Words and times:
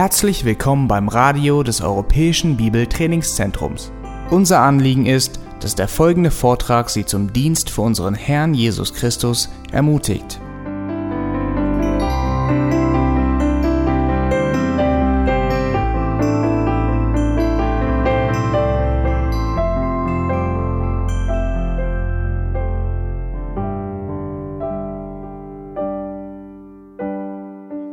Herzlich 0.00 0.46
willkommen 0.46 0.88
beim 0.88 1.08
Radio 1.08 1.62
des 1.62 1.82
Europäischen 1.82 2.56
Bibeltrainingszentrums. 2.56 3.92
Unser 4.30 4.60
Anliegen 4.60 5.04
ist, 5.04 5.40
dass 5.60 5.74
der 5.74 5.88
folgende 5.88 6.30
Vortrag 6.30 6.88
Sie 6.88 7.04
zum 7.04 7.34
Dienst 7.34 7.68
für 7.68 7.82
unseren 7.82 8.14
Herrn 8.14 8.54
Jesus 8.54 8.94
Christus 8.94 9.50
ermutigt. 9.72 10.40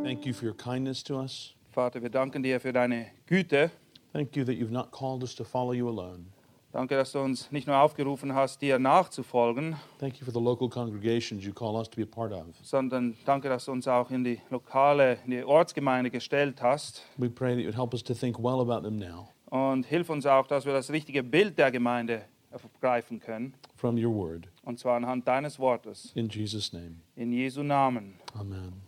Thank 0.02 0.24
you 0.24 0.32
for 0.32 0.46
your 0.46 0.56
kindness 0.56 1.04
to 1.04 1.20
us. 1.20 1.52
Vater, 1.78 2.02
wir 2.02 2.10
danken 2.10 2.42
dir 2.42 2.58
für 2.58 2.72
deine 2.72 3.06
Güte. 3.26 3.70
Thank 4.12 4.34
you 4.34 4.44
that 4.44 4.56
you've 4.56 4.72
not 4.72 4.90
called 4.90 5.22
us 5.22 5.32
to 5.36 5.44
follow 5.44 5.72
you 5.72 5.88
alone. 5.88 6.24
Danke, 6.72 6.96
dass 6.96 7.12
du 7.12 7.20
uns 7.20 7.52
nicht 7.52 7.68
nur 7.68 7.76
aufgerufen 7.78 8.34
hast, 8.34 8.60
dir 8.62 8.80
nachzufolgen, 8.80 9.76
Thank 10.00 10.18
you 10.18 10.24
for 10.24 10.34
the 10.34 10.40
local 10.40 10.68
congregations 10.68 11.44
you 11.44 11.52
call 11.52 11.76
us 11.76 11.88
to 11.88 11.94
be 11.94 12.02
a 12.02 12.04
part 12.04 12.32
of. 12.32 12.46
sondern 12.64 13.14
danke, 13.24 13.48
dass 13.48 13.66
du 13.66 13.70
uns 13.70 13.86
auch 13.86 14.10
in 14.10 14.24
die 14.24 14.40
lokale, 14.50 15.18
in 15.24 15.30
die 15.30 15.44
Ortsgemeinde 15.44 16.10
gestellt 16.10 16.60
hast. 16.62 17.04
We 17.16 17.30
pray 17.30 17.54
that 17.54 17.62
you'd 17.64 17.76
help 17.80 17.94
us 17.94 18.02
to 18.02 18.12
think 18.12 18.40
well 18.40 18.58
about 18.60 18.82
them 18.84 18.96
now 18.98 19.28
Und 19.48 19.86
hilf 19.86 20.10
uns 20.10 20.26
auch, 20.26 20.48
dass 20.48 20.66
wir 20.66 20.72
das 20.72 20.90
richtige 20.90 21.22
Bild 21.22 21.58
der 21.58 21.70
Gemeinde 21.70 22.24
begreifen 22.72 23.20
können. 23.20 23.54
from 23.76 23.96
your 23.96 24.12
word. 24.12 24.48
Und 24.64 24.80
zwar 24.80 24.96
anhand 24.96 25.28
deines 25.28 25.60
Wortes. 25.60 26.10
In 26.16 26.28
Jesus' 26.28 26.72
name. 26.72 26.96
In 27.14 27.30
Jesu 27.30 27.62
Namen. 27.62 28.14
Amen. 28.34 28.87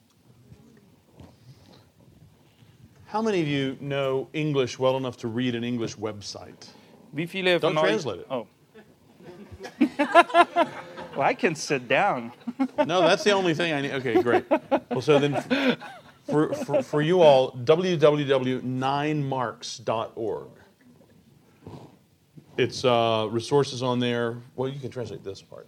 How 3.11 3.21
many 3.21 3.41
of 3.41 3.49
you 3.49 3.77
know 3.81 4.29
English 4.33 4.79
well 4.79 4.97
enough 4.97 5.17
to 5.17 5.27
read 5.27 5.57
an 5.57 5.65
English 5.65 5.97
website? 5.97 6.69
Wie 7.13 7.27
viele 7.27 7.59
Don't 7.59 7.77
translate 7.77 8.21
it. 8.21 8.27
Oh. 8.31 8.47
well, 11.17 11.23
I 11.23 11.35
can 11.35 11.57
sit 11.57 11.89
down. 11.89 12.31
No, 12.87 13.01
that's 13.01 13.25
the 13.25 13.33
only 13.33 13.53
thing 13.53 13.73
I 13.73 13.81
need. 13.81 13.95
Okay, 13.95 14.23
great. 14.23 14.45
Well, 14.91 15.03
so 15.03 15.19
then 15.19 15.43
for, 16.31 16.55
for, 16.55 16.83
for 16.83 17.03
you 17.03 17.21
all, 17.21 17.51
www.ninemarks.org. 17.53 20.49
It's 22.57 22.85
uh, 22.85 23.27
resources 23.31 23.83
on 23.83 23.99
there. 23.99 24.37
Well, 24.55 24.69
you 24.69 24.79
can 24.79 24.91
translate 24.91 25.25
this 25.25 25.43
part. 25.43 25.67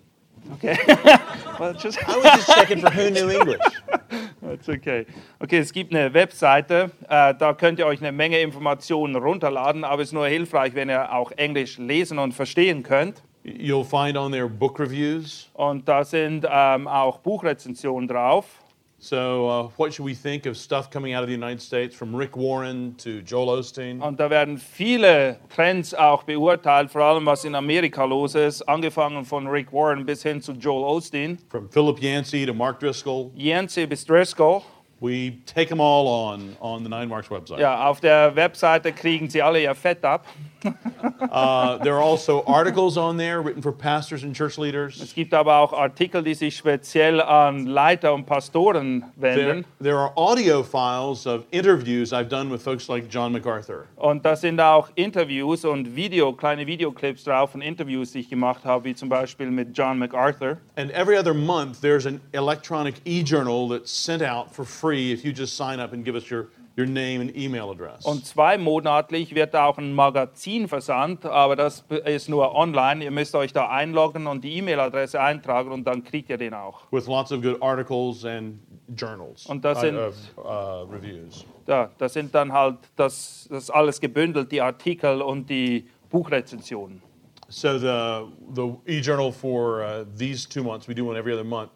Okay. 0.54 0.76
well, 1.58 1.74
just. 1.74 1.98
I 2.08 2.16
was 2.16 2.24
just 2.24 2.48
checking 2.48 2.80
for 2.80 2.90
who 2.90 3.10
knew 3.10 3.30
English. 3.30 3.60
That's 4.42 4.68
okay. 4.68 5.06
Okay, 5.40 5.58
es 5.58 5.72
gibt 5.72 5.94
eine 5.94 6.12
Webseite, 6.12 6.90
äh, 7.08 7.34
da 7.34 7.54
könnt 7.54 7.78
ihr 7.78 7.86
euch 7.86 8.00
eine 8.00 8.12
Menge 8.12 8.40
Informationen 8.40 9.16
runterladen, 9.16 9.84
aber 9.84 10.02
es 10.02 10.08
ist 10.08 10.14
nur 10.14 10.26
hilfreich, 10.26 10.74
wenn 10.74 10.88
ihr 10.88 11.12
auch 11.12 11.30
Englisch 11.32 11.78
lesen 11.78 12.18
und 12.18 12.32
verstehen 12.32 12.82
könnt. 12.82 13.22
You'll 13.44 13.84
find 13.84 14.16
on 14.16 14.30
there 14.32 14.48
book 14.48 14.78
reviews. 14.78 15.50
Und 15.54 15.88
da 15.88 16.04
sind 16.04 16.46
ähm, 16.48 16.86
auch 16.86 17.18
Buchrezensionen 17.18 18.08
drauf. 18.08 18.61
So, 19.04 19.48
uh, 19.48 19.68
what 19.78 19.92
should 19.92 20.04
we 20.04 20.14
think 20.14 20.46
of 20.46 20.56
stuff 20.56 20.88
coming 20.88 21.12
out 21.12 21.24
of 21.24 21.28
the 21.28 21.34
United 21.34 21.60
States 21.60 21.92
from 21.92 22.14
Rick 22.14 22.36
Warren 22.36 22.94
to 22.98 23.20
Joel 23.26 23.48
Osteen? 23.58 24.00
Und 24.00 24.20
da 24.20 24.30
werden 24.30 24.58
viele 24.58 25.40
Trends 25.52 25.92
auch 25.92 26.22
beurteilt, 26.22 26.88
vor 26.88 27.02
allem 27.02 27.26
was 27.26 27.44
in 27.44 27.56
Amerika 27.56 28.04
los 28.04 28.36
ist, 28.36 28.62
angefangen 28.68 29.24
von 29.24 29.48
Rick 29.48 29.72
Warren 29.72 30.06
bis 30.06 30.22
hin 30.22 30.40
zu 30.40 30.52
Joel 30.52 30.84
Osteen, 30.84 31.36
From 31.50 31.68
Philip 31.68 32.00
Yancey 32.00 32.46
to 32.46 32.54
Mark 32.54 32.78
Driscoll. 32.78 33.32
Yancey 33.34 33.86
bis 33.86 34.04
Driscoll. 34.04 34.62
We 35.00 35.32
take 35.46 35.68
them 35.68 35.80
all 35.80 36.06
on 36.06 36.56
on 36.60 36.84
the 36.84 36.88
Nine 36.88 37.08
Marks 37.08 37.28
website. 37.28 37.58
Ja, 37.58 37.88
auf 37.88 37.98
der 38.00 38.36
Webseite 38.36 38.92
kriegen 38.92 39.28
sie 39.28 39.42
alle 39.42 39.60
ihr 39.60 39.74
Fett 39.74 40.04
ab. 40.04 40.28
Uh, 40.64 41.78
there 41.78 41.94
are 41.94 42.02
also 42.02 42.42
articles 42.46 42.96
on 42.96 43.16
there 43.16 43.40
written 43.42 43.62
for 43.62 43.72
pastors 43.72 44.22
and 44.22 44.34
church 44.34 44.58
leaders. 44.58 45.00
Es 45.00 45.14
gibt 45.14 45.32
aber 45.34 45.56
auch 45.56 45.72
Artikel, 45.72 46.22
die 46.22 46.34
sich 46.34 46.56
speziell 46.56 47.20
an 47.20 47.66
Leiter 47.66 48.12
und 48.14 48.26
Pastoren 48.26 49.04
There, 49.20 49.36
wenden. 49.36 49.64
there 49.80 49.96
are 49.98 50.12
audio 50.16 50.62
files 50.62 51.26
of 51.26 51.44
interviews 51.50 52.12
I've 52.12 52.28
done 52.28 52.50
with 52.50 52.62
folks 52.62 52.88
like 52.88 53.08
John 53.08 53.32
MacArthur. 53.32 53.86
Und 53.96 54.24
da 54.24 54.36
sind 54.36 54.60
auch 54.60 54.90
Interviews 54.94 55.64
und 55.64 55.94
Video, 55.96 56.32
kleine 56.32 56.66
Videoclips 56.66 57.24
drauf 57.24 57.50
von 57.52 57.60
Interviews, 57.62 58.12
die 58.12 58.20
ich 58.20 58.28
gemacht 58.30 58.64
habe, 58.64 58.84
wie 58.84 58.94
zum 58.94 59.08
Beispiel 59.08 59.50
mit 59.50 59.76
John 59.76 59.98
MacArthur. 59.98 60.58
And 60.76 60.90
every 60.92 61.16
other 61.16 61.34
month, 61.34 61.80
there's 61.80 62.06
an 62.06 62.20
electronic 62.32 62.96
e 63.04 63.22
journal 63.22 63.68
that's 63.68 63.90
sent 63.92 64.22
out 64.22 64.54
for 64.54 64.64
free 64.64 65.12
if 65.12 65.24
you 65.24 65.32
just 65.32 65.56
sign 65.56 65.80
up 65.80 65.92
and 65.92 66.04
give 66.04 66.14
us 66.16 66.30
your, 66.30 66.46
your 66.78 66.86
name 66.86 67.20
and 67.20 67.36
email 67.36 67.70
address. 67.70 68.04
Und 68.04 68.24
zweimonatlich 68.26 69.34
wird 69.34 69.54
auch 69.54 69.78
ein 69.78 69.92
Magazin 69.94 70.68
versandt, 70.68 71.26
aber 71.26 71.56
das 71.56 71.84
ist 72.04 72.28
nur 72.28 72.54
online. 72.54 73.04
Ihr 73.04 73.10
müsst 73.10 73.34
euch 73.34 73.52
da 73.52 73.68
einloggen 73.68 74.26
und 74.26 74.42
die 74.42 74.56
E-Mail-Adresse 74.58 75.20
eintragen 75.20 75.70
und 75.70 75.84
dann 75.84 76.02
kriegt 76.04 76.30
ihr 76.30 76.38
den 76.38 76.54
auch. 76.54 76.80
with 76.90 77.06
lots 77.06 77.30
of 77.32 77.42
good 77.42 77.60
articles 77.62 78.24
and 78.24 78.58
journals 78.96 79.46
Und 79.46 79.64
das 79.64 79.80
sind- 79.80 79.96
of, 79.98 80.14
uh, 80.38 80.90
reviews. 80.90 81.44
Da, 81.66 81.90
das 81.98 82.14
sind 82.14 82.34
dann 82.34 82.52
halt 82.52 82.78
das, 82.96 83.46
das 83.50 83.70
alles 83.70 84.00
gebündelt, 84.00 84.50
die 84.50 84.60
Artikel 84.60 85.22
und 85.22 85.48
die 85.48 85.86
Buchrezensionen. 86.10 87.02
So 87.48 87.76
the 87.78 88.24
the 88.54 88.72
e-journal 88.86 89.30
for 89.30 89.82
uh, 89.82 90.04
these 90.16 90.48
two 90.48 90.62
months, 90.62 90.88
we 90.88 90.94
do 90.94 91.04
one 91.06 91.18
every 91.18 91.34
other 91.34 91.44
month, 91.44 91.72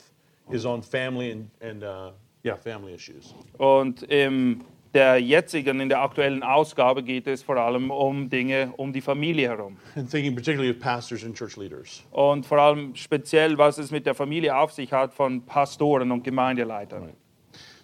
is 0.50 0.64
on 0.64 0.82
family 0.82 1.30
and 1.32 1.50
and 1.60 1.82
uh, 1.82 2.12
yeah, 2.42 2.56
family 2.56 2.94
issues. 2.94 3.34
Und 3.58 4.02
in 4.04 4.64
der 4.96 5.18
jetzigen, 5.18 5.78
in 5.80 5.90
der 5.90 6.00
aktuellen 6.00 6.42
Ausgabe 6.42 7.02
geht 7.02 7.26
es 7.26 7.42
vor 7.42 7.58
allem 7.58 7.90
um 7.90 8.30
Dinge 8.30 8.72
um 8.78 8.94
die 8.94 9.02
Familie 9.02 9.50
herum. 9.50 9.76
And 9.94 10.10
thinking 10.10 10.34
particularly 10.34 10.70
of 10.70 10.80
pastors 10.80 11.22
and 11.22 11.36
church 11.36 11.58
leaders. 11.58 12.02
Und 12.12 12.46
vor 12.46 12.58
allem 12.58 12.94
speziell, 12.94 13.58
was 13.58 13.76
es 13.76 13.90
mit 13.90 14.06
der 14.06 14.14
Familie 14.14 14.56
auf 14.56 14.72
sich 14.72 14.94
hat 14.94 15.12
von 15.12 15.42
Pastoren 15.42 16.10
und 16.12 16.24
Gemeindeleitern. 16.24 17.10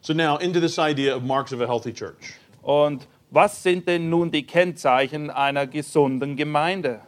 So 0.00 0.14
now 0.14 0.38
into 0.38 0.58
this 0.58 0.78
idea 0.78 1.14
of 1.14 1.22
marks 1.22 1.52
of 1.52 1.60
a 1.60 1.66
healthy 1.66 1.92
church. 1.92 2.32
Und 2.62 3.06
was 3.30 3.62
sind 3.62 3.86
denn 3.86 4.08
nun 4.08 4.30
die 4.30 4.46
Kennzeichen 4.46 5.28
einer 5.28 5.66
gesunden 5.66 6.34
Gemeinde? 6.34 7.00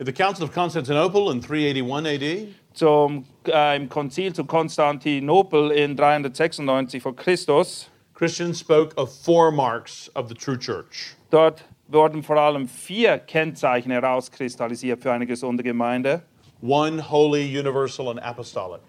At 0.00 0.06
the 0.06 0.12
Council 0.12 0.44
of 0.44 0.52
Constantinople 0.52 1.30
in 1.30 1.40
381 1.40 2.06
AD, 2.06 2.48
Zum, 2.74 3.24
äh, 3.46 3.76
Im 3.76 3.88
Konzil 3.88 4.32
zu 4.32 4.44
Konstantinopel 4.44 5.70
in 5.70 5.96
396 5.96 7.02
vor 7.02 7.14
Christus, 7.14 7.88
Christians 8.18 8.58
spoke 8.58 8.94
of 8.96 9.12
four 9.12 9.52
marks 9.52 10.10
of 10.16 10.28
the 10.28 10.34
true 10.34 10.58
church. 10.58 11.14
dort 11.30 11.62
wurden 11.86 12.24
vor 12.24 12.36
allem 12.36 12.66
vier 12.66 13.16
Kennzeichen 13.16 13.92
herauskristallisiert 13.92 15.00
für 15.00 15.12
eine 15.12 15.24
gesunde 15.24 15.62
Gemeinde. 15.62 16.22
One, 16.60 17.00
holy, 17.00 17.56
universal, 17.56 18.08
and 18.08 18.20
apostolic. 18.20 18.80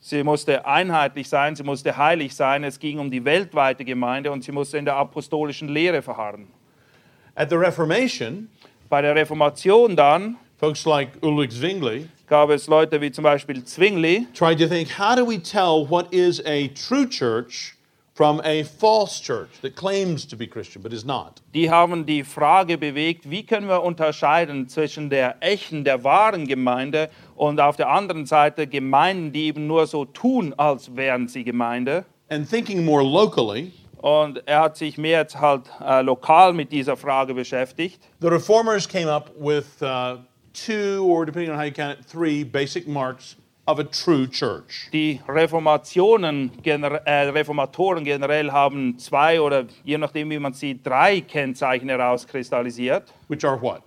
Sie 0.00 0.22
musste 0.22 0.66
einheitlich 0.66 1.30
sein, 1.30 1.56
sie 1.56 1.62
musste 1.62 1.96
heilig 1.96 2.34
sein, 2.34 2.62
es 2.62 2.78
ging 2.78 2.98
um 2.98 3.10
die 3.10 3.24
weltweite 3.24 3.86
Gemeinde 3.86 4.30
und 4.30 4.44
sie 4.44 4.52
musste 4.52 4.76
in 4.76 4.84
der 4.84 4.96
apostolischen 4.96 5.68
Lehre 5.68 6.02
verharren. 6.02 6.48
At 7.34 7.48
the 7.48 7.56
Reformation, 7.56 8.50
Bei 8.90 9.00
der 9.00 9.14
Reformation 9.14 9.96
dann 9.96 10.36
folks 10.58 10.84
like 10.84 11.08
Ulrich 11.22 11.52
Zwingli 11.58 12.06
gab 12.26 12.50
es 12.50 12.66
Leute 12.66 13.00
wie 13.00 13.10
zum 13.10 13.24
Beispiel 13.24 13.64
Zwingli, 13.64 14.26
tried 14.34 14.58
to 14.58 14.66
think 14.66 14.90
how 14.98 15.16
do 15.16 15.26
we 15.26 15.38
tell 15.38 15.88
what 15.88 16.12
is 16.12 16.44
a 16.44 16.68
true 16.68 17.08
church 17.08 17.78
from 18.22 18.40
a 18.44 18.62
false 18.62 19.18
church 19.20 19.50
that 19.62 19.74
claims 19.74 20.24
to 20.24 20.36
be 20.36 20.46
Christian 20.46 20.80
but 20.80 20.92
is 20.92 21.04
not? 21.04 21.40
die 21.54 21.68
haben 21.68 22.06
die 22.06 22.22
Frage 22.22 22.78
bewegt, 22.78 23.28
wie 23.28 23.42
können 23.44 23.66
wir 23.66 23.82
unterscheiden 23.82 24.68
zwischen 24.68 25.10
der 25.10 25.34
echten, 25.40 25.82
der 25.82 26.04
wahren 26.04 26.46
Gemeinde 26.46 27.10
und 27.34 27.60
auf 27.60 27.74
der 27.74 27.88
anderen 27.88 28.24
Seite 28.26 28.68
Gemeinden, 28.68 29.32
die 29.32 29.46
eben 29.46 29.66
nur 29.66 29.88
so 29.88 30.04
tun, 30.04 30.54
als 30.56 30.94
wären 30.94 31.26
sie 31.26 31.42
Gemeinde. 31.42 32.04
And 32.28 32.48
thinking 32.48 32.84
more 32.84 33.02
locally, 33.02 33.72
Und 34.00 34.46
er 34.46 34.60
hat 34.60 34.76
sich 34.76 34.98
mehr 34.98 35.18
jetzt 35.22 35.40
halt 35.40 35.62
äh, 35.84 36.02
lokal 36.02 36.52
mit 36.52 36.70
dieser 36.70 36.96
Frage 36.96 37.34
beschäftigt. 37.34 38.00
the 38.20 38.28
reformers 38.28 38.88
came 38.88 39.10
up 39.10 39.32
with 39.36 39.64
uh, 39.82 40.18
two, 40.52 41.04
or 41.04 41.26
depending 41.26 41.50
on 41.50 41.58
how 41.58 41.64
you 41.64 41.72
count 41.72 41.98
it, 41.98 42.06
three 42.06 42.44
basic 42.44 42.86
marks 42.86 43.36
of 43.66 43.78
a 43.78 43.84
true 43.84 44.26
church. 44.28 44.88
Die 44.92 45.20
Reformationen, 45.28 46.50
gener 46.62 47.00
äh, 47.06 47.28
Reformatoren 47.30 48.04
generell 48.04 48.50
haben 48.50 48.98
zwei 48.98 49.40
oder 49.40 49.66
je 49.84 49.98
nachdem, 49.98 50.30
wie 50.30 50.38
man 50.38 50.52
sieht, 50.52 50.84
drei 50.86 51.20
Kennzeichen 51.20 51.88
herauskristallisiert. 51.88 53.12
Which 53.28 53.44
are 53.44 53.60
what? 53.60 53.82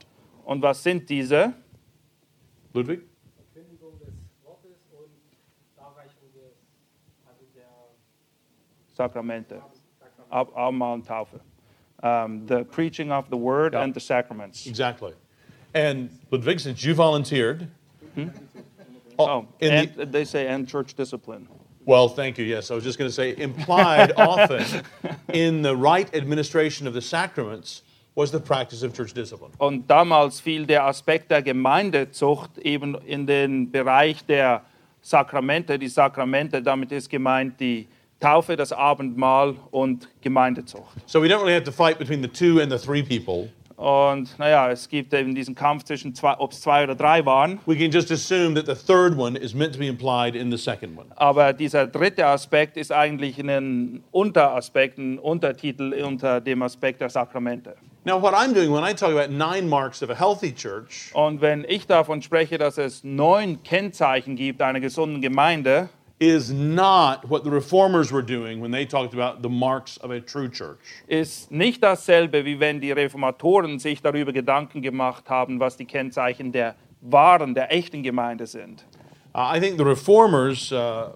Und 0.45 0.61
was 0.61 0.81
sind 0.81 1.09
diese? 1.09 1.53
Ludwig? 2.73 3.01
Verkündigung 3.53 3.99
des 3.99 4.13
Wortes 4.43 4.77
und 4.91 5.09
Darreichung 5.75 6.29
des, 6.33 6.53
Sakramente. 8.95 9.61
Ab 10.29 10.51
Abendmahl 10.55 10.93
und 10.95 11.07
Taufe. 11.07 11.39
Um, 12.01 12.45
the 12.47 12.63
preaching 12.63 13.11
of 13.11 13.25
the 13.31 13.37
word 13.37 13.73
Ja. 13.73 13.81
and 13.81 13.93
the 13.93 13.99
sacraments. 13.99 14.67
Exactly. 14.67 15.13
And 15.73 16.09
Ludwig, 16.31 16.59
since 16.59 16.83
you 16.85 16.93
volunteered, 16.93 17.67
Oh, 19.17 19.25
oh 19.25 19.47
and 19.61 19.93
the, 19.95 20.05
they 20.05 20.25
say 20.25 20.47
and 20.47 20.67
church 20.67 20.95
discipline. 20.95 21.47
Well, 21.85 22.09
thank 22.09 22.37
you. 22.37 22.45
Yes, 22.45 22.71
I 22.71 22.75
was 22.75 22.83
just 22.83 22.97
going 22.97 23.09
to 23.09 23.13
say 23.13 23.35
implied 23.37 24.13
often 24.17 24.65
in 25.31 25.61
the 25.61 25.75
right 25.75 26.13
administration 26.15 26.87
of 26.87 26.93
the 26.93 27.01
sacraments 27.01 27.83
was 28.15 28.31
the 28.31 28.39
practice 28.39 28.81
of 28.81 28.93
church 28.93 29.13
discipline. 29.13 29.51
Und 29.59 29.87
damals 29.87 30.39
fiel 30.39 30.65
der 30.65 30.85
Aspekt 30.85 31.29
der 31.29 31.41
Gemeindezucht 31.41 32.57
eben 32.57 32.95
in 33.05 33.27
den 33.27 33.71
Bereich 33.71 34.25
der 34.25 34.61
Sakramente, 35.01 35.77
die 35.77 35.87
Sakramente, 35.87 36.61
damit 36.61 36.91
ist 36.91 37.09
gemeint 37.09 37.59
die 37.59 37.87
Taufe, 38.19 38.55
das 38.55 38.71
Abendmahl 38.71 39.55
und 39.69 40.07
Gemeindezucht. 40.21 40.97
So 41.05 41.21
we 41.21 41.27
don't 41.27 41.41
really 41.41 41.53
have 41.53 41.65
to 41.65 41.71
fight 41.71 41.99
between 41.99 42.23
the 42.23 42.29
two 42.29 42.61
and 42.61 42.71
the 42.71 42.79
three 42.79 43.03
people. 43.03 43.49
Und 43.77 44.39
naja, 44.39 44.71
es 44.71 44.87
gibt 44.87 45.13
eben 45.13 45.35
diesen 45.35 45.53
Kampf 45.53 45.83
zwischen, 45.83 46.15
zwei, 46.15 46.35
ob 46.37 46.53
es 46.53 46.61
zwei 46.61 46.83
oder 46.83 46.95
drei 46.95 47.25
waren. 47.25 47.59
We 47.65 47.75
can 47.75 47.91
just 47.91 48.09
assume 48.11 48.55
that 48.55 48.65
the 48.67 48.75
third 48.75 49.17
one 49.17 49.37
is 49.37 49.53
meant 49.53 49.73
to 49.73 49.79
be 49.79 49.87
implied 49.87 50.35
in 50.35 50.49
the 50.49 50.57
second 50.57 50.97
one. 50.97 51.07
Aber 51.15 51.51
dieser 51.51 51.85
dritte 51.85 52.25
Aspekt 52.25 52.77
ist 52.77 52.91
eigentlich 52.91 53.37
ein 53.37 54.03
Unteraspekt, 54.11 54.97
ein 54.97 55.19
Untertitel 55.19 55.93
unter 55.93 56.39
dem 56.39 56.61
Aspekt 56.61 57.01
der 57.01 57.09
Sakramente. 57.09 57.75
Now, 58.05 58.21
what 58.21 58.35
I'm 58.35 58.53
doing 58.53 58.71
when 58.71 58.83
I 58.83 58.93
talk 58.93 59.09
about 59.11 59.31
nine 59.31 59.67
marks 59.67 60.03
of 60.03 60.11
a 60.11 60.15
healthy 60.15 60.53
church 60.53 61.09
Und 61.13 61.41
wenn 61.41 61.65
ich 61.67 61.87
davon 61.87 62.21
spreche, 62.21 62.59
dass 62.59 62.77
es 62.77 63.03
neun 63.03 63.63
Kennzeichen 63.63 64.35
gibt 64.35 64.61
einer 64.61 64.79
gesunden 64.79 65.21
Gemeinde, 65.21 65.89
is 66.19 66.51
not 66.51 67.27
what 67.29 67.43
the 67.43 67.51
reformers 67.51 68.11
were 68.11 68.21
doing 68.21 68.61
when 68.61 68.71
they 68.71 68.85
talked 68.85 69.13
about 69.13 69.41
the 69.41 69.49
marks 69.49 69.97
of 69.97 70.11
a 70.11 70.21
true 70.21 70.47
church. 70.47 71.03
ist 71.07 71.51
nicht 71.51 71.83
dasselbe, 71.83 72.45
wie 72.45 72.59
wenn 72.59 72.79
die 72.79 72.91
Reformatoren 72.91 73.79
sich 73.79 74.01
darüber 74.01 74.31
Gedanken 74.31 74.81
gemacht 74.81 75.29
haben, 75.29 75.59
was 75.59 75.75
die 75.75 75.85
Kennzeichen 75.85 76.51
der 76.51 76.75
wahren, 77.01 77.53
der 77.53 77.71
echten 77.71 78.01
Gemeinde 78.01 78.47
sind. 78.47 78.85
Uh, 79.33 79.39
I 79.39 79.59
think 79.59 79.77
the 79.77 79.83
reformers, 79.83 80.71
uh, 80.71 81.11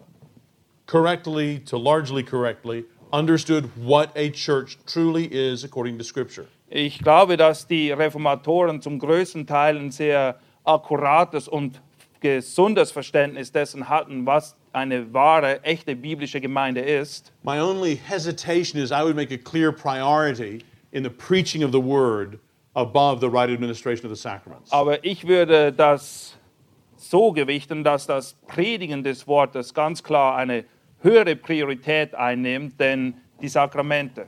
correctly 0.86 1.60
to 1.60 1.78
largely 1.78 2.22
correctly, 2.22 2.84
understood 3.14 3.70
what 3.78 4.12
a 4.16 4.30
church 4.30 4.78
truly 4.86 5.26
is 5.26 5.64
according 5.64 5.98
to 5.98 6.04
Scripture. 6.04 6.48
Ich 6.68 7.00
glaube, 7.00 7.38
dass 7.38 7.66
die 7.66 7.92
Reformatoren 7.92 8.82
zum 8.82 9.00
größten 9.00 9.48
Teil 9.48 9.78
ein 9.78 9.92
sehr 9.92 10.36
akkurates 10.66 11.48
und 11.48 11.82
gesundes 12.20 12.92
Verständnis 12.92 13.52
dessen 13.52 13.88
hatten, 13.90 14.26
was 14.26 14.56
eine 14.74 15.14
wahre, 15.14 15.64
echte 15.64 15.96
biblische 15.96 16.40
Gemeinde 16.42 16.82
ist. 16.82 17.32
My 17.44 17.60
only 17.60 17.96
hesitation 17.96 18.82
is 18.82 18.92
I 18.92 19.04
would 19.04 19.16
make 19.16 19.34
a 19.34 19.38
clear 19.38 19.72
priority 19.72 20.64
in 20.92 21.04
the 21.04 21.10
preaching 21.10 21.64
of 21.64 21.72
the 21.72 21.80
word 21.80 22.40
above 22.76 23.20
the 23.20 23.30
right 23.30 23.50
administration 23.50 24.06
of 24.06 24.16
the 24.16 24.22
sacraments. 24.22 24.72
Aber 24.72 25.04
ich 25.04 25.28
würde 25.28 25.72
das 25.72 26.36
so 26.98 27.32
gewichten, 27.32 27.84
dass 27.84 28.08
das 28.08 28.34
Predigen 28.48 29.04
des 29.04 29.28
Wortes 29.28 29.74
ganz 29.74 30.04
klar 30.04 30.36
eine 30.36 30.66
höhere 31.02 31.36
Priorität 31.36 32.14
einnimmt, 32.16 32.80
denn 32.80 33.16
die 33.42 33.48
Sakramente. 33.48 34.28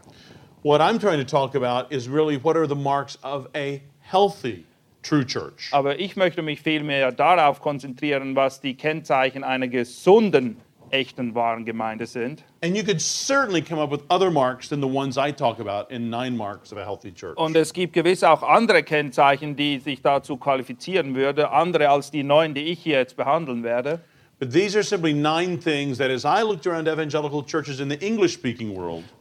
What 0.64 0.80
I'm 0.80 1.00
trying 1.00 1.18
to 1.18 1.26
talk 1.26 1.56
about 1.56 1.94
is 1.94 2.08
really 2.08 2.38
what 2.38 2.56
are 2.56 2.68
the 2.68 2.76
marks 2.76 3.18
of 3.24 3.48
a 3.56 3.82
healthy 4.00 4.66
true 5.02 5.26
church. 5.26 5.70
Aber 5.72 6.00
ich 6.00 6.16
möchte 6.16 6.42
mich 6.42 6.62
vielmehr 6.62 7.12
darauf 7.12 7.62
konzentrieren, 7.62 8.36
was 8.36 8.62
die 8.62 8.76
Kennzeichen 8.76 9.44
einer 9.44 9.68
gesunden, 9.68 10.58
echten, 10.92 11.34
wahren 11.36 11.66
Gemeinde 11.66 12.06
sind. 12.06 12.44
And 12.64 12.76
you 12.76 12.84
could 12.84 13.02
certainly 13.02 13.62
come 13.62 13.82
up 13.82 13.92
with 13.92 14.02
other 14.10 14.30
marks 14.30 14.70
than 14.70 14.82
the 14.82 14.88
ones 14.88 15.18
I 15.18 15.32
talk 15.32 15.60
about 15.60 15.94
in 15.94 16.10
nine 16.10 16.36
marks 16.36 16.72
of 16.72 16.78
a 16.78 16.86
healthy 16.86 17.12
church. 17.14 17.38
Und 17.38 17.56
es 17.56 17.74
gibt 17.74 17.94
gewiss 17.94 18.24
auch 18.24 18.44
andere 18.44 18.84
Kennzeichen, 18.84 19.56
die 19.56 19.80
sich 19.80 20.02
dazu 20.02 20.38
qualifizieren 20.38 21.16
würde, 21.16 21.52
andere 21.52 21.90
als 21.90 22.12
die 22.12 22.24
neun, 22.24 22.54
die 22.54 22.64
ich 22.66 22.80
hier 22.80 22.98
jetzt 23.00 23.16
behandeln 23.16 23.64
werde. 23.64 24.02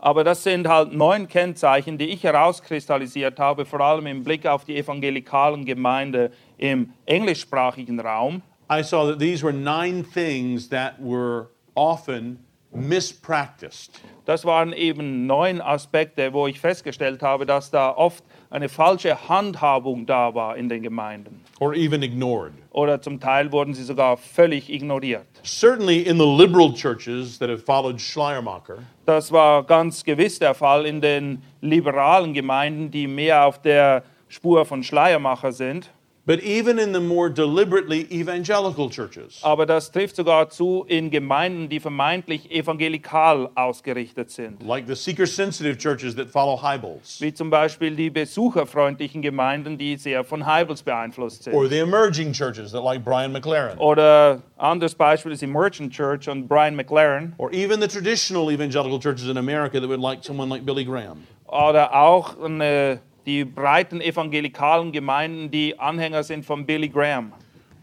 Aber 0.00 0.25
das 0.25 0.43
sind 0.43 0.67
halt 0.67 0.93
neun 0.94 1.28
Kennzeichen, 1.28 1.99
die 1.99 2.06
ich 2.06 2.25
herauskristallisiert 2.25 3.38
habe, 3.38 3.67
vor 3.67 3.81
allem 3.81 4.06
im 4.06 4.25
Blick 4.25 4.46
auf 4.46 4.64
die 4.64 4.78
evangelikalen 4.78 5.67
Gemeinde 5.67 6.31
im 6.56 6.94
englischsprachigen 7.05 8.00
Raum. 8.00 8.40
I 8.72 8.82
saw 8.82 9.11
that 9.11 9.19
these 9.19 9.44
were 9.44 9.52
nine 9.52 10.02
things 10.02 10.70
that 10.70 10.94
were 10.99 11.50
often 11.75 12.38
mispracticed. 12.73 14.00
Das 14.25 14.46
waren 14.46 14.73
eben 14.73 15.26
neun 15.26 15.61
Aspekte, 15.61 16.32
wo 16.32 16.46
ich 16.46 16.61
festgestellt 16.61 17.20
habe, 17.23 17.44
dass 17.44 17.70
da 17.70 17.90
oft 17.90 18.25
eine 18.50 18.69
falsche 18.69 19.29
Handhabung 19.29 20.06
da 20.06 20.35
war 20.35 20.56
in 20.56 20.69
den 20.69 20.82
Gemeinden. 20.82 21.41
or 21.61 21.75
even 21.75 22.02
ignored. 22.02 22.52
Oder 22.73 23.00
zum 23.00 23.20
Teil 23.20 23.52
wurden 23.52 23.75
sie 23.75 23.85
sogar 23.85 24.17
völlig 24.17 24.69
ignoriert. 24.70 25.26
Certainly 25.44 26.02
in 26.02 26.19
the 26.19 26.25
liberal 26.26 26.73
churches 26.75 27.38
that 27.38 27.49
have 27.49 27.62
followed 27.62 28.00
Schleiermacher, 28.00 28.79
Das 29.06 29.31
war 29.32 29.62
ganz 29.64 30.05
gewiss 30.05 30.38
der 30.38 30.55
Fall 30.55 30.87
in 30.87 31.00
den 31.00 31.43
liberalen 31.61 32.35
Gemeinden, 32.35 32.91
die 32.91 33.06
mehr 33.06 33.44
auf 33.47 33.61
der 33.61 34.02
Spur 34.29 34.64
von 34.64 34.82
Schleiermacher 34.82 35.52
sind. 35.52 35.91
But 36.31 36.38
even 36.44 36.79
in 36.79 36.93
the 36.93 37.00
more 37.00 37.29
deliberately 37.29 38.06
evangelical 38.12 38.88
churches. 38.88 39.41
Aber 39.43 39.67
das 39.67 39.91
trifft 39.91 40.15
sogar 40.15 40.49
zu 40.49 40.85
in 40.87 41.11
Gemeinden, 41.11 41.69
die 41.69 41.81
vermeintlich 41.81 42.53
evangelikal 42.53 43.50
ausgerichtet 43.56 44.31
sind. 44.31 44.62
Like 44.62 44.87
the 44.87 44.94
seeker 44.94 45.27
sensitive 45.27 45.77
churches 45.77 46.15
that 46.15 46.31
follow 46.31 46.62
Hybels, 46.62 47.21
Wie 47.21 47.35
zum 47.35 47.50
Beispiel 47.50 47.97
die 47.97 48.11
besucherfreundlichen 48.11 49.23
Gemeinden, 49.23 49.77
die 49.77 49.97
sehr 49.97 50.23
von 50.23 50.47
Heibels 50.47 50.85
beeinflusst 50.85 51.49
or 51.49 51.62
sind. 51.62 51.71
the 51.73 51.79
emerging 51.81 52.33
churches 52.33 52.71
that 52.71 52.85
like 52.85 53.05
Brian 53.05 53.33
McLaren, 53.33 53.76
Oder 53.79 54.41
anderes 54.56 54.94
Beispiel 54.94 55.33
ist 55.33 55.43
die 55.43 55.49
Merchant 55.49 55.93
Church 55.93 56.29
und 56.29 56.47
Brian 56.47 56.76
McLaren. 56.76 57.35
or 57.38 57.53
even 57.53 57.81
the 57.81 57.88
traditional 57.88 58.53
evangelical 58.53 59.00
churches 59.00 59.29
in 59.29 59.37
America 59.37 59.81
that 59.81 59.88
would 59.88 59.99
like 59.99 60.23
someone 60.23 60.49
like 60.49 60.65
Billy 60.65 60.85
Graham. 60.85 61.25
Oder 61.49 61.93
auch 61.93 62.41
eine, 62.41 63.00
die 63.26 63.44
breiten 63.44 64.00
evangelikalen 64.00 64.93
Gemeinden, 64.93 65.50
die 65.50 65.78
Anhänger 65.78 66.22
sind 66.22 66.44
von 66.44 66.67
Billy 66.67 66.88
Graham. 66.88 67.32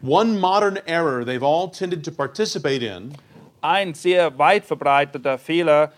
One 0.03 0.39
modern 0.39 0.77
error 0.85 1.23
they've 1.25 1.43
all 1.43 1.69
tended 1.69 2.03
to 2.05 2.11
participate 2.11 2.83
in 2.83 3.13
Ein 3.61 3.93
sehr 3.93 4.37
weit 4.37 4.65
verbreiteter 4.65 5.37
Fehler 5.37 5.91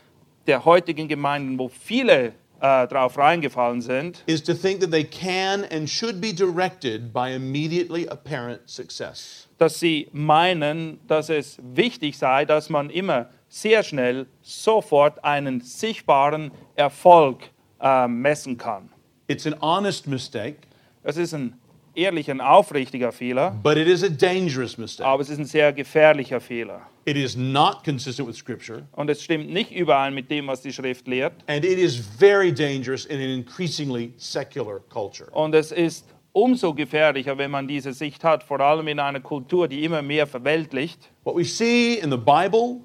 der 0.48 0.64
heutigen 0.66 1.08
Gemeinden, 1.08 1.60
wo 1.60 1.68
viele 1.68 2.34
äh, 2.62 2.88
drauf 2.88 3.18
reingefallen 3.18 3.82
sind, 3.82 4.24
is 4.26 4.42
to 4.42 4.54
think 4.54 4.80
that 4.80 4.92
they 4.92 5.04
can 5.04 5.66
and 5.72 5.90
should 5.90 6.20
be 6.20 6.34
directed 6.34 7.14
by 7.14 7.34
immediately 7.34 8.08
apparent 8.08 8.62
success. 8.68 9.48
dass 9.58 9.80
sie 9.80 10.08
meinen, 10.14 11.00
dass 11.08 11.30
es 11.30 11.58
wichtig 11.62 12.18
sei, 12.18 12.46
dass 12.46 12.70
man 12.70 12.90
immer 12.90 13.30
sehr 13.50 13.84
schnell 13.84 14.28
sofort 14.42 15.24
einen 15.24 15.62
sichtbaren 15.62 16.52
Erfolg 16.76 17.44
äh, 17.82 18.08
messen 18.08 18.58
kann. 18.58 18.90
It's 19.30 19.46
an 19.46 19.56
honest 19.62 20.08
mistake, 20.08 20.58
Das 21.04 21.16
ist 21.18 21.34
ein 21.34 21.54
ehrlicher, 21.96 22.32
ein 22.34 22.42
aufrichtiger 22.42 23.12
Fehler, 23.12 23.52
but 23.64 23.78
it 23.78 23.88
is 23.88 24.04
a 24.04 24.10
dangerous 24.10 24.78
mistake. 24.78 25.08
aber 25.08 25.22
es 25.22 25.30
ist 25.30 25.38
ein 25.40 25.46
sehr 25.46 25.72
gefährlicher 25.72 26.42
Fehler. 26.42 26.82
It 27.06 27.16
is 27.16 27.36
not 27.38 27.84
consistent 27.84 28.28
with 28.28 28.36
Scripture, 28.38 28.84
Und 28.94 29.10
es 29.10 29.24
stimmt 29.24 29.50
nicht 29.52 29.72
überein 29.72 30.14
mit 30.14 30.30
dem, 30.32 30.48
was 30.48 30.62
die 30.62 30.74
Schrift 30.74 31.08
lehrt. 31.08 31.34
and 31.48 31.64
it 31.64 31.78
is 31.78 31.96
very 31.96 32.52
dangerous 32.52 33.06
in 33.06 33.18
an 33.22 33.30
increasingly 33.30 34.14
secular 34.18 34.80
culture. 34.90 35.30
Und 35.32 35.54
es 35.56 35.72
ist 35.72 36.06
umso 36.32 36.74
gefährlicher, 36.74 37.38
wenn 37.38 37.52
man 37.52 37.68
diese 37.68 37.94
Sicht 37.94 38.24
hat, 38.24 38.44
vor 38.44 38.60
allem 38.60 38.88
in 38.88 39.00
einer 39.00 39.20
Kultur, 39.20 39.68
die 39.68 39.84
immer 39.84 40.02
mehr 40.02 40.26
verweltlicht. 40.28 41.10
What 41.24 41.36
we 41.36 41.44
see 41.46 41.96
in 42.00 42.10
the 42.12 42.18
Bible 42.18 42.82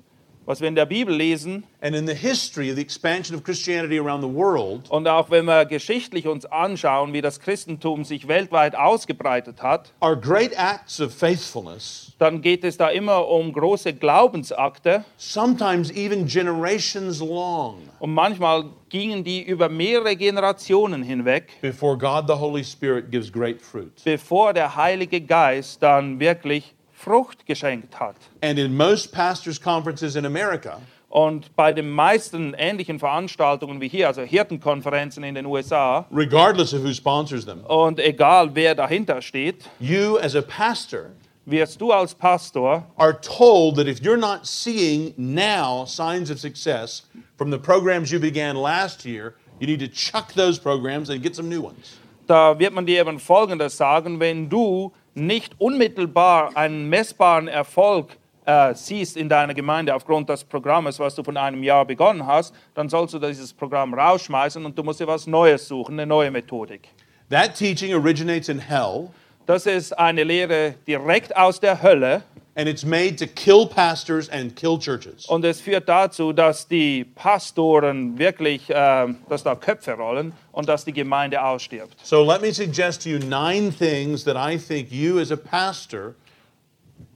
Was 0.47 0.61
wir 0.61 0.69
in 0.69 0.75
der 0.75 0.85
Bibel 0.85 1.15
lesen 1.15 1.65
and 1.81 1.97
in 1.97 2.07
the 2.07 2.15
history 2.15 2.69
of 2.69 2.77
the 2.77 2.83
expansion 2.83 3.35
of 3.35 3.43
Christianity 3.45 3.99
around 3.99 4.23
the 4.23 4.29
world 4.29 4.91
und 4.91 5.09
auch 5.09 5.31
wenn 5.31 5.47
wir 5.47 5.65
geschichtlich 5.65 6.27
uns 6.27 6.45
anschauen, 6.45 7.15
wie 7.15 7.23
das 7.23 7.41
Christentum 7.41 8.05
sich 8.05 8.29
weltweit 8.29 8.77
ausgebreitet 8.77 9.63
hat, 9.63 9.93
are 10.01 10.15
great 10.15 10.53
acts 10.53 11.01
of 11.01 11.15
faithfulness, 11.15 12.13
dann 12.19 12.43
geht 12.43 12.63
es 12.63 12.77
da 12.77 12.91
immer 12.91 13.27
um 13.27 13.55
große 13.55 13.95
Glaubensakte 13.95 15.07
sometimes 15.17 15.91
even 15.91 16.27
generations 16.27 17.21
long, 17.21 17.79
und 17.99 18.13
manchmal 18.13 18.67
gingen 18.91 19.25
die 19.25 19.43
über 19.43 19.71
mehrere 19.71 20.15
Generationen 20.15 21.03
hinweg, 21.03 21.53
before 21.63 21.97
God 21.97 22.25
the 22.29 22.35
Holy 22.35 22.65
Spirit 22.65 23.11
gives 23.11 23.33
great 23.33 23.63
fruit. 23.63 23.93
bevor 24.05 24.53
der 24.53 24.77
Heilige 24.77 25.23
Geist 25.23 25.83
dann 25.83 26.21
wirklich 26.21 26.75
Frucht 27.05 27.45
geschenkt 27.47 28.01
hat. 28.01 28.17
And 28.41 28.59
in 28.59 28.75
most 28.75 29.13
pastors' 29.13 29.61
conferences 29.61 30.17
in 30.17 30.25
America, 30.25 30.81
Und 31.11 31.55
bei 31.55 31.73
den 31.73 31.91
meisten 31.91 32.55
ähnlichen 32.55 32.99
Veranstaltungen 32.99 33.81
wie 33.81 33.87
hier, 33.87 34.09
also 34.09 34.23
Hirtenkonferenzen 34.23 35.23
in 35.23 35.37
den 35.37 35.47
USA, 35.47 36.07
regardless 36.11 36.75
of 36.75 36.83
who 36.83 36.93
sponsors 36.93 37.45
them, 37.45 37.61
und 37.69 38.01
egal 38.01 38.53
wer 38.55 38.75
dahinter 38.75 39.23
steht, 39.23 39.71
you 39.79 40.19
as 40.19 40.35
a 40.35 40.43
pastor 40.43 41.11
wirst 41.47 41.81
du 41.81 41.93
als 41.93 42.15
Pastor 42.15 42.85
are 42.97 43.17
told 43.21 43.77
that 43.77 43.87
if 43.87 44.01
you're 44.01 44.17
not 44.17 44.45
seeing 44.45 45.15
now 45.17 45.85
signs 45.85 46.31
of 46.31 46.41
success 46.41 47.03
from 47.37 47.51
the 47.51 47.59
programs 47.59 48.11
you 48.11 48.19
began 48.19 48.57
last 48.57 49.05
year, 49.05 49.35
you 49.61 49.69
need 49.69 49.79
to 49.79 49.89
chuck 49.89 50.33
those 50.35 50.59
programs 50.59 51.11
and 51.11 51.23
get 51.23 51.37
some 51.37 51.49
new 51.49 51.63
ones. 51.63 51.99
Da 52.27 52.59
wird 52.59 52.73
man 52.73 52.87
dir 52.87 53.01
eben 53.01 53.21
Folgendes 53.21 53.77
sagen, 53.77 54.19
wenn 54.19 54.49
du 54.49 54.91
nicht 55.15 55.55
unmittelbar 55.59 56.57
einen 56.57 56.89
messbaren 56.89 57.49
Erfolg 57.49 58.17
äh, 58.47 58.75
siehst 58.75 59.17
in 59.17 59.29
deiner 59.29 59.55
Gemeinde 59.55 59.95
aufgrund 59.95 60.29
des 60.29 60.45
Programmes, 60.45 60.99
was 60.99 61.15
du 61.15 61.23
von 61.23 61.37
einem 61.37 61.63
Jahr 61.63 61.85
begonnen 61.85 62.27
hast, 62.27 62.55
dann 62.75 62.89
sollst 62.89 63.15
du 63.15 63.19
dieses 63.19 63.53
Programm 63.53 63.95
rausschmeißen 63.95 64.65
und 64.65 64.77
du 64.77 64.83
musst 64.83 65.01
dir 65.01 65.07
was 65.07 65.27
Neues 65.27 65.67
suchen, 65.67 65.95
eine 65.95 66.07
neue 66.07 66.31
Methodik. 66.31 66.89
That 67.31 67.55
teaching 67.55 67.95
originates 67.95 68.49
in 68.49 68.59
hell, 68.59 69.09
Das 69.47 69.67
ist 69.67 69.93
eine 69.99 70.25
Lehre 70.25 70.75
direkt 70.87 71.37
aus 71.37 71.61
der 71.61 71.83
Hölle 71.83 72.23
and 72.57 72.69
it's 72.69 72.85
made 72.85 73.17
to 73.17 73.27
kill 73.27 73.67
pastors 73.67 74.29
and 74.29 74.55
kill 74.55 74.79
churches. 74.79 75.27
und 75.27 75.45
es 75.45 75.61
führt 75.61 75.89
dazu, 75.89 76.33
dass 76.33 76.69
die 76.69 77.05
Pastoren 77.05 78.19
wirklich, 78.19 78.71
äh, 78.71 79.07
dass 79.29 79.43
da 79.43 79.55
Köpfe 79.55 79.93
rollen 79.93 80.33
und 80.53 80.69
dass 80.69 80.85
die 80.85 80.93
Gemeinde 80.93 81.43
ausstirbt. 81.43 81.97
So 82.05 82.23
let 82.25 82.41
me 82.43 82.53
suggest 82.53 83.03
to 83.03 83.09
you 83.11 83.19
nine 83.19 83.73
things 83.73 84.25
that 84.25 84.37
I 84.37 84.57
think 84.59 84.91
you 84.91 85.19
as 85.19 85.31
a 85.33 85.37
pastor 85.37 86.15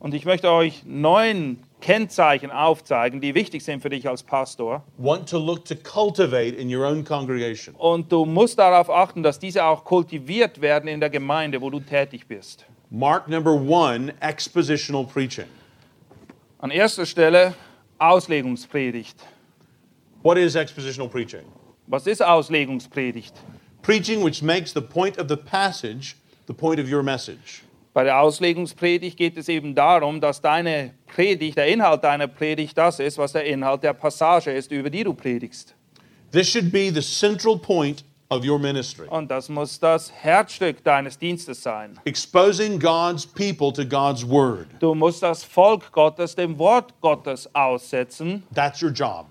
Und 0.01 0.15
ich 0.15 0.25
möchte 0.25 0.51
euch 0.51 0.83
neun 0.85 1.59
Kennzeichen 1.81 2.51
aufzeigen, 2.53 3.21
die 3.21 3.35
wichtig 3.35 3.65
sind 3.65 3.81
für 3.83 3.89
dich 3.89 4.09
als 4.09 4.23
Pastor. 4.23 4.83
want 4.97 5.29
to 5.29 5.39
look 5.39 5.65
to 5.65 5.75
cultivate 5.75 6.57
in 6.57 6.73
your 6.73 6.87
own 6.87 7.05
congregation. 7.05 7.75
Und 7.77 8.11
du 8.13 8.25
musst 8.25 8.59
darauf 8.59 8.91
achten, 8.91 9.23
dass 9.23 9.39
diese 9.39 9.65
auch 9.65 9.85
kultiviert 9.85 10.61
werden 10.61 10.89
in 10.89 11.01
der 11.01 11.11
Gemeinde, 11.11 11.61
wo 11.61 11.71
du 11.71 11.81
tätig 11.81 12.27
bist. 12.29 12.65
Mark 12.91 13.29
number 13.29 13.55
one, 13.55 14.13
expositional 14.23 15.07
preaching. 15.07 15.49
An 16.61 16.71
erster 16.71 17.05
Stelle 17.05 17.55
Auslegungspredigt. 18.01 19.17
What 20.23 20.39
is 20.39 20.57
expositional 20.57 21.11
preaching? 21.11 21.45
Was 21.87 22.07
ist 22.07 22.23
Auslegungspredigt? 22.23 23.33
Preaching 23.83 24.23
which 24.23 24.43
makes 24.43 24.73
the 24.73 24.81
point 24.81 25.19
of 25.19 25.29
the 25.29 25.37
passage 25.37 26.17
the 26.47 26.55
point 26.55 26.81
of 26.81 26.89
your 26.89 27.03
message. 27.03 27.63
Bei 27.93 28.05
der 28.05 28.21
Auslegungspredigt 28.21 29.19
geht 29.19 29.37
es 29.37 29.49
eben 29.49 29.75
darum, 29.75 30.21
dass 30.21 30.41
deine 30.41 30.95
Predigt, 31.07 31.59
der 31.59 31.67
Inhalt 31.67 32.03
deiner 32.05 32.27
Predigt 32.27 32.79
das 32.79 33.01
ist, 33.01 33.19
was 33.19 33.33
der 33.33 33.45
Inhalt 33.45 33.83
der 33.83 33.93
Passage 33.93 34.51
ist, 34.51 34.73
über 34.73 34.89
die 34.89 35.05
du 35.05 35.13
predigst. 35.13 35.75
This 36.33 36.49
should 36.49 36.73
be 36.73 36.91
the 36.91 37.03
central 37.03 37.59
point 37.59 38.05
of 38.31 38.45
your 38.45 38.59
ministry. 38.59 39.07
Und 39.09 39.31
das 39.31 39.49
muss 39.49 39.79
das 39.81 40.13
Herzstück 40.13 40.85
deines 40.85 41.19
Dienstes 41.19 41.63
sein. 41.63 41.99
Exposing 42.05 42.79
God's 42.79 43.27
people 43.27 43.73
to 43.73 43.85
God's 43.85 44.29
word. 44.29 44.67
Du 44.81 44.95
musst 44.95 45.23
das 45.23 45.43
Volk 45.45 45.91
Gottes 45.93 46.35
dem 46.35 46.59
Wort 46.59 46.93
Gottes 47.01 47.53
aussetzen. 47.55 48.43
That's 48.55 48.83
your 48.83 48.91
job. 48.91 49.27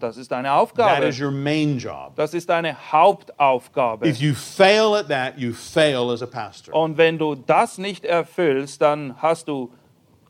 Das 0.00 0.16
ist 0.16 0.32
deine 0.32 0.48
That 0.48 0.56
Aufgabe. 0.56 1.06
is 1.06 1.20
your 1.20 1.30
main 1.30 1.78
job. 1.78 2.12
Das 2.16 2.32
ist 2.32 2.48
deine 2.48 2.74
Hauptaufgabe. 2.90 4.08
If 4.08 4.18
you 4.18 4.34
fail 4.34 4.94
at 4.94 5.08
that, 5.08 5.38
you 5.38 5.52
fail 5.52 6.10
as 6.10 6.22
a 6.22 6.26
pastor. 6.26 6.74
Und 6.74 6.96
wenn 6.96 7.18
du 7.18 7.34
das 7.34 7.76
nicht 7.78 8.04
erfüllst, 8.04 8.80
dann 8.80 9.14
hast 9.20 9.48
du 9.48 9.70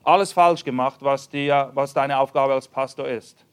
alles 0.02 0.32
falsch 0.32 0.64
gemacht, 0.64 0.96
was, 1.00 1.28
dir, 1.28 1.70
was 1.74 1.94
deine 1.94 2.18
Aufgabe 2.18 2.54
als 2.54 2.66
Pastor 2.66 3.06
ist. 3.06 3.44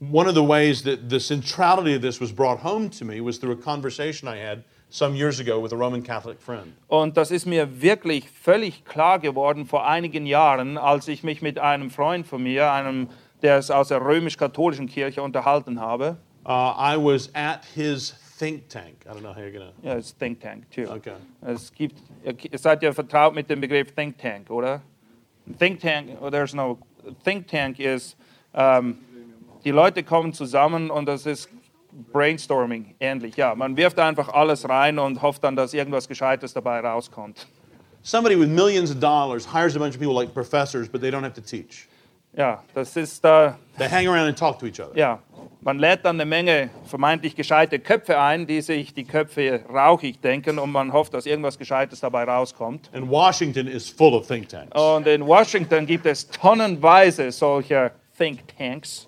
One 0.00 0.28
of 0.28 0.34
the 0.34 0.44
ways 0.44 0.82
that 0.84 1.08
the 1.08 1.18
centrality 1.18 1.94
of 1.94 2.02
this 2.02 2.20
was 2.20 2.30
brought 2.30 2.60
home 2.60 2.88
to 2.90 3.04
me 3.04 3.20
was 3.20 3.38
through 3.38 3.52
a 3.52 3.62
conversation 3.62 4.28
I 4.28 4.36
had 4.36 4.62
some 4.90 5.16
years 5.16 5.40
ago 5.40 5.58
with 5.58 5.72
a 5.72 5.76
Roman 5.76 6.02
Catholic 6.02 6.40
friend. 6.40 6.72
Und 6.88 7.16
das 7.16 7.32
ist 7.32 7.46
mir 7.46 7.82
wirklich 7.82 8.30
völlig 8.30 8.84
klar 8.84 9.18
geworden 9.18 9.66
vor 9.66 9.86
einigen 9.88 10.24
Jahren, 10.24 10.78
als 10.78 11.08
ich 11.08 11.24
mich 11.24 11.42
mit 11.42 11.58
einem 11.58 11.90
Freund 11.90 12.26
von 12.28 12.42
mir, 12.42 12.70
einem, 12.70 13.08
der 13.42 13.58
ist 13.58 13.72
aus 13.72 13.88
der 13.88 14.00
römisch-katholischen 14.00 14.86
Kirche, 14.86 15.20
unterhalten 15.20 15.80
habe. 15.80 16.16
Uh, 16.46 16.72
I 16.78 16.96
was 16.96 17.28
at 17.34 17.64
his 17.74 18.14
think 18.38 18.68
tank. 18.68 19.04
I 19.04 19.12
don't 19.12 19.22
know 19.22 19.34
how 19.34 19.40
you're 19.40 19.52
gonna. 19.52 19.72
Ja, 19.82 19.94
es 19.96 20.06
ist 20.06 20.18
Think 20.20 20.40
Tank, 20.40 20.70
too. 20.70 20.88
Okay. 20.88 21.14
Es 21.42 21.72
gibt, 21.74 21.98
ihr 22.24 22.58
seid 22.58 22.82
ja 22.84 22.92
vertraut 22.92 23.34
mit 23.34 23.50
dem 23.50 23.60
Begriff 23.60 23.92
Think 23.92 24.16
Tank, 24.16 24.48
oder? 24.48 24.80
Think 25.58 25.80
Tank, 25.80 26.16
oh, 26.20 26.30
there's 26.30 26.54
no, 26.54 26.78
Think 27.24 27.48
Tank 27.48 27.80
is. 27.80 28.16
ähm, 28.54 28.98
die 29.64 29.70
Leute 29.70 30.02
kommen 30.02 30.32
zusammen 30.32 30.90
und 30.90 31.06
das 31.06 31.26
ist 31.26 31.48
Brainstorming, 32.12 32.94
ähnlich. 33.00 33.36
Ja, 33.36 33.54
man 33.54 33.76
wirft 33.76 33.98
einfach 33.98 34.28
alles 34.28 34.68
rein 34.68 34.98
und 34.98 35.20
hofft 35.22 35.42
dann, 35.44 35.56
dass 35.56 35.74
irgendwas 35.74 36.06
Gescheites 36.06 36.52
dabei 36.52 36.80
rauskommt. 36.80 37.46
Somebody 38.02 38.38
with 38.38 38.48
millions 38.48 38.90
of 38.90 39.00
dollars 39.00 39.52
hires 39.52 39.74
a 39.74 39.78
bunch 39.78 39.94
of 39.94 39.98
people 39.98 40.14
like 40.14 40.32
professors, 40.32 40.88
but 40.88 41.00
they 41.00 41.10
don't 41.10 41.22
have 41.22 41.34
to 41.34 41.40
teach. 41.40 41.88
Ja, 42.36 42.62
das 42.74 42.94
ist 42.94 43.24
da, 43.24 43.58
They 43.78 43.88
hang 43.88 44.06
around 44.06 44.28
and 44.28 44.38
talk 44.38 44.58
to 44.60 44.66
each 44.66 44.78
other. 44.80 44.96
ja, 44.96 45.18
man 45.62 45.78
lädt 45.78 46.04
dann 46.04 46.16
eine 46.20 46.26
Menge 46.26 46.70
vermeintlich 46.84 47.34
gescheite 47.34 47.80
Köpfe 47.80 48.20
ein, 48.20 48.46
die 48.46 48.60
sich 48.60 48.94
die 48.94 49.04
Köpfe 49.04 49.62
rauchig 49.68 50.20
denken 50.20 50.58
und 50.58 50.70
man 50.70 50.92
hofft, 50.92 51.14
dass 51.14 51.26
irgendwas 51.26 51.58
Gescheites 51.58 52.00
dabei 52.00 52.24
rauskommt. 52.24 52.90
And 52.92 53.10
Washington 53.10 53.66
is 53.66 53.88
full 53.88 54.14
of 54.14 54.26
think 54.28 54.48
tanks. 54.48 54.80
Und 54.80 55.06
in 55.08 55.26
Washington 55.26 55.86
gibt 55.86 56.06
es 56.06 56.28
tonnenweise 56.28 57.32
solcher 57.32 57.90
Think 58.16 58.40
Tanks. 58.56 59.07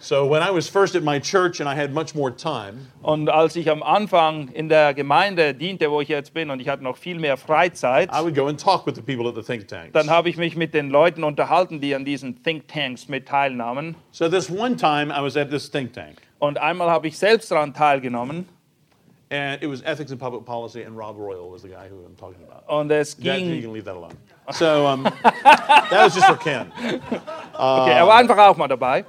So 0.00 0.24
when 0.30 0.42
I 0.42 0.50
was 0.52 0.68
first 0.68 0.94
at 0.94 1.02
my 1.02 1.18
church 1.18 1.58
and 1.60 1.68
I 1.68 1.74
had 1.74 1.92
much 1.92 2.14
more 2.14 2.30
time, 2.30 2.86
Und 3.02 3.28
als 3.28 3.56
ich 3.56 3.68
am 3.68 3.82
Anfang 3.82 4.48
in 4.48 4.68
der 4.68 4.94
Gemeinde 4.94 5.54
diente, 5.54 5.90
wo 5.90 6.00
ich 6.00 6.08
jetzt 6.08 6.32
bin, 6.32 6.50
und 6.50 6.60
ich 6.60 6.68
hatte 6.68 6.84
noch 6.84 6.96
viel 6.96 7.18
mehr 7.18 7.36
Freizeit, 7.36 8.08
I 8.12 8.22
would 8.22 8.36
go 8.36 8.46
and 8.46 8.60
talk 8.60 8.86
with 8.86 8.94
the 8.94 9.02
people 9.02 9.28
at 9.28 9.34
the 9.34 9.42
think 9.42 9.66
tanks. 9.66 9.92
dann 9.94 10.08
habe 10.08 10.28
ich 10.28 10.36
mich 10.36 10.54
mit 10.56 10.72
den 10.72 10.90
Leuten 10.90 11.24
unterhalten, 11.24 11.80
die 11.80 11.96
an 11.96 12.04
diesen 12.04 12.40
Think 12.44 12.68
Tanks 12.68 13.08
mit 13.08 13.26
teilnahmen. 13.26 13.96
So 14.12 14.28
this 14.28 14.48
one 14.48 14.76
time 14.76 15.12
I 15.12 15.20
was 15.20 15.36
at 15.36 15.50
this 15.50 15.68
think 15.68 15.92
tank, 15.92 16.18
Und 16.38 16.58
einmal 16.58 16.88
habe 16.90 17.08
ich 17.08 17.18
selbst 17.18 17.50
daran 17.50 17.74
teilgenommen. 17.74 18.48
and 19.30 19.62
it 19.62 19.68
was 19.68 19.82
ethics 19.82 20.10
and 20.12 20.18
public 20.20 20.44
policy, 20.46 20.84
and 20.84 20.96
Rob 20.96 21.18
Royal 21.18 21.50
was 21.50 21.60
the 21.62 21.68
guy 21.68 21.88
who 21.90 21.96
I'm 22.06 22.16
talking 22.16 22.42
about. 22.48 22.62
Und 22.72 22.90
es 22.92 23.14
That, 23.16 23.40
you 23.40 23.60
can 23.62 23.72
leave 23.72 23.84
that 23.84 23.96
alone. 23.96 24.14
So 24.52 24.86
um, 24.86 25.02
that 25.24 25.90
was 26.04 26.14
just 26.14 26.26
for 26.26 26.36
Ken. 26.38 26.72
Okay, 27.52 27.92
er 27.92 28.06
war 28.06 28.14
einfach 28.16 28.38
auch 28.38 28.56
mal 28.56 28.68
dabei. 28.68 29.04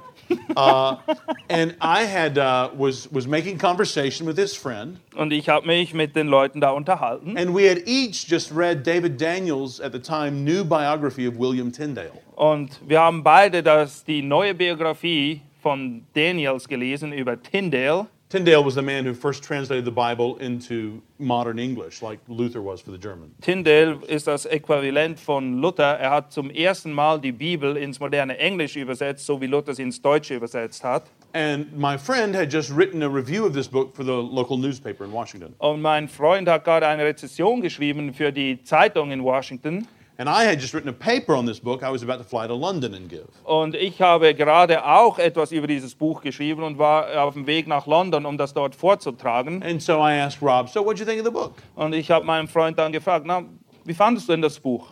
And 1.48 1.74
I 1.80 2.04
had 2.04 2.38
uh, 2.38 2.70
was 2.76 3.08
was 3.12 3.26
making 3.26 3.58
conversation 3.58 4.26
with 4.26 4.36
his 4.38 4.54
friend, 4.56 4.98
Und 5.16 5.32
ich 5.32 5.48
habe 5.48 5.66
mich 5.66 5.94
mit 5.94 6.14
den 6.14 6.28
Leuten 6.28 6.60
da 6.60 6.70
unterhalten. 6.70 7.36
and 7.36 7.54
we 7.54 7.68
had 7.68 7.78
each 7.86 8.26
just 8.28 8.50
read 8.54 8.82
David 8.84 9.18
Daniels 9.20 9.80
at 9.80 9.92
the 9.92 9.98
time 10.00 10.44
new 10.44 10.64
biography 10.64 11.26
of 11.26 11.36
William 11.36 11.72
Tyndale. 11.72 12.12
Und 12.36 12.80
wir 12.86 13.00
haben 13.00 13.22
beide 13.22 13.62
das, 13.62 14.04
die 14.04 14.22
neue 14.22 14.54
Biografie 14.54 15.42
von 15.62 16.02
Daniels 16.14 16.68
gelesen 16.68 17.12
über 17.12 17.40
Tyndale. 17.42 18.06
Tyndale 18.30 18.62
was 18.62 18.76
the 18.76 18.82
man 18.82 19.04
who 19.04 19.12
first 19.12 19.42
translated 19.42 19.84
the 19.84 19.90
Bible 19.90 20.36
into 20.36 21.02
modern 21.18 21.58
English, 21.58 22.00
like 22.00 22.20
Luther 22.28 22.62
was 22.62 22.80
for 22.80 22.92
the 22.92 22.98
German. 22.98 23.34
Tyndale 23.40 23.98
ist 24.06 24.28
das 24.28 24.46
Äquivalent 24.46 25.18
von 25.18 25.60
Luther. 25.60 25.98
Er 25.98 26.12
hat 26.12 26.32
zum 26.32 26.48
ersten 26.48 26.92
Mal 26.92 27.20
die 27.20 27.32
Bibel 27.32 27.76
ins 27.76 27.98
moderne 27.98 28.38
Englisch 28.38 28.76
übersetzt, 28.76 29.26
so 29.26 29.40
wie 29.40 29.48
Luther 29.48 29.74
sie 29.74 29.82
ins 29.82 30.00
Deutsche 30.00 30.36
übersetzt 30.36 30.84
hat. 30.84 31.10
And 31.32 31.76
my 31.76 31.98
friend 31.98 32.36
had 32.36 32.52
just 32.52 32.70
written 32.70 33.02
a 33.02 33.08
review 33.08 33.44
of 33.44 33.52
this 33.52 33.66
book 33.66 33.96
for 33.96 34.04
the 34.04 34.12
local 34.12 34.56
newspaper 34.56 35.04
in 35.04 35.10
Washington. 35.10 35.52
Und 35.58 35.82
mein 35.82 36.06
Freund 36.06 36.48
hat 36.48 36.62
gerade 36.62 36.86
eine 36.86 37.04
Rezession 37.04 37.60
geschrieben 37.60 38.14
für 38.14 38.30
die 38.30 38.62
Zeitung 38.62 39.10
in 39.10 39.24
Washington. 39.24 39.88
And 40.20 40.28
I 40.28 40.44
had 40.44 40.60
just 40.60 40.74
written 40.74 40.90
a 40.90 40.92
paper 40.92 41.34
on 41.34 41.46
this 41.46 41.58
book 41.58 41.82
I 41.82 41.88
was 41.88 42.02
about 42.02 42.18
to 42.18 42.24
fly 42.24 42.46
to 42.46 42.52
London 42.52 42.92
and 42.92 43.08
give. 43.08 43.26
Und 43.42 43.74
ich 43.74 44.02
habe 44.02 44.34
gerade 44.34 44.84
auch 44.84 45.18
etwas 45.18 45.50
über 45.50 45.66
dieses 45.66 45.94
Buch 45.94 46.20
geschrieben 46.20 46.62
und 46.62 46.76
war 46.76 47.24
auf 47.24 47.32
dem 47.32 47.46
Weg 47.46 47.66
nach 47.66 47.86
London, 47.86 48.26
um 48.26 48.36
das 48.36 48.52
dort 48.52 48.74
vorzutragen. 48.74 49.62
And 49.62 49.82
so 49.82 49.94
I 49.94 50.20
asked 50.20 50.42
Rob, 50.42 50.68
So 50.68 50.84
what 50.84 50.98
do 50.98 51.04
you 51.04 51.06
think 51.06 51.20
of 51.20 51.24
the 51.24 51.32
book? 51.32 51.54
Und 51.74 51.94
ich 51.94 52.10
habe 52.10 52.26
meinen 52.26 52.48
Freund 52.48 52.78
dann 52.78 52.92
gefragt, 52.92 53.24
na, 53.26 53.44
wie 53.86 53.94
fandest 53.94 54.28
du 54.28 54.34
denn 54.34 54.42
das 54.42 54.60
Buch? 54.60 54.88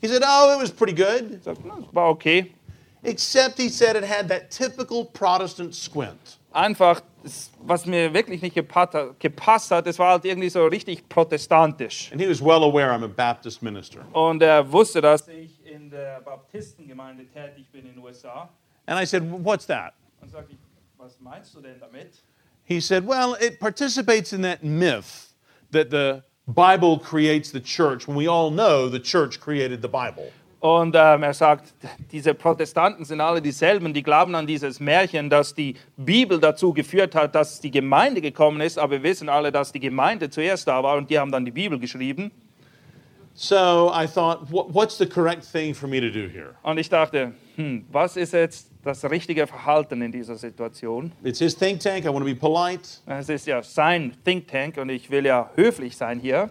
He 0.00 0.06
said, 0.06 0.22
Oh, 0.24 0.52
it 0.54 0.62
was 0.62 0.70
pretty 0.70 0.94
good. 0.94 1.28
Ich 1.38 1.42
sagte, 1.42 1.62
na, 1.66 1.78
es 1.80 1.92
war 1.92 2.10
okay. 2.10 2.52
Except 3.02 3.58
he 3.58 3.68
said 3.68 3.96
it 3.96 4.08
had 4.08 4.28
that 4.28 4.48
typical 4.48 5.04
Protestant 5.06 5.74
squint. 5.74 6.38
Einfach, 6.52 7.02
was 7.60 7.86
mir 7.86 8.12
wirklich 8.12 8.42
nicht 8.42 8.54
gepasst 8.54 9.70
hat, 9.70 9.86
das 9.86 9.98
war 9.98 10.12
halt 10.12 10.24
irgendwie 10.24 10.48
so 10.48 10.66
richtig 10.66 11.08
protestantisch. 11.08 12.10
And 12.12 12.20
he 12.20 12.28
was 12.28 12.40
well 12.40 12.62
aware 12.64 12.90
I'm 12.92 13.04
a 13.04 13.08
Baptist 13.08 13.62
minister. 13.62 14.00
Und 14.12 14.42
er 14.42 14.70
wusste, 14.70 15.00
dass 15.00 15.28
ich 15.28 15.64
in 15.66 15.90
der 15.90 16.20
Baptistengemeinde 16.20 17.26
tätig 17.26 17.70
bin 17.70 17.86
in 17.86 17.94
den 17.94 18.04
USA. 18.04 18.48
And 18.86 19.00
I 19.00 19.04
said, 19.04 19.22
What's 19.22 19.66
that? 19.66 19.94
Und 20.20 20.30
sagte 20.30 20.52
ich, 20.52 20.58
was 20.96 21.18
meinst 21.20 21.54
du 21.54 21.60
denn 21.60 21.78
damit? 21.80 22.22
He 22.64 22.80
said, 22.80 23.06
Well, 23.06 23.36
it 23.40 23.60
participates 23.60 24.32
in 24.32 24.42
that 24.42 24.62
myth 24.62 25.34
that 25.70 25.90
the 25.90 26.22
Bible 26.46 26.98
creates 26.98 27.50
the 27.50 27.60
church 27.60 28.08
when 28.08 28.16
we 28.16 28.26
all 28.26 28.50
know 28.50 28.88
the 28.88 29.00
church 29.00 29.38
created 29.38 29.82
the 29.82 29.88
Bible. 29.88 30.32
Und 30.60 30.96
ähm, 30.98 31.22
er 31.22 31.34
sagt, 31.34 31.72
diese 32.10 32.34
Protestanten 32.34 33.04
sind 33.04 33.20
alle 33.20 33.40
dieselben, 33.40 33.94
die 33.94 34.02
glauben 34.02 34.34
an 34.34 34.44
dieses 34.46 34.80
Märchen, 34.80 35.30
dass 35.30 35.54
die 35.54 35.76
Bibel 35.96 36.40
dazu 36.40 36.72
geführt 36.72 37.14
hat, 37.14 37.34
dass 37.36 37.60
die 37.60 37.70
Gemeinde 37.70 38.20
gekommen 38.20 38.60
ist, 38.60 38.76
aber 38.76 38.94
wir 38.94 39.02
wissen 39.04 39.28
alle, 39.28 39.52
dass 39.52 39.70
die 39.70 39.78
Gemeinde 39.78 40.30
zuerst 40.30 40.66
da 40.66 40.82
war 40.82 40.96
und 40.96 41.10
die 41.10 41.18
haben 41.18 41.30
dann 41.30 41.44
die 41.44 41.52
Bibel 41.52 41.78
geschrieben. 41.78 42.32
So 43.34 43.92
I 43.94 44.06
thought, 44.12 44.50
"What- 44.50 44.74
What's 44.74 44.98
the 44.98 45.06
correct 45.06 45.46
thing 45.52 45.72
for 45.74 45.88
me 45.88 46.00
to 46.00 46.08
do 46.08 46.26
here? 46.28 46.56
Und 46.64 46.76
ich 46.78 46.88
dachte, 46.88 47.34
hm, 47.54 47.84
was 47.92 48.16
ist 48.16 48.32
jetzt 48.32 48.68
das 48.82 49.08
richtige 49.08 49.46
Verhalten 49.46 50.02
in 50.02 50.10
dieser 50.10 50.34
Situation? 50.34 51.12
It's 51.22 51.38
his 51.38 51.56
think 51.56 51.78
tank. 51.78 52.04
I 52.04 52.08
want 52.08 52.18
to 52.18 52.24
be 52.24 52.34
polite. 52.34 52.82
Es 53.06 53.28
ist 53.28 53.46
ja 53.46 53.62
sein 53.62 54.12
Think 54.24 54.48
Tank 54.48 54.76
und 54.78 54.88
ich 54.88 55.08
will 55.08 55.24
ja 55.24 55.50
höflich 55.54 55.96
sein 55.96 56.18
hier. 56.18 56.50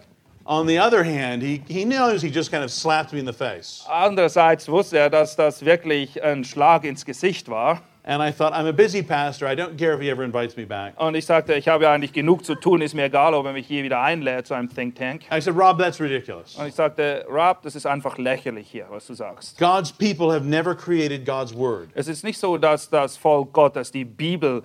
On 0.50 0.66
the 0.66 0.78
other 0.78 1.04
hand, 1.04 1.42
he, 1.42 1.62
he 1.68 1.84
knows 1.84 2.22
he 2.22 2.30
just 2.30 2.50
kind 2.50 2.64
of 2.64 2.70
slapped 2.70 3.12
me 3.12 3.18
in 3.18 3.26
the 3.26 3.34
face. 3.34 3.84
Andererseits 3.86 4.66
wusste 4.66 4.96
er, 4.96 5.10
dass 5.10 5.36
das 5.36 5.62
wirklich 5.62 6.22
ein 6.22 6.42
Schlag 6.42 6.84
ins 6.84 7.04
Gesicht 7.04 7.50
war. 7.50 7.82
And 8.02 8.22
I 8.22 8.30
thought, 8.30 8.54
I'm 8.54 8.66
a 8.66 8.72
busy 8.72 9.02
pastor. 9.02 9.46
I 9.46 9.54
don't 9.54 9.76
care 9.76 9.92
if 9.92 10.00
he 10.00 10.08
ever 10.08 10.24
invites 10.24 10.56
me 10.56 10.64
back. 10.64 10.94
Und 10.98 11.14
ich 11.14 11.26
sagte, 11.26 11.52
ich 11.52 11.68
habe 11.68 11.84
ja 11.84 11.92
eigentlich 11.92 12.14
genug 12.14 12.46
zu 12.46 12.54
tun, 12.54 12.80
ist 12.80 12.94
mir 12.94 13.04
egal, 13.04 13.34
ob 13.34 13.44
er 13.44 13.52
mich 13.52 13.68
je 13.68 13.82
wieder 13.82 14.00
einlädt 14.00 14.46
zu 14.46 14.54
einem 14.54 14.74
Think 14.74 14.96
Tank. 14.96 15.24
I 15.30 15.38
said, 15.42 15.54
Rob, 15.54 15.78
that's 15.78 16.00
ridiculous. 16.00 16.56
Und 16.56 16.68
ich 16.68 16.74
sagte, 16.74 17.26
Rob, 17.28 17.60
das 17.60 17.76
ist 17.76 17.84
einfach 17.84 18.16
lächerlich 18.16 18.70
hier, 18.70 18.86
was 18.88 19.06
du 19.06 19.12
sagst. 19.12 19.58
God's 19.58 19.92
people 19.92 20.32
have 20.32 20.46
never 20.46 20.74
created 20.74 21.26
God's 21.26 21.54
word. 21.54 21.90
Es 21.92 22.08
ist 22.08 22.24
nicht 22.24 22.38
so, 22.38 22.56
dass 22.56 22.88
das 22.88 23.18
Volk 23.18 23.52
Gottes 23.52 23.92
die 23.92 24.06
Bibel 24.06 24.62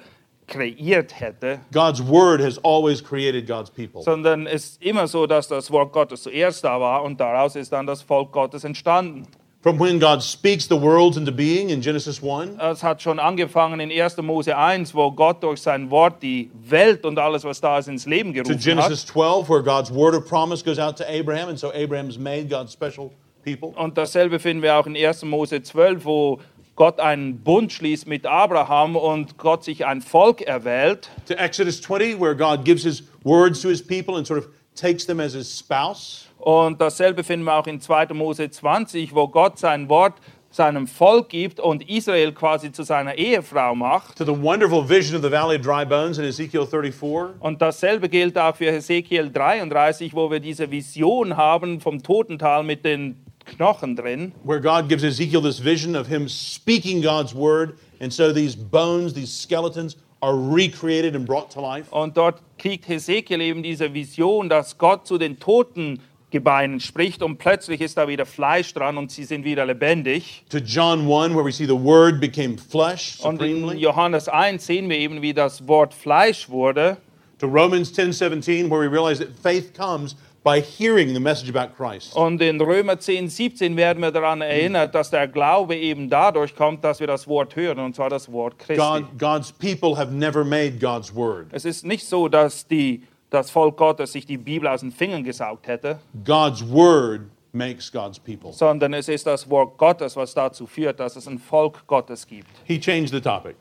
kreiert 0.53 1.19
hätte, 1.19 1.59
God's 1.71 2.01
word 2.05 2.41
has 2.41 2.63
always 2.63 3.03
created 3.03 3.47
God's 3.47 3.69
people. 3.69 4.01
sondern 4.01 4.45
es 4.45 4.65
ist 4.65 4.83
immer 4.83 5.07
so, 5.07 5.25
dass 5.27 5.47
das 5.47 5.71
Wort 5.71 5.91
Gottes 5.91 6.23
zuerst 6.23 6.63
da 6.63 6.79
war 6.79 7.03
und 7.03 7.19
daraus 7.19 7.55
ist 7.55 7.71
dann 7.71 7.87
das 7.87 8.01
Volk 8.01 8.31
Gottes 8.31 8.63
entstanden. 8.63 9.27
From 9.63 9.79
when 9.79 9.97
God 9.97 10.21
speaks 10.21 10.67
the 10.67 10.75
worlds 10.75 11.15
into 11.15 11.31
being 11.31 11.69
in 11.69 11.79
Genesis 11.79 12.21
1 12.21 12.59
Es 12.59 12.83
hat 12.83 13.01
schon 13.01 13.17
angefangen 13.17 13.79
in 13.79 13.89
1. 13.89 14.17
Mose 14.17 14.57
1, 14.57 14.93
wo 14.93 15.09
Gott 15.09 15.41
durch 15.41 15.61
sein 15.61 15.89
Wort 15.89 16.21
die 16.21 16.51
Welt 16.67 17.05
und 17.05 17.17
alles, 17.17 17.45
was 17.45 17.61
da 17.61 17.77
ist, 17.77 17.87
ins 17.87 18.05
Leben 18.05 18.33
to 18.33 18.43
gerufen 18.43 18.59
Genesis 18.59 19.03
hat. 19.03 19.13
12, 19.13 19.49
where 19.49 19.63
God's 19.63 19.89
word 19.93 20.15
of 20.15 20.27
promise 20.27 20.61
goes 20.65 20.79
out 20.79 20.97
to 20.97 21.05
Abraham, 21.05 21.47
and 21.47 21.57
so 21.57 21.71
Abraham's 21.73 22.19
made 22.19 22.49
God's 22.49 22.73
special 22.73 23.11
people. 23.45 23.69
Und 23.69 23.97
dasselbe 23.97 24.39
finden 24.39 24.61
wir 24.61 24.75
auch 24.75 24.85
in 24.85 24.97
1. 24.97 25.23
Mose 25.23 25.63
12, 25.63 26.03
wo 26.03 26.39
Gott 26.75 26.99
einen 26.99 27.39
Bund 27.39 27.71
schließt 27.71 28.07
mit 28.07 28.25
Abraham 28.25 28.95
und 28.95 29.37
Gott 29.37 29.63
sich 29.63 29.85
ein 29.85 30.01
Volk 30.01 30.41
erwählt. 30.41 31.09
To 31.27 31.35
Exodus 31.35 31.81
20, 31.81 32.19
where 32.19 32.35
God 32.35 32.65
gives 32.65 32.83
his 32.83 33.03
words 33.23 33.61
to 33.61 33.69
his 33.69 33.85
people 33.85 34.17
and 34.17 34.25
sort 34.25 34.39
of 34.39 34.49
takes 34.75 35.05
them 35.05 35.19
as 35.19 35.33
his 35.33 35.59
spouse. 35.59 36.27
Und 36.39 36.81
dasselbe 36.81 37.23
finden 37.23 37.45
wir 37.45 37.53
auch 37.53 37.67
in 37.67 37.79
2. 37.79 38.07
Mose 38.13 38.49
20, 38.49 39.13
wo 39.13 39.27
Gott 39.27 39.59
sein 39.59 39.87
Wort 39.87 40.15
seinem 40.49 40.87
Volk 40.87 41.29
gibt 41.29 41.59
und 41.59 41.87
Israel 41.89 42.31
quasi 42.31 42.71
zu 42.71 42.83
seiner 42.83 43.15
Ehefrau 43.15 43.75
macht. 43.75 44.17
To 44.17 44.25
the 44.25 44.31
wonderful 44.31 44.87
vision 44.87 45.15
of 45.15 45.23
the 45.23 45.31
valley 45.31 45.57
of 45.57 45.63
dry 45.63 45.85
bones 45.85 46.17
in 46.17 46.25
Ezekiel 46.25 46.65
34. 46.65 47.39
Und 47.39 47.61
dasselbe 47.61 48.07
gilt 48.07 48.37
auch 48.37 48.55
für 48.55 48.71
Hesekiel 48.71 49.31
33, 49.31 50.13
wo 50.13 50.29
wir 50.29 50.39
diese 50.39 50.69
Vision 50.69 51.37
haben 51.37 51.79
vom 51.79 52.01
Totental 52.03 52.63
mit 52.63 52.85
den 52.85 53.23
Knochen 53.45 53.95
drin. 53.95 54.31
where 54.43 54.59
God 54.59 54.87
gives 54.89 55.03
Ezekiel 55.03 55.41
this 55.41 55.59
vision 55.59 55.95
of 55.95 56.07
him 56.07 56.27
speaking 56.27 57.01
God's 57.01 57.33
word, 57.33 57.77
and 57.99 58.11
so 58.11 58.31
these 58.33 58.55
bones, 58.55 59.13
these 59.13 59.31
skeletons, 59.31 59.95
are 60.21 60.35
recreated 60.35 61.15
and 61.15 61.25
brought 61.25 61.51
to 61.51 61.59
life. 61.61 61.91
Und 61.91 62.15
dort 62.15 62.41
kriegt 62.57 62.87
Hesekiel 62.87 63.41
eben 63.41 63.61
diese 63.61 63.93
Vision, 63.93 64.47
dass 64.47 64.77
Gott 64.77 65.05
zu 65.05 65.17
den 65.17 65.37
Totengebeinen 65.37 66.79
spricht 66.79 67.21
und 67.21 67.37
plötzlich 67.37 67.81
ist 67.81 67.97
da 67.97 68.07
wieder 68.07 68.25
Fleisch 68.25 68.73
dran 68.73 68.97
und 68.97 69.11
sie 69.11 69.25
sind 69.25 69.43
wieder 69.43 69.65
lebendig. 69.65 70.45
To 70.49 70.59
John 70.59 71.01
1, 71.01 71.35
where 71.35 71.43
we 71.43 71.51
see 71.51 71.65
the 71.65 71.73
word 71.73 72.21
became 72.21 72.57
flesh 72.57 73.19
Und 73.21 73.41
in. 73.41 73.77
Johannes 73.77 74.29
1 74.29 74.65
sehen 74.65 74.89
wir 74.89 74.97
eben, 74.97 75.21
wie 75.21 75.33
das 75.33 75.67
Wort 75.67 75.93
Fleisch 75.93 76.49
wurde. 76.49 76.97
To 77.39 77.47
Romans 77.47 77.91
10 77.91 78.13
17, 78.13 78.69
where 78.69 78.79
we 78.79 78.87
realize 78.89 79.19
that 79.19 79.35
faith 79.41 79.73
comes 79.77 80.15
by 80.43 80.61
hearing 80.61 81.13
the 81.13 81.19
message 81.19 81.49
about 81.49 81.75
Christ. 81.75 82.15
Und 82.15 82.41
in 82.41 82.59
Römer 82.59 82.99
10, 82.99 83.29
17 83.29 83.77
werden 83.77 84.01
wir 84.01 84.11
daran 84.11 84.41
erinnert, 84.41 84.93
dass 84.93 85.09
der 85.09 85.27
Glaube 85.27 85.75
eben 85.75 86.09
dadurch 86.09 86.55
kommt, 86.55 86.83
dass 86.83 86.99
wir 86.99 87.07
das 87.07 87.27
Wort 87.27 87.55
hören, 87.55 87.79
und 87.79 87.95
zwar 87.95 88.09
das 88.09 88.31
Wort 88.31 88.59
Christi. 88.59 88.75
God, 88.75 89.05
God's 89.17 89.51
people 89.51 89.97
have 89.97 90.13
never 90.13 90.43
made 90.43 90.73
God's 90.79 91.13
word. 91.15 91.47
Es 91.51 91.65
ist 91.65 91.85
nicht 91.85 92.05
so, 92.05 92.27
dass 92.27 92.67
die, 92.67 93.03
das 93.29 93.49
Volk 93.49 93.77
Gottes 93.77 94.11
sich 94.11 94.25
die 94.25 94.37
Bibel 94.37 94.67
aus 94.67 94.81
den 94.81 94.91
Fingern 94.91 95.23
gesaugt 95.23 95.67
hätte, 95.67 95.99
God's 96.25 96.61
word 96.67 97.21
makes 97.53 97.91
God's 97.91 98.19
people. 98.19 98.51
sondern 98.51 98.93
es 98.93 99.07
ist 99.07 99.25
das 99.25 99.49
Wort 99.49 99.77
Gottes, 99.77 100.15
was 100.15 100.33
dazu 100.33 100.67
führt, 100.67 100.99
dass 100.99 101.15
es 101.15 101.27
ein 101.27 101.39
Volk 101.39 101.87
Gottes 101.87 102.27
gibt. 102.27 102.49
He 102.65 102.79
changed 102.79 103.09
the 103.09 103.21
topic. 103.21 103.55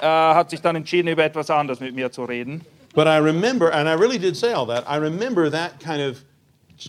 Er 0.00 0.34
hat 0.34 0.50
sich 0.50 0.60
dann 0.60 0.74
entschieden, 0.74 1.08
über 1.08 1.24
etwas 1.24 1.48
anderes 1.50 1.78
mit 1.78 1.94
mir 1.94 2.10
zu 2.10 2.24
reden. 2.24 2.62
But 2.94 3.08
I 3.08 3.18
remember, 3.18 3.70
and 3.70 3.88
I 3.88 3.94
really 3.94 4.18
did 4.18 4.36
say 4.36 4.52
all 4.52 4.66
that, 4.66 4.84
I 4.88 4.96
remember 4.96 5.50
that 5.50 5.80
kind 5.80 6.00
of 6.00 6.24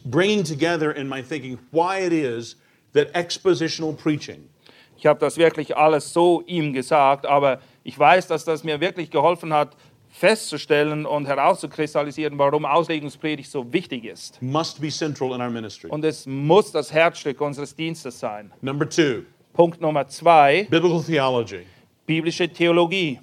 bringing 0.06 0.44
together 0.44 0.92
in 0.92 1.08
my 1.08 1.22
thinking 1.22 1.60
why 1.72 2.00
it 2.00 2.14
is 2.14 2.56
that 2.94 3.12
expositional 3.14 3.96
preaching 3.96 4.50
Ich 4.98 5.06
habe 5.06 5.20
das 5.20 5.38
wirklich 5.38 5.76
alles 5.76 6.14
so 6.14 6.42
ihm 6.48 6.74
gesagt, 6.74 7.26
aber 7.26 7.60
ich 7.84 7.98
weiß, 8.00 8.28
dass 8.28 8.46
das 8.46 8.64
mir 8.64 8.80
wirklich 8.80 9.12
geholfen 9.12 9.54
hat, 9.54 9.76
festzustellen 10.10 11.06
und 11.06 11.26
herauszukristallisieren, 11.28 12.38
warum 12.40 12.66
Auslegungspredigt 12.66 13.52
so 13.52 13.72
wichtig 13.74 14.06
ist. 14.06 14.42
must 14.42 14.80
be 14.80 14.90
central 14.90 15.34
in 15.36 15.42
our 15.42 15.50
ministry. 15.50 15.90
Und 15.90 16.06
es 16.06 16.26
muss 16.26 16.72
das 16.72 16.94
Herzstück 16.94 17.42
unseres 17.42 17.76
Dienstes 17.76 18.20
sein. 18.20 18.52
Number 18.62 18.90
two, 18.90 19.24
Punkt 19.54 19.82
Nummer 19.82 20.08
zwei, 20.08 20.66
biblical 20.70 21.04
theology. 21.04 21.66
biblische 22.06 22.48
Theologie. 22.48 23.20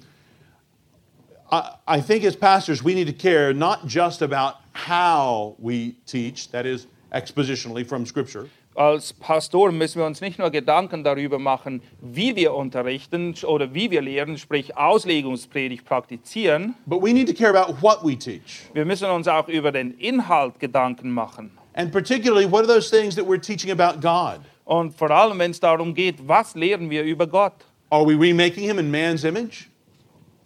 I, 1.53 1.75
I 1.85 2.01
think 2.01 2.23
as 2.25 2.35
pastors, 2.35 2.83
we 2.83 2.95
need 2.95 3.05
to 3.05 3.13
care 3.13 3.53
not 3.53 3.85
just 3.85 4.23
about 4.23 4.55
how 4.73 5.55
we 5.59 5.95
teach, 6.07 6.49
that 6.49 6.65
is, 6.65 6.87
expositionally 7.13 7.85
from 7.85 8.05
Scripture, 8.07 8.47
Als 8.75 9.13
Pastoren 9.13 9.77
müssen 9.77 9.99
wir 9.99 10.07
uns 10.07 10.19
nicht 10.19 10.39
nur 10.39 10.49
Gedanken 10.49 11.03
darüber 11.03 11.37
machen, 11.37 11.83
wie 12.01 12.35
wir 12.35 12.55
unterrichten 12.55 13.35
oder 13.45 13.71
wie 13.75 13.91
wir 13.91 14.01
lehren, 14.01 14.39
sprich 14.39 14.75
Auslegungspredigt 14.75 15.85
praktizieren. 15.85 16.73
but 16.87 16.99
we 17.03 17.13
need 17.13 17.27
to 17.27 17.35
care 17.35 17.55
about 17.55 17.75
what 17.83 18.03
we 18.03 18.17
teach. 18.17 18.63
Wir 18.73 18.83
müssen 18.85 19.07
uns 19.11 19.27
auch 19.27 19.47
über 19.47 19.71
den 19.71 19.91
Inhalt 19.99 20.59
Gedanken 20.59 21.11
machen. 21.11 21.51
And 21.75 21.91
particularly, 21.91 22.51
what 22.51 22.61
are 22.61 22.67
those 22.67 22.89
things 22.89 23.13
that 23.15 23.25
we're 23.27 23.39
teaching 23.39 23.69
about 23.69 24.01
God? 24.01 24.39
Und 24.65 24.97
vor 24.97 25.11
allem, 25.11 25.37
wenn 25.37 25.51
es 25.51 25.59
darum 25.59 25.93
geht, 25.93 26.15
was 26.27 26.55
lehren 26.55 26.89
wir 26.89 27.03
über 27.03 27.27
Gott? 27.27 27.53
Are 27.91 28.03
we 28.03 28.15
remaking 28.19 28.63
Him 28.63 28.79
in 28.79 28.89
man's 28.89 29.23
image? 29.23 29.67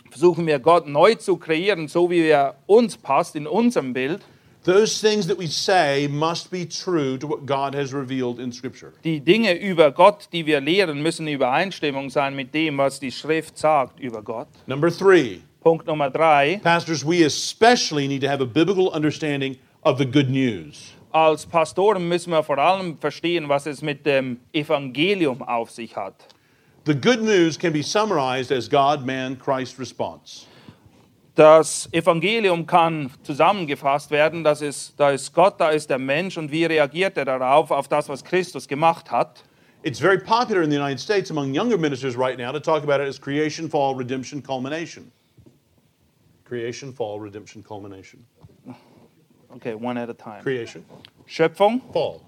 Versuchen 0.09 0.47
wir 0.47 0.59
Gott 0.59 0.87
neu 0.87 1.15
zu 1.15 1.37
kreieren, 1.37 1.87
so 1.87 2.09
wie 2.09 2.27
er 2.27 2.55
uns 2.65 2.97
passt, 2.97 3.35
in 3.35 3.47
unserem 3.47 3.93
Bild. 3.93 4.21
Those 4.63 4.99
things 4.99 5.27
that 5.27 5.39
we 5.39 5.47
say 5.47 6.09
must 6.09 6.51
be 6.51 6.67
true 6.67 7.17
to 7.17 7.27
what 7.27 7.45
God 7.45 7.73
has 7.73 7.93
revealed 7.93 8.37
in 8.37 8.51
Scripture. 8.51 8.91
Die 9.05 9.21
Dinge 9.21 9.53
über 9.57 9.91
Gott, 9.91 10.27
die 10.33 10.45
wir 10.45 10.59
lehren, 10.59 11.01
müssen 11.01 11.25
in 11.25 11.35
Übereinstimmung 11.35 12.09
sein 12.09 12.35
mit 12.35 12.53
dem, 12.53 12.77
was 12.77 12.99
die 12.99 13.11
Schrift 13.11 13.57
sagt 13.57 13.99
über 14.01 14.21
Gott. 14.21 14.49
Number 14.65 14.91
three, 14.91 15.39
Punkt 15.61 15.87
Nummer 15.87 16.09
drei. 16.09 16.59
pastors, 16.63 17.05
we 17.05 17.23
especially 17.23 18.07
need 18.09 18.21
to 18.21 18.27
have 18.27 18.41
a 18.41 18.45
biblical 18.45 18.89
understanding 18.93 19.57
of 19.83 19.97
the 19.99 20.05
good 20.05 20.29
news. 20.29 20.93
Als 21.11 21.45
Pastoren 21.45 22.07
müssen 22.09 22.31
wir 22.31 22.43
vor 22.43 22.57
allem 22.57 22.97
verstehen, 22.97 23.47
was 23.47 23.65
es 23.65 23.81
mit 23.81 24.05
dem 24.05 24.41
Evangelium 24.51 25.41
auf 25.41 25.71
sich 25.71 25.95
hat. 25.95 26.27
The 26.87 26.95
good 26.95 27.21
news 27.21 27.57
can 27.57 27.73
be 27.73 27.81
summarized 27.81 28.49
as 28.49 28.69
God, 28.69 29.05
man, 29.05 29.35
Christ 29.35 29.77
response. 29.77 30.45
Das 31.35 31.89
Evangelium 31.91 32.65
kann 32.65 33.11
zusammengefasst 33.23 34.09
werden, 34.09 34.41
das 34.41 34.61
ist, 34.61 34.97
da 34.97 35.11
ist 35.11 35.33
Gott, 35.33 35.59
da 35.59 35.71
ist 35.71 35.89
der 35.89 35.99
Mensch 35.99 36.37
und 36.37 36.49
wie 36.49 36.63
reagiert 36.63 37.17
er 37.17 37.25
darauf, 37.25 37.71
auf 37.71 37.89
das, 37.89 38.07
was 38.07 38.23
Christus 38.23 38.69
gemacht 38.69 39.11
hat. 39.11 39.43
It's 39.83 39.99
very 39.99 40.17
popular 40.17 40.61
in 40.63 40.69
the 40.69 40.77
United 40.77 41.01
States 41.01 41.29
among 41.29 41.53
younger 41.53 41.77
ministers 41.77 42.15
right 42.15 42.37
now 42.37 42.53
to 42.53 42.59
talk 42.61 42.83
about 42.83 43.01
it 43.01 43.09
as 43.09 43.19
creation, 43.19 43.69
fall, 43.69 43.93
redemption, 43.93 44.41
culmination. 44.41 45.11
Creation, 46.45 46.93
fall, 46.93 47.19
redemption, 47.19 47.61
culmination. 47.61 48.25
Okay, 49.57 49.75
one 49.75 49.97
at 49.97 50.09
a 50.09 50.13
time. 50.13 50.41
Creation, 50.41 50.85
Schöpfung, 51.27 51.81
fall, 51.91 52.21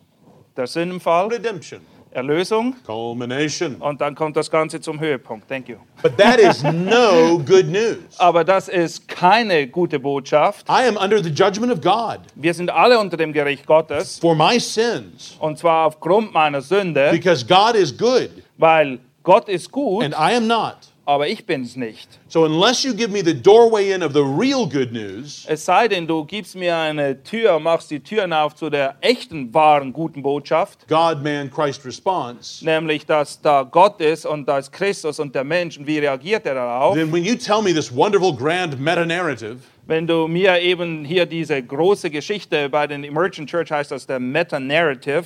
der 0.58 0.68
Sündenfall, 0.68 1.30
redemption, 1.30 1.80
Erlösung 2.12 2.76
culmination. 2.86 3.76
und 3.76 4.02
dann 4.02 4.16
kommt 4.16 4.36
das 4.36 4.50
Ganze 4.50 4.82
zum 4.82 5.00
Höhepunkt. 5.00 5.48
Thank 5.48 5.70
you. 5.70 5.78
But 6.02 6.18
that 6.18 6.40
is 6.40 6.64
no 6.64 7.38
good 7.46 7.68
news. 7.68 7.98
Aber 8.18 8.44
das 8.44 8.68
ist 8.68 9.08
keine 9.08 9.68
gute 9.68 10.00
Botschaft. 10.00 10.68
I 10.68 10.88
am 10.88 10.98
under 10.98 11.24
the 11.24 11.30
judgment 11.30 11.72
of 11.72 11.82
God 11.82 12.20
Wir 12.36 12.54
sind 12.54 12.70
alle 12.70 13.00
unter 13.00 13.18
dem 13.18 13.32
Gericht 13.34 13.66
Gottes 13.66 14.20
for 14.20 14.36
my 14.36 14.60
sins 14.60 15.36
und 15.40 15.58
zwar 15.60 15.86
aufgrund 15.88 16.34
meiner 16.34 16.62
Sünde, 16.62 17.10
because 17.12 17.46
God 17.46 17.76
is 17.76 17.96
good 17.96 18.30
weil 18.58 19.00
Gott 19.24 19.48
ist 19.50 19.72
gut, 19.72 20.04
and 20.04 20.14
I 20.14 20.36
am 20.36 20.48
not. 20.48 20.78
Aber 21.10 21.28
ich 21.28 21.44
bin 21.44 21.64
es 21.64 21.76
nicht. 21.76 22.08
So 22.28 22.46
unless 22.46 22.84
you 22.84 22.94
give 22.94 23.10
me 23.10 23.24
the 23.24 23.34
doorway 23.34 23.94
in 23.94 24.04
of 24.04 24.14
the 24.14 24.22
real 24.22 24.68
good 24.68 24.92
news, 24.92 25.44
Es 25.48 25.66
sei 25.66 25.88
denn, 25.88 26.06
du 26.06 26.24
gibst 26.24 26.56
mir 26.56 26.78
eine 26.78 27.24
Tür, 27.24 27.60
machst 27.60 27.90
die 27.90 28.00
Türen 28.00 28.32
auf 28.32 28.54
zu 28.54 28.70
der 28.70 28.96
echten, 29.02 29.52
wahren, 29.52 29.92
guten 29.92 30.22
Botschaft, 30.22 30.88
God, 30.88 31.24
man, 31.24 31.50
Christ 31.50 31.84
response, 31.84 32.64
nämlich 32.64 33.08
dass 33.08 33.42
da 33.42 33.64
Gott 33.64 34.00
ist 34.00 34.28
und 34.28 34.48
da 34.48 34.60
ist 34.60 34.72
Christus 34.72 35.20
und 35.20 35.34
der 35.34 35.44
Mensch 35.44 35.80
und 35.80 35.88
wie 35.88 35.98
reagiert 35.98 36.46
er 36.46 36.54
darauf? 36.54 36.94
then 36.94 37.12
when 37.12 37.24
you 37.24 37.36
tell 37.36 37.64
me 37.64 37.74
this 37.74 37.92
wonderful 37.92 38.32
grand 38.32 38.80
meta 38.80 39.04
narrative, 39.04 39.58
Wenn 39.88 40.06
du 40.06 40.28
mir 40.28 40.62
eben 40.62 41.04
hier 41.04 41.26
diese 41.26 41.64
große 41.64 42.12
Geschichte 42.12 42.70
bei 42.70 42.86
den 42.86 43.04
Emergent 43.04 43.50
Church 43.50 43.72
heißt 43.72 43.90
das 43.90 44.06
der 44.06 44.20
Meta-Narrative 44.20 45.26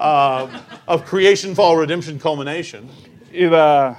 of 0.00 1.04
creation, 1.04 1.54
fall, 1.54 1.76
redemption, 1.76 2.18
culmination, 2.18 2.88
über 3.32 3.96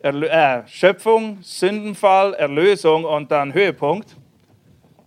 Erlö 0.00 0.26
äh, 0.26 0.66
Schöpfung, 0.66 1.38
Sündenfall, 1.42 2.34
Erlösung 2.34 3.04
und 3.04 3.30
dann 3.30 3.52
Höhepunkt, 3.52 4.16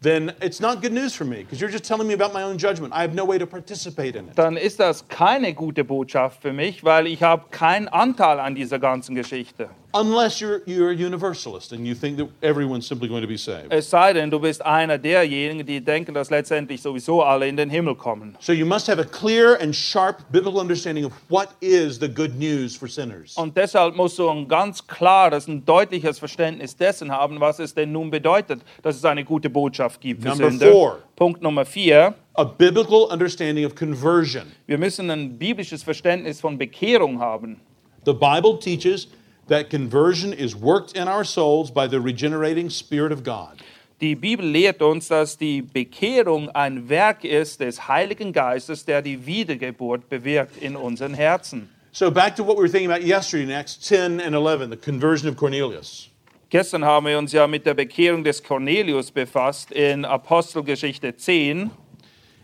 then 0.01 0.31
it's 0.41 0.59
not 0.59 0.81
good 0.81 0.91
news 0.91 1.15
for 1.15 1.25
me 1.25 1.37
because 1.37 1.59
you're 1.59 1.71
just 1.71 1.85
telling 1.85 2.07
me 2.07 2.13
about 2.13 2.33
my 2.33 2.43
own 2.43 2.57
judgment. 2.57 2.93
I 2.93 3.01
have 3.01 3.15
no 3.15 3.25
way 3.25 3.39
to 3.39 3.47
participate 3.47 4.15
in 4.15 4.27
it. 4.27 4.37
dann 4.37 4.57
ist 4.57 4.79
das 4.79 5.07
keine 5.07 5.53
gute 5.53 5.83
Botschaft 5.83 6.41
für 6.41 6.53
mich, 6.53 6.83
weil 6.83 7.07
ich 7.07 7.23
habe 7.23 7.45
keinen 7.49 7.87
Anteil 7.87 8.39
an 8.39 8.53
dieser 8.55 8.79
ganzen 8.79 9.15
Geschichte. 9.15 9.69
Unless 9.95 10.41
you're, 10.41 10.61
you're 10.65 10.89
a 10.89 10.95
universalist 10.95 11.71
and 11.71 11.85
you 11.85 11.93
think 11.93 12.17
that 12.17 12.27
everyone's 12.41 12.87
simply 12.87 13.07
going 13.07 13.21
to 13.21 13.27
be 13.27 13.37
saved. 13.37 13.71
Es 13.71 13.89
sei 13.89 14.13
denn, 14.13 14.31
du 14.31 14.39
bist 14.39 14.65
einer 14.65 14.97
derjenigen, 14.97 15.65
die 15.65 15.79
denken, 15.81 16.15
dass 16.15 16.31
letztendlich 16.31 16.81
sowieso 16.81 17.21
alle 17.21 17.47
in 17.47 17.55
den 17.55 17.69
Himmel 17.69 17.95
kommen. 17.95 18.35
So 18.39 18.53
you 18.53 18.65
must 18.65 18.87
have 18.87 18.99
a 18.99 19.05
clear 19.05 19.55
and 19.61 19.75
sharp 19.75 20.31
biblical 20.31 20.59
understanding 20.59 21.05
of 21.05 21.13
what 21.29 21.49
is 21.61 21.99
the 21.99 22.07
good 22.07 22.35
news 22.39 22.75
for 22.75 22.87
sinners. 22.87 23.37
Und 23.37 23.55
deshalb 23.55 23.95
musst 23.95 24.17
du 24.17 24.27
ein 24.27 24.47
ganz 24.47 24.87
klares, 24.87 25.47
ein 25.47 25.63
deutliches 25.63 26.17
Verständnis 26.17 26.75
dessen 26.75 27.11
haben, 27.11 27.39
was 27.39 27.59
es 27.59 27.73
denn 27.75 27.91
nun 27.91 28.09
bedeutet, 28.09 28.61
dass 28.81 28.95
es 28.95 29.05
eine 29.05 29.23
gute 29.23 29.49
Botschaft 29.49 30.01
gibt 30.01 30.23
für 30.23 30.29
Number 30.29 30.49
Sünder. 30.49 30.71
four. 30.71 30.99
Punkt 31.15 31.43
Nummer 31.43 31.65
vier. 31.65 32.15
A 32.33 32.43
biblical 32.43 33.03
understanding 33.11 33.63
of 33.63 33.75
conversion. 33.75 34.51
Wir 34.65 34.79
müssen 34.79 35.11
ein 35.11 35.37
biblisches 35.37 35.83
Verständnis 35.83 36.41
von 36.41 36.57
Bekehrung 36.57 37.19
haben. 37.19 37.59
The 38.05 38.13
Bible 38.13 38.57
teaches 38.59 39.07
that 39.47 39.69
conversion 39.69 40.33
is 40.33 40.55
worked 40.55 40.95
in 40.95 41.07
our 41.07 41.23
souls 41.23 41.71
by 41.71 41.87
the 41.87 41.99
regenerating 41.99 42.69
Spirit 42.69 43.11
of 43.11 43.23
God. 43.23 43.61
Die 44.01 44.15
Bibel 44.15 44.45
lehrt 44.45 44.81
uns, 44.81 45.07
dass 45.07 45.37
die 45.37 45.61
Bekehrung 45.61 46.49
ein 46.49 46.89
Werk 46.89 47.23
ist 47.23 47.61
des 47.61 47.87
Heiligen 47.87 48.33
Geistes, 48.33 48.83
der 48.83 49.01
die 49.01 49.25
Wiedergeburt 49.25 50.09
bewirkt 50.09 50.57
in 50.61 50.75
unseren 50.75 51.13
Herzen. 51.13 51.69
So 51.93 52.09
back 52.09 52.35
to 52.35 52.43
what 52.43 52.57
we 52.57 52.63
were 52.63 52.69
thinking 52.69 52.91
about 52.91 53.05
yesterday 53.05 53.43
in 53.43 53.51
Acts 53.51 53.77
10 53.77 54.19
and 54.19 54.35
11, 54.35 54.71
the 54.71 54.77
conversion 54.77 55.29
of 55.29 55.37
Cornelius. 55.37 56.09
Gestern 56.49 56.83
haben 56.83 57.05
wir 57.05 57.17
uns 57.17 57.31
ja 57.31 57.47
mit 57.47 57.65
der 57.65 57.75
Bekehrung 57.75 58.23
des 58.23 58.43
Cornelius 58.43 59.11
befasst 59.11 59.71
in 59.71 60.03
Apostelgeschichte 60.03 61.15
10. 61.15 61.71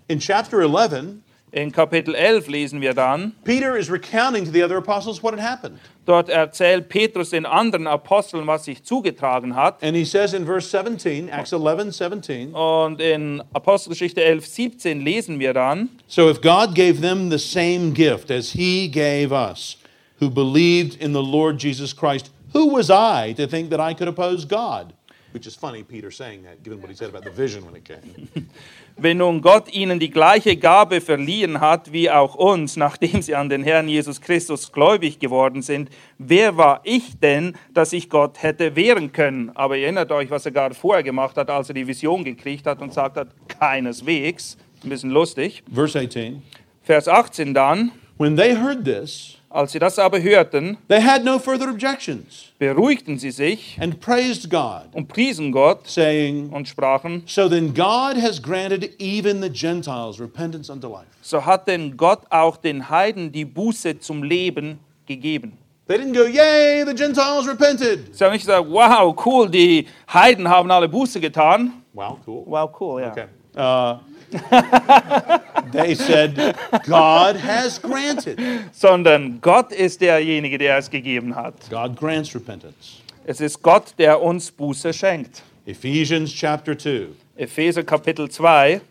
In 0.07 0.19
chapter 0.19 0.61
11, 0.61 1.21
In 1.51 1.71
Kapitel 1.71 2.13
11 2.13 2.47
lesen 2.47 2.79
wir 2.81 2.93
dann, 2.93 3.33
Peter 3.43 3.75
is 3.75 3.89
recounting 3.91 4.45
to 4.45 4.51
the 4.51 4.63
other 4.63 4.77
apostles 4.77 5.23
what 5.23 5.33
had 5.33 5.41
happened. 5.41 5.79
dort 6.05 6.29
erzählt 6.29 6.89
Petrus 6.89 7.31
den 7.31 7.45
anderen 7.47 7.87
Aposteln, 7.87 8.45
was 8.45 8.65
sich 8.65 8.83
zugetragen 8.83 9.55
hat. 9.55 9.81
And 9.83 9.95
he 9.95 10.05
says 10.05 10.33
in 10.33 10.45
verse 10.45 10.69
17, 10.69 11.27
Acts 11.29 11.51
11, 11.51 11.91
17, 11.91 12.53
Und 12.53 13.01
in 13.01 13.41
Apostelgeschichte 13.53 14.23
11, 14.23 14.45
17 14.45 15.01
lesen 15.01 15.39
wir 15.39 15.53
dann, 15.53 15.89
So 16.07 16.29
if 16.29 16.39
God 16.41 16.75
gave 16.75 17.01
them 17.01 17.31
the 17.31 17.39
same 17.39 17.93
gift 17.93 18.29
as 18.29 18.51
he 18.51 18.87
gave 18.87 19.31
us, 19.31 19.77
who 20.19 20.29
believed 20.29 21.01
in 21.01 21.13
the 21.13 21.23
Lord 21.23 21.57
Jesus 21.59 21.95
Christ, 21.95 22.31
who 22.53 22.67
was 22.71 22.89
I 22.91 23.33
to 23.33 23.47
think 23.47 23.71
that 23.71 23.79
I 23.79 23.95
could 23.95 24.07
oppose 24.07 24.45
God? 24.45 24.93
Which 25.31 25.45
is 25.45 25.55
funny, 25.55 25.83
Peter 25.83 26.09
saying 26.09 26.43
that, 26.43 26.63
given 26.63 26.81
what 26.81 26.89
he 26.89 26.95
said 26.95 27.09
about 27.09 27.23
the 27.23 27.29
vision 27.31 27.63
when 27.63 27.75
it 27.75 27.85
came. 27.85 28.27
wenn 29.01 29.17
nun 29.17 29.41
Gott 29.41 29.73
ihnen 29.73 29.99
die 29.99 30.09
gleiche 30.09 30.57
Gabe 30.57 31.01
verliehen 31.01 31.61
hat 31.61 31.91
wie 31.91 32.09
auch 32.09 32.35
uns, 32.35 32.77
nachdem 32.77 33.21
sie 33.21 33.35
an 33.35 33.49
den 33.49 33.63
Herrn 33.63 33.87
Jesus 33.87 34.21
Christus 34.21 34.71
gläubig 34.71 35.19
geworden 35.19 35.61
sind, 35.61 35.89
wer 36.17 36.57
war 36.57 36.81
ich 36.83 37.19
denn, 37.19 37.55
dass 37.73 37.93
ich 37.93 38.09
Gott 38.09 38.43
hätte 38.43 38.75
wehren 38.75 39.11
können? 39.11 39.51
Aber 39.55 39.77
ihr 39.77 39.83
erinnert 39.83 40.11
euch, 40.11 40.29
was 40.29 40.45
er 40.45 40.51
gerade 40.51 40.75
vorher 40.75 41.03
gemacht 41.03 41.37
hat, 41.37 41.49
als 41.49 41.69
er 41.69 41.75
die 41.75 41.87
Vision 41.87 42.23
gekriegt 42.23 42.67
hat 42.67 42.81
und 42.81 42.93
sagt 42.93 43.17
hat, 43.17 43.29
keineswegs. 43.47 44.57
Ein 44.83 44.89
bisschen 44.89 45.09
lustig. 45.09 45.63
Verse 45.73 45.99
18, 45.99 46.41
Vers 46.83 47.07
18 47.07 47.53
dann, 47.53 47.91
when 48.17 48.35
they 48.35 48.55
heard 48.55 48.85
this, 48.85 49.38
als 49.49 49.71
sie 49.71 49.79
das 49.79 49.97
aber 49.97 50.21
hörten, 50.21 50.77
they 50.87 51.01
had 51.01 51.23
no 51.23 51.39
further 51.39 51.69
objections 51.69 52.51
beruhigten 52.59 53.17
sie 53.17 53.31
sich 53.31 53.77
and 53.81 53.99
praised 53.99 54.49
God, 54.49 54.83
und 54.93 55.07
priesen 55.07 55.51
Gott 55.51 55.87
saying, 55.87 56.49
und 56.49 56.67
sprachen, 56.67 57.23
So 57.25 57.49
then 57.49 57.73
God 57.73 58.21
has 58.21 58.41
granted 58.41 58.91
even 58.99 59.41
the 59.41 59.49
Gentiles 59.49 60.19
repentance 60.19 60.71
unto 60.71 60.87
life. 60.89 61.07
so 61.21 61.45
hat 61.45 61.67
denn 61.67 61.97
Gott 61.97 62.21
auch 62.29 62.57
den 62.57 62.89
Heiden 62.89 63.31
die 63.31 63.45
Buße 63.45 63.99
zum 63.99 64.23
Leben 64.23 64.79
gegeben. 65.05 65.57
They 65.87 65.97
didn't 65.97 66.13
go, 66.13 66.25
Yay, 66.25 66.85
the 66.85 66.93
Gentiles 66.93 67.47
repented. 67.47 68.15
Sie 68.15 68.23
haben 68.23 68.33
nicht 68.33 68.45
gesagt, 68.45 68.67
wow, 68.69 69.15
cool, 69.25 69.49
die 69.49 69.87
Heiden 70.13 70.47
haben 70.47 70.69
alle 70.69 70.87
Buße 70.87 71.19
getan. 71.19 71.73
Wow, 71.93 72.19
cool. 72.27 72.43
Wow, 72.45 72.69
cool, 72.79 73.01
ja. 73.01 73.11
Okay. 73.11 73.25
Uh, 73.55 73.99
they 75.71 75.95
said, 75.95 76.55
God 76.85 77.35
has 77.35 77.79
granted. 77.79 78.39
Sondern 78.71 79.39
Gott 79.41 79.71
ist 79.71 80.01
derjenige, 80.01 80.57
der 80.57 80.77
es 80.77 80.89
gegeben 80.89 81.35
hat. 81.35 81.53
God 81.69 81.95
grants 81.95 82.33
repentance. 82.35 83.01
Es 83.25 83.41
ist 83.41 83.61
Gott, 83.61 83.93
der 83.97 84.21
uns 84.21 84.51
Buße 84.51 84.93
schenkt. 84.93 85.43
Ephesians 85.65 86.33
chapter 86.33 86.77
2. 86.77 87.07
Epheser 87.37 87.83
Kapitel 87.83 88.29
2, 88.29 88.81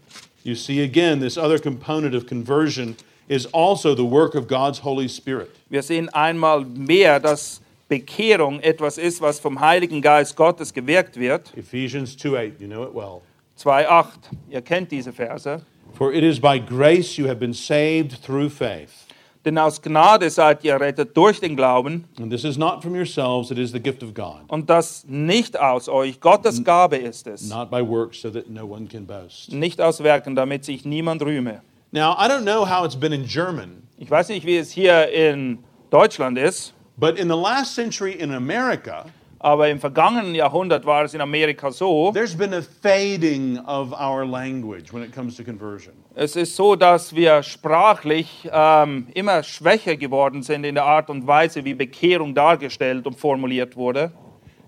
You 0.44 0.55
see 0.55 0.83
again, 0.83 1.20
this 1.20 1.37
other 1.37 1.59
component 1.59 2.14
of 2.14 2.27
conversion 2.27 2.96
is 3.29 3.46
also 3.53 3.94
the 3.94 4.05
work 4.05 4.35
of 4.35 4.46
God's 4.46 4.79
Holy 4.85 5.09
Spirit. 5.09 5.51
wir 5.68 5.83
sehen 5.83 6.09
einmal 6.11 6.64
mehr, 6.64 7.20
dass 7.20 7.61
Bekehrung 7.88 8.61
etwas 8.61 8.96
ist, 8.98 9.20
was 9.20 9.40
vom 9.40 9.61
Heiligen 9.61 10.01
Geist 10.01 10.37
Gottes 10.37 10.72
gewirkt 10.72 11.18
wird. 11.18 11.53
Ephesians 11.57 12.16
2:8, 12.16 12.61
you 12.61 12.66
know 12.66 12.85
it 12.85 12.94
well. 12.94 13.22
2,8. 13.59 14.07
Ihr 14.51 14.62
kennt 14.62 14.90
diese 14.90 15.12
Verse. 15.12 15.61
For 15.94 16.12
it 16.12 16.23
is 16.23 16.38
by 16.40 16.59
grace 16.61 17.16
you 17.16 17.27
have 17.27 17.40
been 17.40 17.53
saved 17.53 18.23
through 18.23 18.51
faith. 18.51 19.07
Denn 19.44 19.57
aus 19.57 19.81
Gnade 19.81 20.29
seid 20.31 20.62
ihr 20.64 20.73
errettet 20.75 21.16
durch 21.16 21.40
den 21.40 21.57
Glauben 21.57 22.05
And 22.21 22.31
this 22.31 22.44
is 22.44 22.59
not 22.59 22.83
from 22.83 22.94
yourselves, 22.94 23.51
it 23.51 23.59
is 23.59 23.71
the 23.73 23.81
gift 23.81 24.03
of 24.03 24.12
God, 24.12 24.42
und 24.49 24.68
das 24.68 25.05
nicht 25.09 25.59
aus 25.59 25.88
euch. 25.88 26.21
Gottes 26.21 26.62
Gabe 26.62 26.97
ist 26.97 27.27
es. 27.27 27.49
not 27.49 27.71
by 27.71 27.81
works, 27.81 28.21
so 28.21 28.31
that 28.31 28.51
no 28.51 28.66
one 28.66 28.87
can 28.87 29.07
boast. 29.07 29.53
Nicht 29.53 29.81
aus 29.81 30.03
Werken, 30.03 30.35
damit 30.35 30.64
sich 30.64 30.85
niemand 30.85 31.23
rühme. 31.23 31.62
Now, 31.92 32.12
I 32.18 32.29
don't 32.29 32.42
know 32.42 32.66
how 32.68 32.85
it's 32.85 32.97
been 32.97 33.12
in 33.12 33.25
German, 33.27 33.83
Ich 33.97 34.11
weiß 34.11 34.29
nicht, 34.29 34.44
wie 34.44 34.57
es 34.59 34.71
hier 34.71 35.09
in 35.09 35.59
Deutschland 35.90 36.37
ist, 36.37 36.75
but 36.99 37.16
in 37.18 37.29
the 37.29 37.37
last 37.37 37.75
century 37.75 38.12
in 38.12 38.33
America, 38.33 39.07
aber 39.40 39.68
im 39.68 39.79
vergangenen 39.79 40.35
Jahrhundert 40.35 40.85
war 40.85 41.05
es 41.05 41.14
in 41.14 41.20
Amerika 41.20 41.70
so. 41.70 42.11
there's 42.12 42.37
been 42.37 42.55
a 42.55 42.62
fading 42.62 43.59
of 43.66 43.92
our 43.92 44.24
language 44.24 44.92
when 44.92 45.03
it 45.03 45.12
comes 45.14 45.37
to 45.37 45.44
conversion. 45.44 45.92
Es 46.14 46.35
ist 46.35 46.57
so, 46.57 46.74
dass 46.74 47.14
wir 47.14 47.42
sprachlich 47.42 48.48
ähm, 48.53 49.07
immer 49.14 49.42
schwächer 49.42 49.96
geworden 49.96 50.42
sind 50.42 50.64
in 50.64 50.74
der 50.74 50.85
Art 50.85 51.11
und 51.11 51.27
Weise, 51.27 51.64
wie 51.64 51.74
Bekehrung 51.74 52.35
dargestellt 52.35 53.07
und 53.07 53.18
formuliert 53.18 53.77
wurde. 53.77 54.11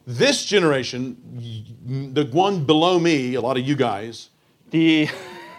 This 0.06 0.46
generation, 0.48 1.16
the 2.14 2.26
one 2.32 2.60
below 2.60 2.98
me, 2.98 3.36
a 3.36 3.40
lot 3.40 3.56
of 3.56 3.64
you 3.64 3.76
guys, 3.76 4.30
Die, 4.72 5.08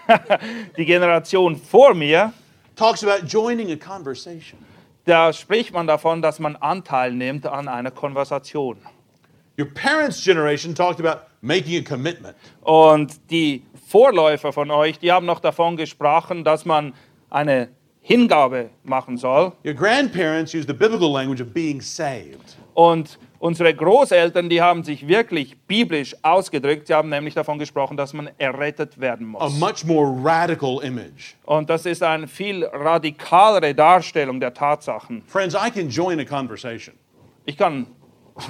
die 0.78 0.86
Generation 0.86 1.56
vor 1.58 1.94
mir, 1.94 2.32
talks 2.76 3.04
about 3.04 3.26
joining 3.28 3.72
a 3.72 3.76
conversation. 3.76 4.58
da 5.06 5.34
spricht 5.34 5.74
man 5.74 5.88
davon, 5.88 6.22
dass 6.22 6.40
man 6.40 6.56
Anteil 6.56 7.12
nimmt 7.14 7.46
an 7.46 7.68
einer 7.68 7.92
Konversation. 7.92 8.78
Your 9.62 9.70
parents' 9.70 10.24
generation 10.24 10.74
talked 10.74 11.00
about 11.00 11.26
making 11.42 11.78
a 11.78 11.84
commitment. 11.84 12.36
Und 12.62 13.30
die 13.30 13.64
Vorläufer 13.88 14.52
von 14.52 14.72
euch, 14.72 14.98
die 14.98 15.12
haben 15.12 15.26
noch 15.26 15.40
davon 15.40 15.78
gesprochen, 15.78 16.44
dass 16.44 16.66
man 16.66 16.94
eine 17.30 17.70
Hingabe 18.02 18.72
machen 18.84 19.18
soll. 19.18 19.52
Your 19.64 19.76
grandparents 19.76 20.56
used 20.56 20.68
the 20.68 20.74
biblical 20.74 21.12
language 21.12 21.42
of 21.42 21.54
being 21.54 21.80
saved. 21.80 22.58
Und 22.74 23.20
unsere 23.38 23.74
Großeltern, 23.76 24.50
die 24.50 24.62
haben 24.62 24.84
sich 24.84 25.08
wirklich 25.08 25.60
biblisch 25.68 26.16
ausgedrückt. 26.24 26.88
Sie 26.88 26.94
haben 26.96 27.10
nämlich 27.10 27.36
davon 27.36 27.60
gesprochen, 27.60 27.98
dass 27.98 28.14
man 28.14 28.30
errettet 28.40 29.00
werden 29.00 29.36
A 29.36 29.50
muss. 29.50 29.60
much 29.60 29.86
more 29.86 30.08
radical 30.24 30.82
image. 30.84 31.36
Und 31.46 31.70
das 31.70 31.86
ist 31.86 32.02
eine 32.02 32.28
viel 32.28 32.64
radikalere 32.66 33.76
Darstellung 33.76 34.40
der 34.40 34.54
Tatsachen. 34.54 35.22
Friends, 35.28 35.54
I 35.54 35.70
can 35.70 35.90
join 35.90 36.20
a 36.20 36.26
conversation. 36.26 36.96
Ich 37.46 37.58
kann 37.58 37.88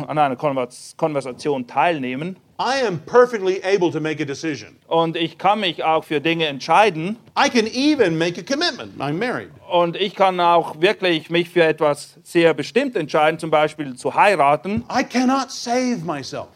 an 0.08 0.18
einer 0.18 0.36
Konvers 0.36 0.96
Konversation 0.98 1.68
teilnehmen 1.68 2.38
I 2.60 2.86
am 2.86 3.00
perfectly 3.00 3.60
able 3.64 3.92
to 3.92 4.00
make 4.00 4.22
a 4.22 4.26
decision. 4.26 4.76
und 4.88 5.16
ich 5.16 5.38
kann 5.38 5.62
mich 5.62 5.84
auch 5.84 6.04
für 6.04 6.22
Dinge 6.22 6.46
entscheiden 6.48 7.18
I 7.38 7.50
can 7.50 7.66
even 7.68 8.18
make 8.18 8.40
a 8.40 8.44
commitment. 8.44 9.00
I'm 9.00 9.14
married. 9.14 9.50
und 9.72 9.96
ich 9.96 10.16
kann 10.16 10.40
auch 10.40 10.80
wirklich 10.80 11.30
mich 11.30 11.50
für 11.50 11.64
etwas 11.64 12.18
sehr 12.24 12.54
bestimmt 12.54 12.96
entscheiden, 12.96 13.40
zum 13.40 13.50
Beispiel 13.50 13.96
zu 13.96 14.14
heiraten, 14.14 14.84
I 14.92 15.04
cannot 15.04 15.50
save 15.52 15.98
myself. 16.06 16.50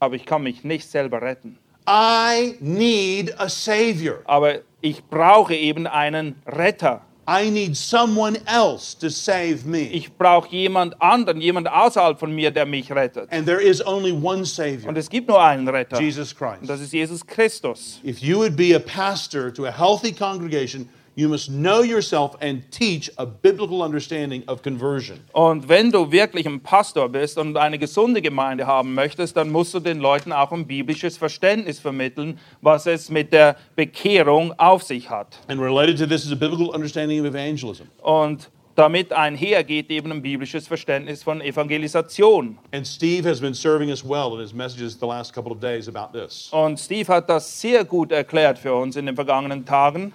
aber 0.00 0.14
ich 0.14 0.24
kann 0.24 0.42
mich 0.42 0.64
nicht 0.64 0.88
selber 0.90 1.20
retten. 1.20 1.58
I 1.88 2.54
need 2.60 3.38
a 3.40 3.48
savior. 3.48 4.20
Aber 4.24 4.60
ich 4.80 5.02
brauche 5.04 5.54
eben 5.54 5.88
einen 5.88 6.40
Retter. 6.46 7.02
I 7.26 7.50
need 7.50 7.76
someone 7.76 8.36
else 8.46 8.94
to 8.98 9.08
save 9.08 9.64
me. 9.64 9.82
Ich 9.92 10.12
brauche 10.12 10.48
jemand 10.50 11.00
anderen, 11.00 11.40
jemand 11.40 11.68
außerhalb 11.68 12.18
von 12.18 12.34
mir, 12.34 12.50
der 12.50 12.66
mich 12.66 12.90
rettet. 12.90 13.30
And 13.32 13.46
there 13.46 13.60
is 13.62 13.80
only 13.86 14.10
one 14.12 14.44
savior, 14.44 14.88
Und 14.88 14.98
es 14.98 15.08
gibt 15.08 15.28
nur 15.28 15.40
einen 15.40 15.68
Retter. 15.68 16.00
Jesus 16.00 16.32
Und 16.32 16.38
Christ. 16.38 16.68
das 16.70 16.80
ist 16.80 16.92
Jesus 16.92 17.24
Christus. 17.24 18.00
If 18.04 18.18
you 18.20 18.38
would 18.38 18.56
be 18.56 18.74
a 18.74 18.80
pastor 18.80 19.52
to 19.54 19.66
a 19.66 19.70
healthy 19.70 20.12
congregation, 20.12 20.88
you 21.14 21.28
must 21.28 21.48
know 21.48 21.82
yourself 21.82 22.36
and 22.40 22.62
teach 22.70 23.10
a 23.18 23.26
biblical 23.26 23.82
understanding 23.82 24.42
of 24.48 24.62
conversion. 24.62 25.20
Und 25.32 25.68
wenn 25.68 25.90
du 25.90 26.10
wirklich 26.10 26.46
ein 26.46 26.60
Pastor 26.60 27.08
bist 27.08 27.38
und 27.38 27.56
eine 27.56 27.78
gesunde 27.78 28.22
Gemeinde 28.22 28.66
haben 28.66 28.94
möchtest, 28.94 29.36
dann 29.36 29.50
musst 29.50 29.74
du 29.74 29.80
den 29.80 30.00
Leuten 30.00 30.32
auch 30.32 30.52
ein 30.52 30.66
biblisches 30.66 31.16
Verständnis 31.16 31.78
vermitteln, 31.78 32.38
was 32.60 32.86
es 32.86 33.10
mit 33.10 33.32
der 33.32 33.56
Bekehrung 33.76 34.58
auf 34.58 34.82
sich 34.82 35.10
hat. 35.10 35.38
And 35.48 35.60
related 35.60 35.98
to 35.98 36.06
this 36.06 36.24
is 36.24 36.32
a 36.32 36.36
biblical 36.36 36.68
understanding 36.74 37.20
of 37.20 37.26
evangelism. 37.26 37.84
Und 38.02 38.50
damit 38.74 39.12
einhergeht 39.12 39.90
eben 39.90 40.10
ein 40.12 40.22
biblisches 40.22 40.66
Verständnis 40.66 41.22
von 41.22 41.42
Evangelisation. 41.42 42.56
And 42.72 42.86
Steve 42.86 43.28
has 43.28 43.38
been 43.38 43.52
serving 43.54 43.90
us 43.90 44.02
well 44.02 44.32
in 44.32 44.40
his 44.40 44.54
messages 44.54 44.98
the 44.98 45.06
last 45.06 45.34
couple 45.34 45.52
of 45.52 45.60
days 45.60 45.88
about 45.88 46.18
this. 46.18 46.48
Und 46.52 46.80
Steve 46.80 47.12
hat 47.12 47.28
das 47.28 47.60
sehr 47.60 47.84
gut 47.84 48.12
erklärt 48.12 48.58
für 48.58 48.74
uns 48.74 48.96
in 48.96 49.04
den 49.04 49.14
vergangenen 49.14 49.66
Tagen. 49.66 50.14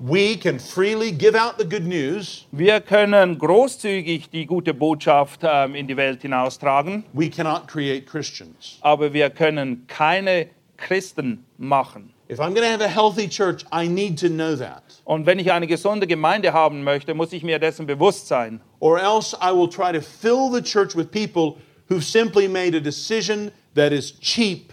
We 0.00 0.36
can 0.36 0.58
freely 0.58 1.12
give 1.12 1.36
out 1.36 1.54
the 1.56 1.64
good 1.64 1.86
news. 1.86 2.46
Wir 2.52 2.80
können 2.80 3.38
großzügig 3.38 4.28
die 4.28 4.44
gute 4.44 4.74
Botschaft 4.74 5.40
ähm, 5.44 5.74
in 5.74 5.86
die 5.86 5.96
Welt 5.96 6.22
hinaustragen, 6.22 7.04
We 7.12 7.30
cannot 7.30 7.68
create 7.68 8.06
Christians. 8.06 8.78
aber 8.80 9.12
wir 9.12 9.30
können 9.30 9.86
keine 9.86 10.48
Christen 10.76 11.44
machen. 11.58 12.10
If 12.28 12.40
I'm 12.40 12.54
going 12.54 12.62
to 12.62 12.70
have 12.72 12.82
a 12.82 12.88
healthy 12.88 13.28
church, 13.28 13.64
I 13.70 13.86
need 13.86 14.18
to 14.18 14.28
know 14.28 14.56
that. 14.56 14.82
Und 15.04 15.26
wenn 15.26 15.38
ich 15.38 15.52
eine 15.52 15.66
gesunde 15.66 16.06
Gemeinde 16.06 16.52
haben 16.52 16.82
möchte, 16.82 17.14
muss 17.14 17.32
ich 17.32 17.42
mir 17.44 17.58
dessen 17.58 17.86
bewusst 17.86 18.26
sein. 18.26 18.60
Or 18.80 18.98
else 18.98 19.36
I 19.40 19.52
will 19.52 19.68
try 19.68 19.92
to 19.92 20.00
fill 20.00 20.50
the 20.52 20.60
church 20.62 20.96
with 20.96 21.10
people 21.10 21.56
who've 21.88 22.04
simply 22.04 22.48
made 22.48 22.76
a 22.76 22.80
decision 22.80 23.52
that 23.74 23.92
is 23.92 24.18
cheap 24.20 24.72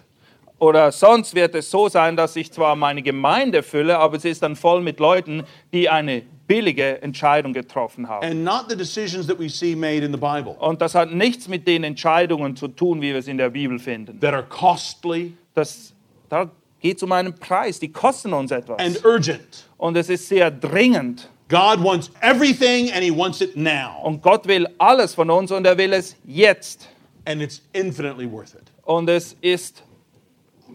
Oder 0.61 0.91
sonst 0.91 1.33
wird 1.33 1.55
es 1.55 1.71
so 1.71 1.89
sein, 1.89 2.15
dass 2.15 2.35
ich 2.35 2.51
zwar 2.51 2.75
meine 2.75 3.01
Gemeinde 3.01 3.63
fülle, 3.63 3.97
aber 3.97 4.17
es 4.17 4.25
ist 4.25 4.43
dann 4.43 4.55
voll 4.55 4.81
mit 4.81 4.99
Leuten, 4.99 5.43
die 5.73 5.89
eine 5.89 6.21
billige 6.45 7.01
Entscheidung 7.01 7.51
getroffen 7.51 8.07
haben. 8.07 8.23
and 8.23 8.43
not 8.43 8.65
the 8.69 8.75
decisions 8.77 9.25
that 9.25 9.39
we 9.39 9.49
see 9.49 9.75
made 9.75 10.05
in 10.05 10.11
the 10.11 10.19
Bible 10.19 10.55
Und 10.59 10.79
das 10.79 10.93
hat 10.93 11.11
nichts 11.11 11.47
mit 11.47 11.67
den 11.67 11.83
Entscheidungen 11.83 12.55
zu 12.55 12.67
tun, 12.67 13.01
wie 13.01 13.07
wir 13.11 13.15
es 13.17 13.27
in 13.27 13.39
der 13.39 13.49
Bibel 13.49 13.79
finden. 13.79 14.19
that 14.19 14.35
are 14.35 14.43
costly 14.47 15.33
Das, 15.55 15.93
da 16.29 16.47
geht 16.79 16.97
es 16.97 17.01
um 17.03 17.11
einen 17.11 17.33
Preis, 17.33 17.79
die 17.79 17.91
kosten 17.91 18.31
uns 18.31 18.51
etwas. 18.51 18.77
and 18.79 19.03
urgent. 19.03 19.65
Und 19.77 19.97
es 19.97 20.09
ist 20.09 20.27
sehr 20.29 20.51
dringend. 20.51 21.27
God 21.49 21.83
wants 21.83 22.11
everything 22.21 22.91
and 22.91 23.03
He 23.03 23.09
wants 23.09 23.41
it 23.41 23.55
now. 23.55 23.99
Und 24.03 24.21
Gott 24.21 24.45
will 24.47 24.67
alles 24.77 25.15
von 25.15 25.31
uns 25.31 25.51
und 25.51 25.65
er 25.65 25.75
will 25.75 25.91
es 25.93 26.15
jetzt. 26.23 26.87
And 27.25 27.41
it's 27.41 27.63
infinitely 27.73 28.31
worth 28.31 28.53
it. 28.53 28.71
Und 28.83 29.09
es 29.09 29.35
ist, 29.41 29.83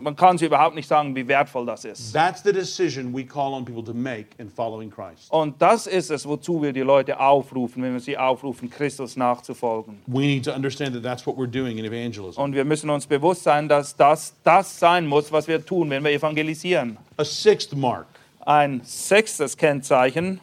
man 0.01 0.15
kann 0.17 0.37
es 0.37 0.43
überhaupt 0.43 0.75
nicht 0.75 0.89
sagen, 0.89 1.15
wie 1.17 1.27
wertvoll 1.27 1.67
das 1.67 1.85
ist. 1.85 2.13
That's 2.13 2.43
the 2.43 2.53
decision 2.53 3.15
we 3.15 3.25
call 3.25 3.53
on 3.55 3.65
people 3.65 3.83
to 3.85 3.95
make 3.95 4.29
in 4.39 4.49
following 4.51 4.91
Christ. 4.91 5.31
Und 5.31 5.61
das 5.61 5.87
ist 5.87 6.11
es, 6.11 6.27
wozu 6.27 6.63
wir 6.63 6.73
die 6.73 6.81
Leute 6.81 7.19
aufrufen, 7.19 7.83
wenn 7.83 7.93
wir 7.93 8.01
sie 8.01 8.17
aufrufen, 8.19 8.71
Christus 8.71 9.17
nachzufolgen. 9.17 9.99
We 10.07 10.21
need 10.21 10.45
to 10.45 10.53
understand 10.53 10.95
that 10.95 11.03
that's 11.03 11.27
what 11.27 11.37
we're 11.37 11.51
doing 11.51 11.79
in 11.79 11.85
evangelism. 11.85 12.41
Und 12.41 12.55
wir 12.55 12.65
müssen 12.65 12.91
uns 12.91 13.07
bewusst 13.07 13.43
sein, 13.43 13.69
dass 13.69 13.97
das 13.97 14.35
das 14.45 14.79
sein 14.79 15.07
muss, 15.07 15.33
was 15.33 15.49
wir 15.49 15.65
tun, 15.65 15.91
wenn 15.91 16.05
wir 16.05 16.11
evangelisieren. 16.13 16.97
A 17.17 17.25
sixth 17.25 17.75
mark, 17.77 18.07
Ein 18.45 18.81
sechstes 18.85 19.57
Kennzeichen, 19.57 20.41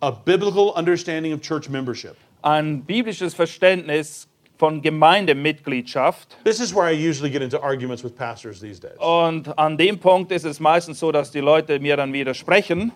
a 0.00 0.10
biblical 0.10 0.72
understanding 0.76 1.32
of 1.32 1.40
church 1.40 1.68
membership. 1.70 2.14
ein 2.42 2.82
biblisches 2.84 3.34
Verständnis 3.34 4.28
von 4.58 4.82
Gemeindemitgliedschaft. 4.82 6.36
This 6.44 6.60
is 6.60 6.74
where 6.74 6.86
I 6.86 6.92
usually 6.92 7.30
get 7.30 7.42
into 7.42 7.60
arguments 7.60 8.02
with 8.02 8.16
pastors 8.16 8.60
these 8.60 8.80
days. 8.80 8.96
Und 8.98 9.48
an 9.58 9.76
dem 9.76 9.98
Punkt 9.98 10.32
ist 10.32 10.44
es 10.44 10.60
meistens 10.60 10.98
so, 10.98 11.12
dass 11.12 11.30
die 11.30 11.40
Leute 11.40 11.78
mir 11.80 11.96
dann 11.96 12.12
widersprechen. 12.12 12.92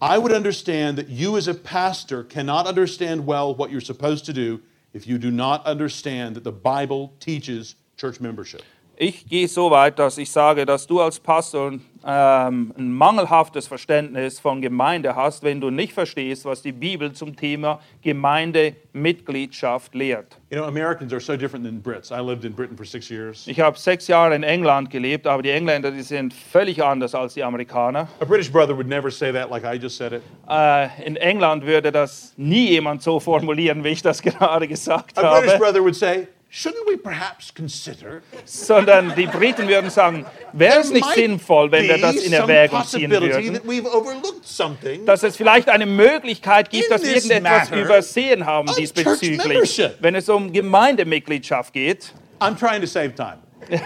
I 0.00 0.18
would 0.18 0.32
understand 0.32 0.98
that 0.98 1.08
you, 1.08 1.36
as 1.36 1.48
a 1.48 1.54
pastor, 1.54 2.24
cannot 2.24 2.66
understand 2.66 3.26
well 3.26 3.54
what 3.54 3.70
you're 3.70 3.80
supposed 3.80 4.26
to 4.26 4.32
do 4.32 4.60
if 4.92 5.06
you 5.06 5.18
do 5.18 5.30
not 5.30 5.64
understand 5.66 6.36
that 6.36 6.44
the 6.44 6.52
Bible 6.52 7.12
teaches 7.20 7.74
church 7.96 8.20
membership. 8.20 8.62
Ich 8.96 9.26
gehe 9.26 9.48
so 9.48 9.72
weit, 9.72 9.98
dass 9.98 10.18
ich 10.18 10.30
sage, 10.30 10.64
dass 10.64 10.86
du 10.86 11.00
als 11.00 11.18
Pastor 11.18 11.72
ähm, 12.06 12.72
ein 12.78 12.92
mangelhaftes 12.92 13.66
Verständnis 13.66 14.38
von 14.38 14.62
Gemeinde 14.62 15.16
hast, 15.16 15.42
wenn 15.42 15.60
du 15.60 15.70
nicht 15.70 15.92
verstehst, 15.92 16.44
was 16.44 16.62
die 16.62 16.70
Bibel 16.70 17.12
zum 17.12 17.34
Thema 17.34 17.80
Gemeindemitgliedschaft 18.02 19.96
lehrt. 19.96 20.38
You 20.50 20.58
know, 20.58 20.68
Americans 20.68 21.12
are 21.12 21.20
so 21.20 21.36
different 21.36 21.64
than 21.64 21.82
Brits. 21.82 22.12
I 22.12 22.20
lived 22.20 22.44
in 22.44 22.52
Britain 22.52 22.76
for 22.76 22.86
six 22.86 23.10
years. 23.10 23.48
Ich 23.48 23.58
habe 23.58 23.76
sechs 23.76 24.06
Jahre 24.06 24.36
in 24.36 24.44
England 24.44 24.90
gelebt, 24.90 25.26
aber 25.26 25.42
die 25.42 25.50
Engländer, 25.50 25.90
die 25.90 26.02
sind 26.02 26.32
völlig 26.32 26.80
anders 26.80 27.16
als 27.16 27.34
die 27.34 27.42
Amerikaner. 27.42 28.06
A 28.20 28.24
British 28.24 28.52
brother 28.52 28.76
would 28.76 28.86
never 28.86 29.10
say 29.10 29.32
that 29.32 29.50
like 29.50 29.64
I 29.64 29.76
just 29.76 29.96
said 29.96 30.12
it. 30.12 30.22
Äh, 30.48 31.04
in 31.04 31.16
England 31.16 31.66
würde 31.66 31.90
das 31.90 32.32
nie 32.36 32.68
jemand 32.68 33.02
so 33.02 33.18
formulieren, 33.18 33.82
wie 33.82 33.88
ich 33.88 34.02
das 34.02 34.22
gerade 34.22 34.68
gesagt 34.68 35.18
A 35.18 35.32
British 35.32 35.54
habe, 35.54 35.58
brother 35.58 35.80
would 35.82 35.96
say, 35.96 36.28
Shouldn't 36.56 36.86
we 36.86 36.96
perhaps 36.96 37.52
consider 37.52 38.22
sondern 38.44 39.12
die 39.16 39.26
Briten 39.26 39.66
würden 39.66 39.90
sagen, 39.90 40.24
wäre 40.52 40.78
es 40.78 40.90
nicht 40.90 41.12
sinnvoll, 41.12 41.72
wenn 41.72 41.88
wir 41.88 41.98
das 41.98 42.14
in 42.14 42.32
Erwägung 42.32 42.86
ziehen 42.86 43.10
würden? 43.10 43.54
that 43.54 43.66
we've 43.66 43.86
overlooked 43.86 44.46
something 44.46 45.04
dass 45.04 45.24
es 45.24 45.36
vielleicht 45.36 45.68
eine 45.68 45.84
Möglichkeit 45.84 46.70
gibt, 46.70 46.92
dass 46.92 47.02
wir 47.02 47.16
irgendetwas 47.16 47.72
übersehen 47.72 48.46
haben 48.46 48.70
diesbezüglich, 48.78 49.82
wenn 49.98 50.14
es 50.14 50.28
um 50.28 50.52
Gemeindemitgliedschaft 50.52 51.72
geht. 51.72 52.12
I'm 52.40 52.56
trying 52.56 52.80
to 52.80 52.86
save 52.86 53.16
time. 53.16 53.38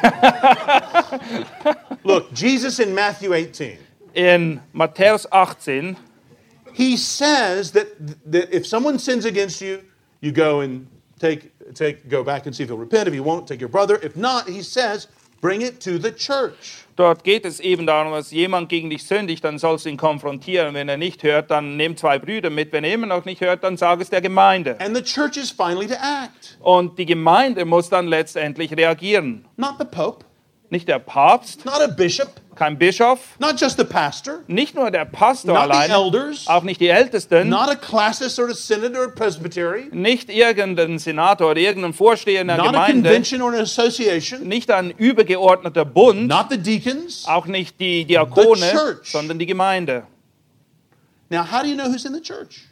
Look, 2.05 2.27
Jesus 2.35 2.81
in 2.81 2.95
Matthew 2.95 3.33
18, 3.33 3.79
In 4.13 4.61
Matthäus 4.75 5.27
18, 5.31 5.97
he 6.75 6.99
says 6.99 7.73
that, 7.73 7.87
that 8.31 8.53
if 8.53 8.67
someone 8.67 8.99
sins 8.99 9.25
against 9.25 9.63
you, 9.63 9.79
you 10.21 10.33
go 10.33 10.61
and 10.61 10.87
take, 11.19 11.51
take, 11.75 12.09
go 12.09 12.23
back 12.25 12.47
and 12.47 12.55
see 12.55 12.63
if 12.65 12.69
he'll 12.71 12.79
repent. 12.79 13.09
If 13.09 13.15
he 13.15 13.21
won't, 13.21 13.47
take 13.47 13.61
your 13.61 13.71
brother. 13.71 13.99
If 14.05 14.17
not, 14.17 14.49
he 14.49 14.63
says, 14.63 15.09
bring 15.41 15.63
it 15.63 15.81
to 15.85 15.99
the 15.99 16.11
church. 16.13 16.85
dort 16.97 17.23
geht 17.23 17.45
es 17.45 17.61
eben 17.61 17.87
darum, 17.87 18.13
dass 18.13 18.33
jemand 18.33 18.69
gegen 18.69 18.91
dich 18.91 19.05
sündigt, 19.05 19.45
dann 19.45 19.59
sollst 19.59 19.85
du 19.85 19.89
ihn 19.91 19.97
konfrontieren. 19.97 20.75
Wenn 20.75 20.89
er 20.89 20.97
nicht 20.97 21.23
hört, 21.23 21.51
dann 21.51 21.77
nimm 21.77 21.97
zwei 21.97 22.19
Brüder 22.19 22.51
mit. 22.51 22.73
Wenn 22.73 22.83
er 22.83 22.93
immer 22.93 23.07
noch 23.07 23.25
nicht 23.25 23.41
hört, 23.41 23.63
dann 23.63 23.77
sag 23.77 24.01
es 24.01 24.11
der 24.11 24.21
Gemeinde. 24.21 24.77
And 24.81 24.97
the 24.97 25.03
church 25.03 25.37
is 25.37 25.51
finally 25.51 25.87
to 25.87 25.95
act, 25.95 26.59
Und 26.61 26.99
die 26.99 27.07
Gemeinde 27.07 27.65
muss 27.65 27.89
dann 27.89 28.09
letztendlich 28.09 28.77
reagieren. 28.77 29.45
not 29.57 29.75
the 29.79 29.85
Pope, 29.85 30.25
Nicht 30.71 30.89
der 30.89 30.99
Papst, 30.99 31.65
not 31.65 31.81
a 31.81 31.87
bishop, 31.87 32.29
kein 32.59 32.77
Bischof, 32.77 33.37
not 33.39 33.59
just 33.59 33.79
the 33.79 33.85
pastor, 33.85 34.43
nicht 34.49 34.75
nur 34.75 34.91
der 34.91 35.05
Pastor 35.05 35.55
not 35.55 35.65
the 35.67 35.71
alleine, 35.71 35.93
elders, 35.93 36.47
auch 36.49 36.65
nicht 36.65 36.81
die 36.81 36.89
Ältesten, 36.89 37.49
not 37.49 37.69
a 37.69 37.77
classis 37.77 38.39
or 38.39 38.49
a 38.49 38.55
synod 38.55 38.97
or 38.97 39.05
a 39.05 39.09
presbytery, 39.09 39.89
nicht 39.93 40.29
irgendein 40.29 40.99
Senator 40.99 41.53
oder 41.53 41.61
irgendein 41.61 41.93
Vorsteher 41.93 42.41
in 42.41 42.49
der 42.49 42.57
not 42.57 42.67
a 42.67 42.71
Gemeinde, 42.73 43.09
convention 43.09 43.41
or 43.43 43.53
an 43.55 43.61
association, 43.61 44.43
nicht 44.43 44.71
ein 44.71 44.91
übergeordneter 44.91 45.85
Bund, 45.85 46.27
not 46.27 46.47
the 46.51 46.59
deacons. 46.59 47.25
auch 47.27 47.47
nicht 47.47 47.79
die 47.81 48.05
Diakone, 48.05 48.59
The 48.59 48.95
sondern 49.05 49.39
die 49.39 49.47
Gemeinde. 49.47 50.03
Now, 51.31 51.45
how 51.45 51.63
do 51.63 51.69
you 51.69 51.77
know 51.77 51.87
who's 51.87 52.05
in 52.05 52.15
the 52.15 52.21
church? 52.23 52.65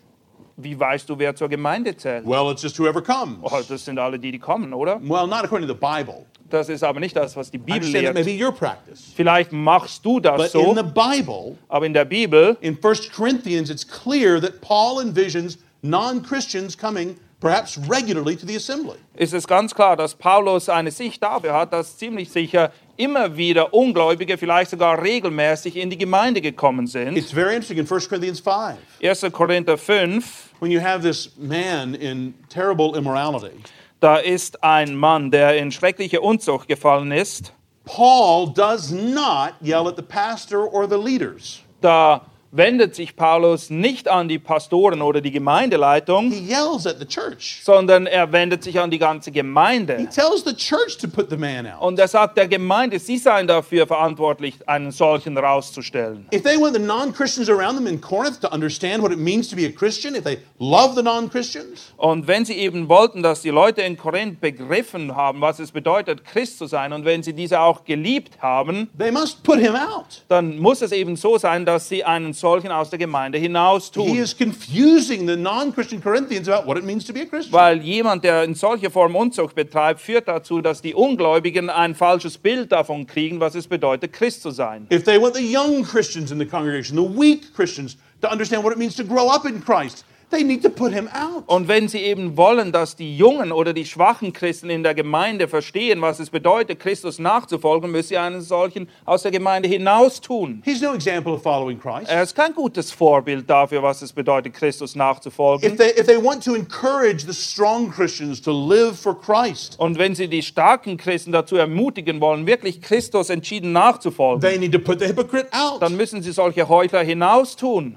Wie 0.57 0.79
weißt 0.79 1.09
du, 1.09 1.19
wer 1.19 1.37
zur 1.37 1.49
Gemeinde 1.49 1.95
zählt? 1.97 2.27
Well, 2.27 2.51
it's 2.51 2.63
just 2.63 2.79
whoever 2.79 3.03
comes. 3.03 3.39
Oh, 3.43 3.61
das 3.69 3.85
sind 3.85 3.99
alle 3.99 4.19
die, 4.19 4.33
die 4.33 4.39
kommen, 4.39 4.73
oder? 4.73 4.99
Well, 5.03 5.27
not 5.27 5.45
according 5.45 5.69
to 5.69 5.75
the 5.75 5.79
Bible. 5.79 6.25
Das 6.51 6.69
ist 6.69 6.83
aber 6.83 7.01
nicht 7.01 7.17
das, 7.17 7.37
was 7.37 7.51
die 7.51 7.59
Bibel 7.59 7.89
lehrt. 7.89 8.15
be 8.15 8.45
your 8.45 8.53
practice. 8.53 9.13
Vielleicht 9.15 9.53
machst 9.53 10.05
du 10.05 10.21
das 10.21 10.37
But 10.37 10.51
so, 10.51 10.71
in 10.71 10.77
the 10.77 10.83
Bible, 10.83 11.57
aber 11.69 11.87
in 11.87 11.93
der 11.93 12.05
Bibel 12.05 12.57
in 12.61 12.79
1 12.83 13.13
Corinthians, 13.13 13.71
it's 13.71 13.87
clear 13.87 14.41
that 14.41 14.61
Paul 14.61 15.01
envisions 15.01 15.59
non 15.83 16.23
Christians 16.23 16.77
coming 16.77 17.17
perhaps 17.41 17.79
regularly 17.89 18.37
to 18.37 18.47
the 18.47 18.57
assembly. 18.57 18.97
ist 19.15 19.35
es 19.35 19.47
ganz 19.47 19.75
klar, 19.75 19.97
dass 19.97 20.15
Paulus 20.15 20.69
eine 20.69 20.91
Sicht 20.91 21.23
dafür 21.23 21.53
hat, 21.55 21.73
dass 21.73 21.97
ziemlich 21.97 22.31
sicher 22.31 22.73
immer 22.97 23.37
wieder 23.37 23.75
Ungläubige, 23.75 24.39
vielleicht 24.39 24.71
sogar 24.71 25.03
regelmäßig 25.03 25.77
in 25.77 25.91
die 25.91 25.99
Gemeinde 25.99 26.41
gekommen 26.41 26.87
sind. 26.87 27.17
It's 27.17 27.31
very 27.31 27.55
interesting 27.55 27.79
in 27.79 27.87
1 27.91 28.09
Corinthians 28.09 28.41
5 28.41 28.79
1. 29.03 29.33
Korinther 29.33 29.77
5, 29.77 30.55
when 30.61 30.71
you 30.71 30.81
have 30.81 31.03
this 31.03 31.37
man 31.37 31.95
in 31.95 32.35
terrible 32.49 32.97
immorality. 32.97 33.53
Da 34.01 34.17
ist 34.17 34.63
ein 34.63 34.97
Mann, 34.97 35.31
der 35.31 35.57
in 35.59 35.73
schreckliche 35.73 36.21
Unzucht 36.21 36.69
gefallen 36.69 37.13
ist. 37.13 37.53
Paul 37.85 38.53
does 38.53 38.91
not 38.91 39.55
yell 39.61 39.87
at 39.87 39.97
the 39.97 40.03
pastor 40.03 40.67
or 40.67 40.89
the 40.89 40.97
leaders. 40.97 41.63
Da 41.81 42.23
wendet 42.57 42.95
sich 42.95 43.17
Paulus 43.17 43.71
nicht 43.71 44.09
an 44.09 44.29
die 44.29 44.39
Pastoren 44.39 45.03
oder 45.03 45.21
die 45.21 45.31
Gemeindeleitung, 45.31 46.31
He 46.31 46.49
yells 46.53 46.87
at 46.87 46.99
the 46.99 47.07
church. 47.07 47.61
sondern 47.65 48.07
er 48.07 48.33
wendet 48.33 48.63
sich 48.63 48.79
an 48.81 48.91
die 48.91 48.99
ganze 48.99 49.31
He 49.31 49.35
Gemeinde. 49.35 50.09
tells 50.15 50.45
the 50.45 50.55
church 50.55 50.97
to 50.99 51.09
put 51.09 51.29
the 51.31 51.37
man 51.37 51.67
out. 51.67 51.81
Und 51.83 51.99
er 51.99 52.09
sagt 52.09 52.37
der 52.37 52.49
Gemeinde, 52.49 52.99
sie 52.99 53.19
seien 53.19 53.47
dafür 53.47 53.87
verantwortlich, 53.87 54.55
einen 54.67 54.91
solchen 54.91 55.37
rauszustellen. 55.37 56.27
If 56.33 56.43
they 56.43 56.57
want 56.61 56.75
the 56.75 56.81
non 56.83 57.13
Christians 57.13 57.49
around 57.49 57.77
them 57.77 57.87
in 57.87 58.01
Corinth 58.01 58.41
to 58.41 58.49
understand 58.49 59.03
what 59.03 59.13
it 59.13 59.19
means 59.19 59.49
to 59.51 59.57
be 59.57 59.67
a 59.67 59.71
Christian, 59.71 60.15
if 60.15 60.25
they 60.25 60.39
love 60.59 60.95
the 60.97 61.03
non 61.03 61.29
Christians, 61.31 61.93
Und 61.97 62.27
wenn 62.27 62.45
sie 62.45 62.55
eben 62.55 62.89
wollten, 62.89 63.23
dass 63.23 63.43
die 63.43 63.51
Leute 63.51 63.83
in 63.83 63.97
Korinth 63.97 64.41
begriffen 64.41 65.15
haben, 65.17 65.41
was 65.41 65.59
es 65.59 65.73
bedeutet, 65.73 66.25
Christ 66.25 66.59
zu 66.59 66.67
sein, 66.67 66.93
und 66.93 67.05
wenn 67.05 67.23
sie 67.23 67.33
diese 67.33 67.61
auch 67.61 67.85
geliebt 67.85 68.41
haben, 68.41 68.89
they 68.99 69.11
must 69.11 69.43
put 69.43 69.59
him 69.59 69.75
out. 69.75 70.23
dann 70.29 70.59
muss 70.59 70.83
es 70.83 70.93
eben 70.93 71.17
so 71.17 71.39
sein, 71.39 71.65
dass 71.67 71.89
sie 71.89 72.05
einen 72.05 72.33
solchen 72.33 72.46
aus 72.47 72.91
der 72.91 72.99
Gemeinde 72.99 73.39
hinaus 73.39 73.87
He 73.87 73.93
tun. 73.93 74.17
is 74.17 74.37
confusing 74.37 75.27
the 75.27 75.37
non 75.37 75.73
Christian 75.73 76.01
Corinthians 76.03 76.49
about 76.49 76.67
what 76.67 76.77
it 76.77 76.85
means 76.85 77.05
to 77.05 77.13
be 77.13 77.23
a 77.23 77.27
Christian. 77.27 77.53
Weil 77.53 77.83
jemand, 77.83 78.25
der 78.25 78.45
in 78.45 78.55
solcher 78.55 78.91
Form 78.91 79.15
Unzucht 79.17 79.55
betreibt, 79.55 80.01
führt 80.01 80.29
dazu, 80.29 80.61
dass 80.61 80.81
die 80.83 80.95
Ungläubigen 80.95 81.71
ein 81.71 81.95
falsches 81.95 82.39
Bild 82.39 82.73
davon 82.73 83.07
kriegen, 83.07 83.41
was 83.41 83.55
es 83.55 83.67
bedeutet, 83.67 84.13
Christ 84.13 84.43
zu 84.43 84.51
sein. 84.51 84.87
If 84.93 85.05
they 85.05 85.21
want 85.21 85.35
the 85.35 85.43
young 85.43 85.83
Christians 85.85 86.31
in 86.31 86.39
the 86.39 86.47
congregation, 86.47 86.97
the 86.97 87.19
weak 87.19 87.55
Christians, 87.55 87.97
to 88.23 88.31
understand 88.31 88.65
what 88.65 88.73
it 88.73 88.79
means 88.79 88.97
to 88.97 89.05
grow 89.05 89.29
up 89.29 89.45
in 89.45 89.63
Christ, 89.63 90.05
they 90.31 90.43
need 90.43 90.63
to 90.63 90.69
put 90.69 90.93
him 90.93 91.09
out. 91.09 91.45
Und 91.47 91.69
wenn 91.69 91.89
sie 91.89 91.99
eben 92.01 92.37
wollen, 92.37 92.73
dass 92.73 92.97
die 92.97 93.17
jungen 93.17 93.53
oder 93.53 93.73
die 93.73 93.85
schwachen 93.85 94.33
Christen 94.33 94.71
in 94.71 94.83
der 94.83 94.95
Gemeinde 94.95 95.49
verstehen, 95.49 96.01
was 96.01 96.19
es 96.19 96.31
bedeutet, 96.31 96.81
Christus 96.81 97.19
nachzufolgen, 97.19 97.91
müssen 97.91 98.09
sie 98.09 98.19
einen 98.19 98.41
solchen 98.41 98.89
aus 99.05 99.23
der 99.23 99.31
Gemeinde 99.31 99.69
hinaus 99.69 100.21
tun. 100.21 100.63
He's 100.65 100.81
no 100.81 100.95
example 100.95 101.33
of 101.35 101.43
following 101.43 101.79
Christ. 101.79 102.11
Er 102.11 102.23
ist 102.23 102.35
kein 102.35 102.55
gutes 102.55 102.93
Vorbild 102.93 103.49
dafür, 103.49 103.83
was 103.83 104.03
es 104.03 104.13
bedeutet, 104.13 104.55
Christus 104.55 104.97
nachzufolgen. 104.97 105.71
If 105.71 105.77
they, 105.79 105.91
if 105.91 106.07
they 106.07 106.23
want 106.23 106.45
to 106.45 106.55
encourage 106.55 107.25
the 107.27 107.33
strong 107.35 107.91
Christians 107.91 108.41
to 108.43 108.53
live 108.53 108.97
for 108.99 109.19
Christ, 109.21 109.79
Und 109.79 109.99
wenn 109.99 110.15
sie 110.15 110.29
die 110.29 110.43
starken 110.43 110.97
Christen 110.97 111.33
dazu 111.33 111.57
ermutigen 111.57 112.21
wollen, 112.21 112.47
wirklich 112.47 112.81
Christus 112.83 113.31
entschieden 113.31 113.73
nachzufolgen, 113.73 114.41
they 114.41 114.59
need 114.59 114.73
to 114.73 114.79
put 114.79 114.99
the 115.01 115.07
hypocrite 115.07 115.49
out. 115.53 115.81
dann 115.81 115.97
müssen 115.97 116.23
sie 116.23 116.33
solche 116.33 116.69
Heuchler 116.69 117.03
hinaus 117.03 117.57
tun. 117.57 117.97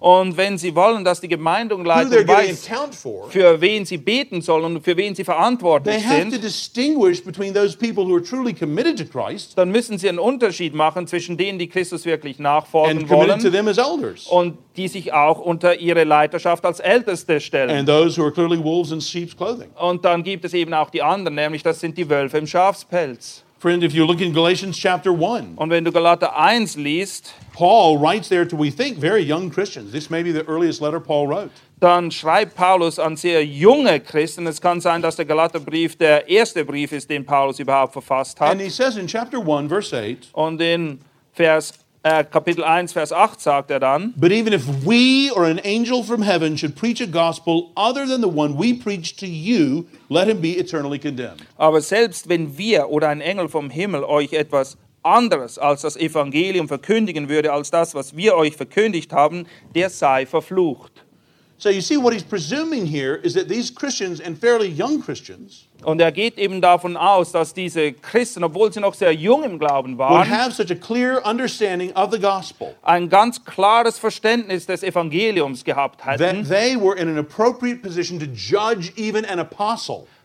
Und 0.00 0.36
wenn 0.36 0.58
sie 0.58 0.74
wollen, 0.74 1.04
dass 1.04 1.20
die 1.20 1.28
Gemeindeleitung 1.28 2.28
weiß, 2.28 2.68
for, 2.90 3.30
für 3.30 3.60
wen 3.60 3.84
sie 3.84 3.98
beten 3.98 4.42
sollen 4.42 4.76
und 4.76 4.84
für 4.84 4.96
wen 4.96 5.14
sie 5.14 5.24
verantwortlich 5.24 6.06
sind, 6.06 6.42
distinguish 6.42 7.22
between 7.24 7.54
those 7.54 7.76
people 7.76 8.04
who 8.04 8.16
are 8.16 8.22
truly 8.22 8.52
committed 8.52 8.98
to 8.98 9.04
Christ 9.04 9.56
dann 9.56 9.70
müssen 9.70 9.98
sie 9.98 10.08
einen 10.08 10.18
Unterschied 10.18 10.74
machen 10.74 11.06
zwischen 11.06 11.36
denen, 11.36 11.58
die 11.58 11.68
Christus 11.68 12.04
wirklich 12.04 12.38
nachfolgen 12.38 13.08
wollen 13.08 13.40
them 13.54 13.68
as 13.68 13.78
elders, 13.78 14.26
und 14.26 14.58
die 14.76 14.88
sich 14.88 15.12
auch 15.12 15.38
unter 15.38 15.78
ihre 15.78 16.04
Leiterschaft 16.04 16.64
als 16.64 16.80
Älteste 16.80 17.40
stellen. 17.40 17.70
and 17.70 17.88
those 17.88 18.20
who 18.20 18.24
are 18.24 18.32
clearly 18.32 18.62
wolves 18.62 18.92
in 18.92 19.00
sheep's 19.00 19.36
clothing. 19.36 19.70
Und 19.76 20.04
dann 20.04 20.22
gibt 20.22 20.44
es 20.44 20.54
eben 20.54 20.74
auch 20.74 20.90
die 20.90 21.02
anderen, 21.02 21.34
nämlich 21.34 21.62
das 21.62 21.80
sind 21.80 21.96
die 21.96 22.08
Wölfe 22.08 22.38
im 22.38 22.46
Schafspelz. 22.46 23.44
Friend, 23.64 23.82
if 23.82 23.94
you 23.94 24.04
look 24.04 24.20
in 24.20 24.34
Galatians 24.34 24.76
chapter 24.76 25.10
1, 25.10 25.56
Und 25.56 25.70
wenn 25.70 25.86
du 25.86 25.90
Galater 25.90 26.36
1 26.36 26.76
liest, 26.76 27.32
Paul 27.54 27.98
writes 27.98 28.28
there 28.28 28.46
to, 28.46 28.58
we 28.58 28.70
think, 28.70 28.98
very 28.98 29.22
young 29.22 29.48
Christians. 29.48 29.90
This 29.90 30.10
may 30.10 30.22
be 30.22 30.32
the 30.32 30.46
earliest 30.46 30.82
letter 30.82 31.00
Paul 31.00 31.28
wrote. 31.28 31.48
dann 31.80 32.10
schreibt 32.10 32.56
Paulus 32.56 32.98
an 32.98 33.16
sehr 33.16 33.42
junge 33.42 34.00
Christen. 34.00 34.46
Es 34.46 34.60
kann 34.60 34.82
sein, 34.82 35.00
dass 35.00 35.16
der 35.16 35.24
Galaterbrief 35.24 35.96
der 35.96 36.28
erste 36.28 36.62
Brief 36.62 36.92
ist, 36.92 37.08
den 37.08 37.24
Paulus 37.24 37.58
überhaupt 37.58 37.94
verfasst 37.94 38.38
hat. 38.38 38.50
And 38.50 38.60
he 38.60 38.68
says 38.68 38.98
in 38.98 39.06
chapter 39.06 39.38
1, 39.38 39.70
verse 39.70 39.96
8, 39.96 40.28
Und 40.34 40.60
in 40.60 41.00
Vers, 41.32 41.72
Kapitel 42.04 42.62
1, 42.62 42.92
Vers 42.92 43.12
8 43.12 43.40
sagt 43.40 43.70
er 43.70 43.80
dann, 43.80 44.12
But 44.14 44.30
even 44.30 44.52
if 44.52 44.66
we 44.84 45.30
or 45.34 45.46
an 45.46 45.58
angel 45.64 46.02
from 46.02 46.20
heaven 46.20 46.54
should 46.58 46.76
preach 46.76 47.00
a 47.00 47.06
gospel 47.06 47.72
other 47.76 48.06
than 48.06 48.20
the 48.20 48.28
one 48.28 48.58
we 48.58 48.74
preach 48.74 49.16
to 49.16 49.26
you, 49.26 49.86
let 50.10 50.28
him 50.28 50.42
be 50.42 50.58
eternally 50.58 50.98
condemned. 50.98 51.40
aber 51.56 51.80
selbst 51.80 52.28
wenn 52.28 52.58
wir 52.58 52.90
oder 52.90 53.08
ein 53.08 53.22
Engel 53.22 53.48
vom 53.48 53.70
Himmel 53.70 54.04
euch 54.04 54.34
etwas 54.34 54.76
anderes 55.02 55.58
als 55.58 55.80
das 55.80 55.96
Evangelium 55.96 56.68
verkündigen 56.68 57.30
würde, 57.30 57.52
als 57.52 57.70
das, 57.70 57.94
was 57.94 58.14
wir 58.14 58.34
euch 58.36 58.54
verkündigt 58.54 59.14
haben, 59.14 59.46
der 59.74 59.88
sei 59.88 60.26
verflucht. 60.26 60.92
So 61.56 61.70
you 61.70 61.80
see, 61.80 61.96
what 61.96 62.12
he's 62.12 62.22
presuming 62.22 62.84
here 62.84 63.14
is 63.22 63.32
that 63.32 63.48
these 63.48 63.72
Christians 63.72 64.20
and 64.20 64.38
fairly 64.38 64.68
young 64.68 65.00
Christians 65.00 65.68
Und 65.84 66.00
er 66.00 66.12
geht 66.12 66.38
eben 66.38 66.60
davon 66.60 66.96
aus, 66.96 67.32
dass 67.32 67.54
diese 67.54 67.92
Christen, 67.92 68.42
obwohl 68.44 68.72
sie 68.72 68.80
noch 68.80 68.94
sehr 68.94 69.12
jung 69.12 69.44
im 69.44 69.58
Glauben 69.58 69.98
waren, 69.98 70.28
gospel 72.20 72.74
ein 72.82 73.08
ganz 73.08 73.44
klares 73.44 73.98
Verständnis 73.98 74.66
des 74.66 74.82
Evangeliums 74.82 75.64
gehabt 75.64 76.04
hätten, 76.04 76.46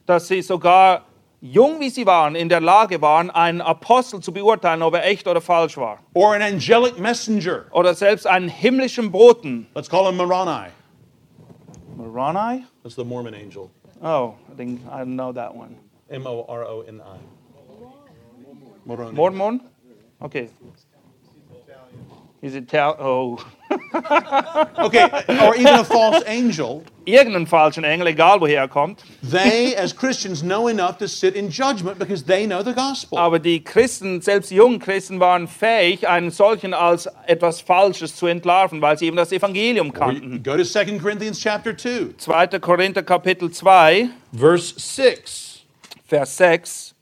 dass 0.05 0.27
sie 0.27 0.41
sogar 0.41 1.03
jung 1.41 1.79
wie 1.79 1.89
sie 1.89 2.05
waren, 2.05 2.35
in 2.35 2.49
der 2.49 2.61
Lage 2.61 3.01
waren, 3.01 3.29
einen 3.29 3.61
Apostel 3.61 4.19
zu 4.19 4.33
beurteilen, 4.33 4.81
ob 4.81 4.93
er 4.95 5.05
echt 5.05 5.27
oder 5.27 5.41
falsch 5.41 5.77
war. 5.77 5.99
Oder 7.71 7.93
selbst 7.93 8.27
einen 8.27 8.49
himmlischen 8.49 9.11
Boten. 9.11 9.67
Let's 9.75 9.89
call 9.89 10.07
him 10.07 10.17
Moroni. 10.17 10.67
Moroni? 11.95 12.63
That's 12.83 12.95
the 12.95 13.03
Mormon 13.03 13.33
angel. 13.33 13.69
Oh, 14.01 14.35
I 14.51 14.55
think 14.55 14.81
I 14.89 14.99
don't 14.99 15.15
know 15.15 15.31
that 15.33 15.53
one. 15.53 15.77
M 16.09 16.25
O 16.25 16.45
R 16.47 16.63
O 16.65 16.81
N 16.81 17.01
I. 17.01 17.17
Moroni. 18.85 19.15
Mormon? 19.15 19.61
Okay. 20.21 20.49
Is 22.41 22.55
it 22.55 22.73
Ital 22.73 22.95
Oh. 22.99 23.51
Okay, 23.91 25.09
or 25.41 25.55
even 25.55 25.75
a 25.75 25.83
false 25.83 26.23
angel. 26.25 26.83
Irgendeinen 27.05 27.47
falschen 27.47 27.83
Engel, 27.83 28.07
egal 28.07 28.39
woher 28.39 28.59
er 28.59 28.67
kommt. 28.67 29.03
They, 29.23 29.75
as 29.75 29.95
Christians, 29.95 30.41
know 30.41 30.67
enough 30.67 30.97
to 30.99 31.07
sit 31.07 31.35
in 31.35 31.49
judgment 31.49 31.97
because 31.97 32.23
they 32.23 32.45
know 32.45 32.61
the 32.61 32.73
gospel. 32.73 33.17
Aber 33.17 33.39
die 33.39 33.63
Christen, 33.63 34.21
selbst 34.21 34.51
die 34.51 34.55
jungen 34.55 34.79
Christen, 34.79 35.19
waren 35.19 35.47
fähig, 35.47 36.07
einen 36.07 36.29
solchen 36.29 36.73
als 36.73 37.09
etwas 37.25 37.61
Falsches 37.61 38.15
zu 38.15 38.27
entlarven, 38.27 38.81
weil 38.81 38.97
sie 38.97 39.07
eben 39.07 39.17
das 39.17 39.31
Evangelium 39.31 39.91
kannten. 39.91 40.43
Go 40.43 40.55
to 40.55 40.63
2 40.63 40.99
Corinthians 40.99 41.39
chapter 41.39 41.75
2, 41.75 42.15
2. 42.17 42.59
Korinther 42.59 43.01
Kapitel 43.01 43.49
2, 43.51 44.09
verse 44.31 44.75
6. 44.77 45.61
Vers 46.05 46.37
6. 46.37 46.93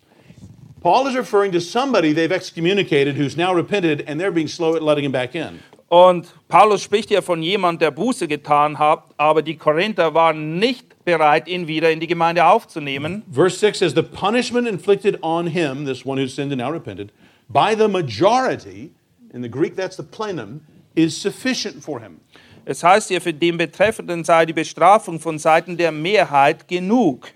Paul 0.81 1.07
is 1.07 1.15
referring 1.15 1.51
to 1.51 1.59
somebody 1.59 2.13
they've 2.13 2.31
excommunicated 2.31 3.15
who's 3.15 3.35
now 3.35 3.53
repented 3.53 4.05
and 4.07 4.19
they're 4.19 4.31
being 4.31 4.47
slow 4.47 4.75
at 4.75 4.81
letting 4.81 5.03
him 5.03 5.11
back 5.11 5.35
in. 5.35 5.59
Und 5.89 6.27
Paulus 6.49 6.81
spricht 6.83 7.09
hier 7.09 7.21
von 7.21 7.41
jemand, 7.41 7.81
der 7.81 7.91
Buße 7.91 8.27
getan 8.27 8.77
hat, 8.77 9.03
aber 9.15 9.41
die 9.41 9.55
Korinther 9.55 10.13
waren 10.13 10.59
nicht 10.59 11.05
bereit, 11.05 11.47
ihn 11.47 11.67
wieder 11.67 11.91
in 11.91 12.01
die 12.01 12.07
Gemeinde 12.07 12.45
aufzunehmen. 12.45 13.23
Verse 13.31 13.57
6 13.57 13.79
says, 13.79 13.93
The 13.93 14.03
punishment 14.03 14.67
inflicted 14.67 15.17
on 15.23 15.47
him, 15.47 15.85
this 15.85 16.05
one 16.05 16.21
who 16.21 16.27
sinned 16.27 16.51
and 16.51 16.61
now 16.61 16.71
repented, 16.71 17.13
by 17.47 17.73
the 17.73 17.87
majority, 17.87 18.91
in 19.33 19.41
the 19.41 19.49
Greek 19.49 19.77
that's 19.77 19.95
the 19.95 20.03
plenum, 20.03 20.61
is 20.95 21.19
sufficient 21.19 21.81
for 21.81 22.01
him. 22.01 22.19
Es 22.65 22.83
heißt 22.83 23.07
hier, 23.07 23.21
für 23.21 23.33
den 23.33 23.57
Betreffenden 23.57 24.25
sei 24.25 24.45
die 24.45 24.51
Bestrafung 24.51 25.21
von 25.21 25.39
Seiten 25.39 25.77
der 25.77 25.93
Mehrheit 25.93 26.67
genug. 26.67 27.29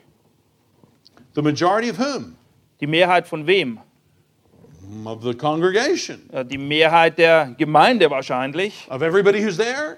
The 1.35 1.41
majority 1.41 1.89
of 1.89 1.97
whom? 1.97 2.35
Die 2.81 2.87
Mehrheit 2.87 3.29
von 3.29 3.47
wem? 3.47 3.79
Of 5.05 5.23
the 5.23 5.33
congregation, 5.33 6.29
Äh, 6.33 6.43
Die 6.45 6.57
Mehrheit 6.57 7.17
der 7.17 7.53
Gemeinde 7.57 8.09
wahrscheinlich. 8.09 8.87
of 8.89 9.01
everybody 9.01 9.41
who's 9.43 9.57
there. 9.57 9.97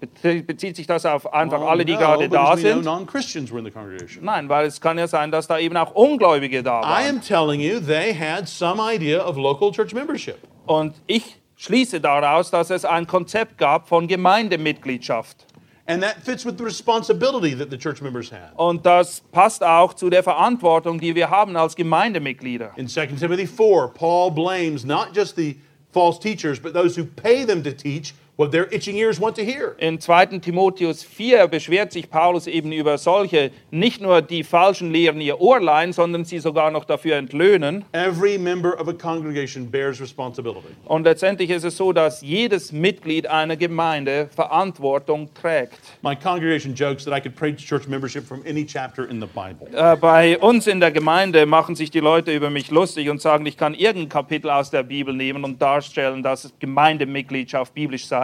Bezie- 0.00 0.42
Bezieht 0.42 0.76
sich 0.76 0.86
das 0.86 1.06
auf 1.06 1.32
einfach 1.32 1.60
Well, 1.60 1.68
alle, 1.68 1.84
die 1.84 1.92
no, 1.92 1.98
gerade 1.98 2.28
da 2.28 2.56
sind? 2.56 2.84
non-Christians 2.84 3.50
were 3.50 3.60
in 3.60 3.64
the 3.64 3.70
congregation. 3.70 4.24
Nein, 4.24 4.48
weil 4.48 4.66
es 4.66 4.80
kann 4.80 4.98
ja 4.98 5.06
sein, 5.06 5.30
dass 5.30 5.46
da 5.46 5.58
eben 5.58 5.76
auch 5.76 5.94
Ungläubige 5.94 6.62
da 6.62 6.80
I 6.80 6.82
waren. 6.82 7.08
am 7.16 7.20
telling 7.22 7.60
you, 7.60 7.80
they 7.80 8.12
had 8.14 8.48
some 8.48 8.80
idea 8.82 9.24
of 9.26 9.36
local 9.36 9.70
church 9.70 9.94
membership. 9.94 10.36
Und 10.66 10.94
ich 11.06 11.36
schließe 11.56 12.00
daraus, 12.00 12.50
dass 12.50 12.70
es 12.70 12.84
ein 12.84 13.06
Konzept 13.06 13.56
gab 13.58 13.88
von 13.88 14.08
Gemeindemitgliedschaft. 14.08 15.46
And 15.86 16.02
that 16.02 16.22
fits 16.22 16.46
with 16.46 16.56
the 16.56 16.64
responsibility 16.64 17.54
that 17.54 17.68
the 17.68 17.76
church 17.76 18.00
members 18.00 18.30
have. 18.30 18.54
Und 18.56 18.86
das 18.86 19.20
passt 19.32 19.62
auch 19.62 19.92
zu 19.92 20.08
der 20.08 20.22
Verantwortung, 20.22 20.98
die 20.98 21.14
wir 21.14 21.28
haben 21.28 21.56
als 21.56 21.76
Gemeindemitglieder. 21.76 22.72
In 22.76 22.88
2 22.88 23.06
Timothy 23.18 23.46
4, 23.46 23.88
Paul 23.88 24.30
blames 24.30 24.84
not 24.84 25.14
just 25.14 25.36
the 25.36 25.56
false 25.92 26.18
teachers, 26.18 26.58
but 26.58 26.72
those 26.72 26.96
who 26.96 27.04
pay 27.04 27.44
them 27.44 27.62
to 27.62 27.70
teach 27.70 28.14
what 28.36 28.50
their 28.50 28.72
itching 28.72 28.96
ears 28.96 29.20
want 29.20 29.36
to 29.36 29.44
hear. 29.44 29.76
In 29.78 30.00
2. 30.00 30.40
Timotheus 30.40 31.02
4 31.02 31.46
beschwert 31.48 31.92
sich 31.92 32.10
Paulus 32.10 32.46
eben 32.46 32.72
über 32.72 32.98
solche, 32.98 33.52
nicht 33.70 34.00
nur 34.00 34.22
die 34.22 34.42
falschen 34.42 34.90
Lehren 34.90 35.20
ihr 35.20 35.40
Ohrlein, 35.40 35.92
sondern 35.92 36.24
sie 36.24 36.38
sogar 36.38 36.70
noch 36.70 36.84
dafür 36.84 37.16
entlöhnen. 37.16 37.84
Every 37.92 38.38
member 38.38 38.78
of 38.80 38.88
a 38.88 38.92
congregation 38.92 39.70
bears 39.70 40.00
responsibility. 40.00 40.68
Und 40.86 41.04
letztendlich 41.04 41.50
ist 41.50 41.64
es 41.64 41.76
so, 41.76 41.92
dass 41.92 42.22
jedes 42.22 42.72
Mitglied 42.72 43.26
einer 43.26 43.56
Gemeinde 43.56 44.28
Verantwortung 44.34 45.32
trägt. 45.34 45.78
My 46.02 46.16
congregation 46.16 46.74
jokes 46.74 47.04
that 47.04 47.16
I 47.16 47.20
could 47.20 47.36
preach 47.36 47.64
church 47.64 47.86
membership 47.86 48.24
from 48.26 48.42
any 48.48 48.66
chapter 48.66 49.08
in 49.08 49.20
the 49.20 49.26
Bible. 49.26 49.68
Äh, 49.72 49.96
bei 49.96 50.38
uns 50.38 50.66
in 50.66 50.80
der 50.80 50.90
Gemeinde 50.90 51.46
machen 51.46 51.76
sich 51.76 51.90
die 51.90 52.00
Leute 52.00 52.34
über 52.34 52.50
mich 52.50 52.70
lustig 52.70 53.08
und 53.10 53.20
sagen, 53.20 53.46
ich 53.46 53.56
kann 53.56 53.74
irgendein 53.74 54.08
Kapitel 54.08 54.50
aus 54.50 54.70
der 54.70 54.82
Bibel 54.82 55.14
nehmen 55.14 55.44
und 55.44 55.62
darstellen, 55.62 56.22
dass 56.22 56.52
Gemeindemitgliedschaft 56.58 57.72
biblisch 57.74 58.06
sei. 58.06 58.23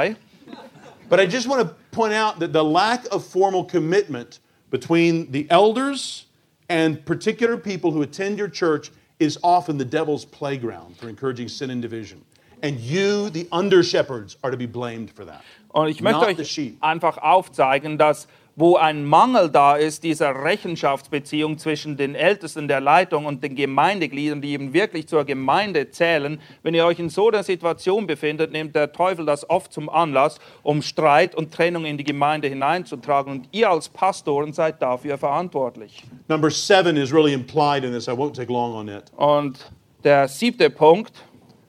But 1.11 1.19
I 1.19 1.27
just 1.27 1.49
want 1.49 1.69
to 1.69 1.75
point 1.91 2.15
out 2.15 2.39
that 2.39 2.53
the 2.53 2.65
lack 2.65 3.05
of 3.13 3.27
formal 3.27 3.65
commitment 3.65 4.39
between 4.71 5.31
the 5.33 5.47
elders 5.51 6.27
and 6.69 7.05
particular 7.05 7.57
people 7.57 7.91
who 7.91 8.03
attend 8.03 8.39
your 8.39 8.49
church 8.49 8.93
is 9.19 9.37
often 9.43 9.77
the 9.77 9.85
devil's 9.85 10.25
playground 10.25 10.97
for 10.97 11.09
encouraging 11.09 11.49
sin 11.49 11.71
and 11.71 11.83
division. 11.83 12.25
And 12.63 12.79
you, 12.79 13.29
the 13.31 13.49
under 13.51 13.83
shepherds, 13.83 14.37
are 14.45 14.53
to 14.53 14.57
be 14.57 14.67
blamed 14.67 15.11
for 15.11 15.25
that. 15.25 15.43
Und 15.75 15.89
ich 15.89 16.01
möchte 16.01 16.27
euch 16.27 16.75
einfach 16.81 17.19
aufzeigen, 17.19 17.99
dass 17.99 18.29
wo 18.61 18.77
ein 18.77 19.07
Mangel 19.07 19.49
da 19.49 19.75
ist, 19.75 20.05
dieser 20.05 20.45
Rechenschaftsbeziehung 20.45 21.57
zwischen 21.57 21.97
den 21.97 22.15
Ältesten 22.15 22.69
der 22.69 22.81
Leitung 22.81 23.25
und 23.25 23.43
den 23.43 23.57
Gemeindegliedern, 23.57 24.43
die 24.43 24.53
eben 24.53 24.75
wirklich 24.75 25.09
zur 25.09 25.25
Gemeinde 25.25 25.91
zählen, 25.91 26.39
wenn 26.63 26.75
ihr 26.75 26.85
euch 26.85 26.99
in 26.99 27.09
so 27.09 27.29
einer 27.29 27.43
Situation 27.43 28.07
befindet, 28.07 28.53
nimmt 28.53 28.77
der 28.77 28.93
Teufel 28.93 29.25
das 29.25 29.49
oft 29.49 29.73
zum 29.73 29.89
Anlass, 29.89 30.39
um 30.63 30.83
Streit 30.83 31.35
und 31.35 31.55
Trennung 31.55 31.87
in 31.87 31.97
die 31.97 32.05
Gemeinde 32.05 32.49
hineinzutragen. 32.49 33.33
Und 33.33 33.49
ihr 33.51 33.71
als 33.71 33.89
Pastoren 33.89 34.53
seid 34.53 34.83
dafür 34.83 35.17
verantwortlich. 35.17 36.05
Number 36.29 36.51
seven 36.51 36.99
is 36.99 37.13
really 37.13 37.33
implied 37.33 37.83
in 37.83 37.93
this. 37.93 38.09
I 38.09 38.13
won't 38.13 38.35
take 38.35 38.53
long 38.53 38.75
on 38.75 38.89
it. 38.89 39.05
Und 39.17 39.71
der 40.05 40.29
siebte 40.29 40.69
Punkt, 40.69 41.13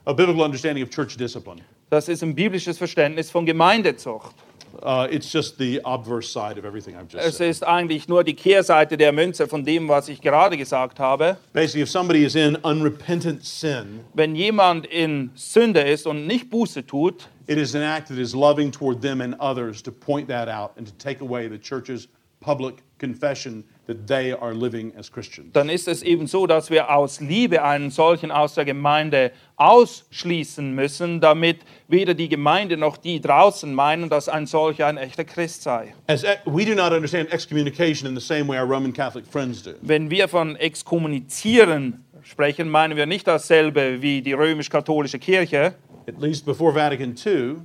A 0.04 0.12
biblical 0.12 0.44
understanding 0.44 0.84
of 0.84 0.90
church 0.90 1.16
discipline. 1.16 1.62
das 1.90 2.10
ist 2.10 2.22
ein 2.22 2.36
biblisches 2.36 2.78
Verständnis 2.78 3.32
von 3.32 3.46
Gemeindezucht. 3.46 4.36
Uh, 4.82 5.08
it's 5.12 5.32
just 5.32 5.58
the 5.58 5.80
obverse 5.86 6.32
side 6.32 6.58
of 6.58 6.66
everything 6.66 6.96
I've 6.96 7.08
just 7.08 7.24
Es 7.26 7.38
said. 7.38 7.50
ist 7.50 7.64
eigentlich 7.64 8.08
nur 8.08 8.24
die 8.24 8.34
Kehrseite 8.36 8.98
der 8.98 9.12
Münze 9.12 9.48
von 9.48 9.64
dem, 9.66 9.88
was 9.88 10.10
ich 10.10 10.22
gerade 10.22 10.58
gesagt 10.58 11.00
habe. 11.00 11.38
Basically, 11.54 11.82
if 11.84 11.90
somebody 11.90 12.24
is 12.24 12.36
in 12.36 12.56
unrepentant 12.64 13.44
sin, 13.46 14.02
Wenn 14.14 14.36
jemand 14.36 14.86
in 14.88 15.32
Sünde 15.36 15.82
ist 15.82 16.08
und 16.08 16.26
nicht 16.28 16.50
Buße 16.50 16.86
tut, 16.86 17.28
it 17.48 17.58
is 17.58 17.76
an 17.76 17.82
act 17.82 18.08
that 18.10 18.18
is 18.18 18.34
loving 18.34 18.72
toward 18.72 19.02
them 19.02 19.22
and 19.22 19.36
others 19.40 19.82
to 19.84 19.92
point 19.92 20.28
that 20.28 20.48
out 20.48 20.72
and 20.78 20.88
to 20.88 20.94
take 20.98 21.22
away 21.22 21.48
the 21.50 21.58
church's 21.60 22.08
public 22.42 22.76
confession 23.00 23.64
that 23.88 24.06
they 24.08 24.32
are 24.34 24.54
living 24.54 24.94
as 24.98 25.12
Christians. 25.12 25.50
dann 25.54 25.70
ist 25.70 25.88
es 25.88 26.04
eben 26.04 26.28
so, 26.28 26.46
dass 26.48 26.70
wir 26.70 26.94
aus 26.94 27.20
Liebe 27.20 27.64
einen 27.64 27.90
solchen 27.90 28.32
aus 28.32 28.54
der 28.56 28.66
Gemeinde 28.66 29.32
ausschließen 29.56 30.74
müssen, 30.76 31.20
damit 31.22 31.60
weder 31.88 32.14
die 32.14 32.30
Gemeinde 32.30 32.78
noch 32.78 32.98
die 32.98 33.20
draußen 33.22 33.74
meinen, 33.74 34.10
dass 34.10 34.30
ein 34.30 34.46
solcher 34.46 34.88
ein 34.88 34.98
echter 34.98 35.24
Christ 35.24 35.64
sei. 35.64 35.94
As 36.08 36.24
e- 36.24 36.38
we 36.46 36.66
do 36.66 36.76
not 36.76 36.92
understand 36.92 37.32
excommunication 37.32 38.08
in 38.08 38.20
the 38.20 38.26
same 38.26 38.48
way 38.48 38.60
our 38.60 38.68
Roman 38.68 38.94
Catholic 38.94 39.26
friends 39.26 39.64
do. 39.64 39.72
Wenn 39.82 40.10
wir 40.10 40.28
von 40.28 40.56
Exkommunizieren 40.56 42.04
sprechen, 42.24 42.70
meinen 42.70 42.96
wir 42.98 43.06
nicht 43.06 43.28
dasselbe 43.28 44.02
wie 44.02 44.22
die 44.22 44.34
römisch-katholische 44.34 45.20
Kirche, 45.20 45.74
At 46.08 46.20
least 46.20 46.46
before 46.46 46.74
Vatican 46.74 47.16
II, 47.16 47.58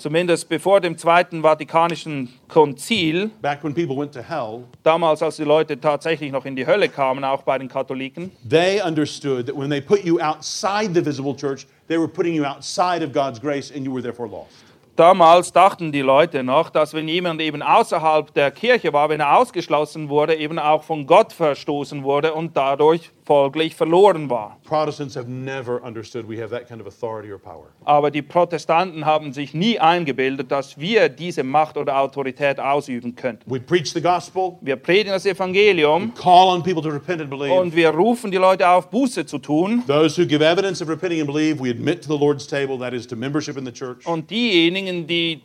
zumindest 0.00 0.48
bevor 0.48 0.80
dem 0.80 0.96
Zweiten 0.96 1.42
Vatikanischen 1.42 2.28
Konzil, 2.48 3.30
back 3.40 3.62
when 3.62 3.74
people 3.74 3.96
went 3.96 4.12
to 4.12 4.22
hell, 4.22 4.64
damals 4.82 5.22
als 5.22 5.36
die 5.36 5.44
Leute 5.44 5.78
tatsächlich 5.78 6.32
noch 6.32 6.44
in 6.44 6.56
die 6.56 6.66
Hölle 6.66 6.88
kamen, 6.88 7.22
auch 7.22 7.42
bei 7.42 7.58
den 7.58 7.68
Katholiken, 7.68 8.32
they 8.48 8.80
understood 8.82 9.46
that 9.46 9.56
when 9.56 9.70
they 9.70 9.80
put 9.80 10.04
you 10.04 10.18
outside 10.20 10.92
the 10.94 11.04
visible 11.04 11.36
church, 11.36 11.66
they 11.86 11.98
were 11.98 12.08
putting 12.08 12.34
you 12.34 12.44
outside 12.44 13.04
of 13.04 13.12
God's 13.12 13.40
grace 13.40 13.70
and 13.74 13.84
you 13.84 13.92
were 13.92 14.02
therefore 14.02 14.28
lost. 14.28 14.64
Damals 14.96 15.50
dachten 15.50 15.92
die 15.92 16.02
Leute 16.02 16.42
noch, 16.42 16.68
dass 16.68 16.92
wenn 16.92 17.08
jemand 17.08 17.40
eben 17.40 17.62
außerhalb 17.62 18.34
der 18.34 18.50
Kirche 18.50 18.92
war, 18.92 19.08
wenn 19.08 19.20
er 19.20 19.38
ausgeschlossen 19.38 20.10
wurde, 20.10 20.34
eben 20.34 20.58
auch 20.58 20.82
von 20.82 21.06
Gott 21.06 21.32
verstoßen 21.32 22.02
wurde 22.02 22.34
und 22.34 22.54
dadurch 22.54 23.10
folglich 23.30 23.76
verloren 23.76 24.28
war. 24.28 24.58
Protestants 24.64 25.14
have 25.14 25.28
never 25.30 25.80
understood 25.84 26.28
we 26.28 26.42
have 26.42 26.50
that 26.50 26.66
kind 26.66 26.80
of 26.80 26.88
authority 26.88 27.30
or 27.32 27.38
power. 27.38 27.66
Aber 27.84 28.10
die 28.10 28.22
Protestanten 28.22 29.06
haben 29.06 29.32
sich 29.32 29.54
nie 29.54 29.78
eingebildet, 29.78 30.50
dass 30.50 30.80
wir 30.80 31.08
diese 31.08 31.44
Macht 31.44 31.76
oder 31.76 32.00
Autorität 32.00 32.58
ausüben 32.58 33.14
könnten. 33.14 33.48
We 33.48 33.60
preach 33.60 33.92
the 33.92 34.00
gospel, 34.00 34.58
Wir 34.60 34.74
predigen 34.74 35.12
das 35.12 35.26
Evangelium 35.26 36.12
call 36.14 36.48
on 36.48 36.64
people 36.64 36.82
to 36.82 36.88
repent 36.88 37.20
and 37.20 37.30
believe. 37.30 37.54
und 37.54 37.76
wir 37.76 37.90
rufen 37.90 38.32
die 38.32 38.36
Leute 38.36 38.68
auf, 38.68 38.90
Buße 38.90 39.24
zu 39.24 39.38
tun. 39.38 39.84
Those 39.86 40.20
who 40.20 40.26
give 40.26 40.44
evidence 40.44 40.82
of 40.82 40.88
repenting 40.88 41.20
and 41.20 41.32
believe, 41.32 41.62
we 41.62 41.70
admit 41.70 42.02
to 42.02 42.12
the 42.12 42.18
Lord's 42.18 42.48
table, 42.48 42.76
that 42.80 42.92
is 42.92 43.06
to 43.06 43.14
membership 43.14 43.56
in 43.56 43.64
the 43.64 43.72
church. 43.72 44.04
Und 44.06 44.28
diejenigen, 44.28 45.06
die 45.06 45.42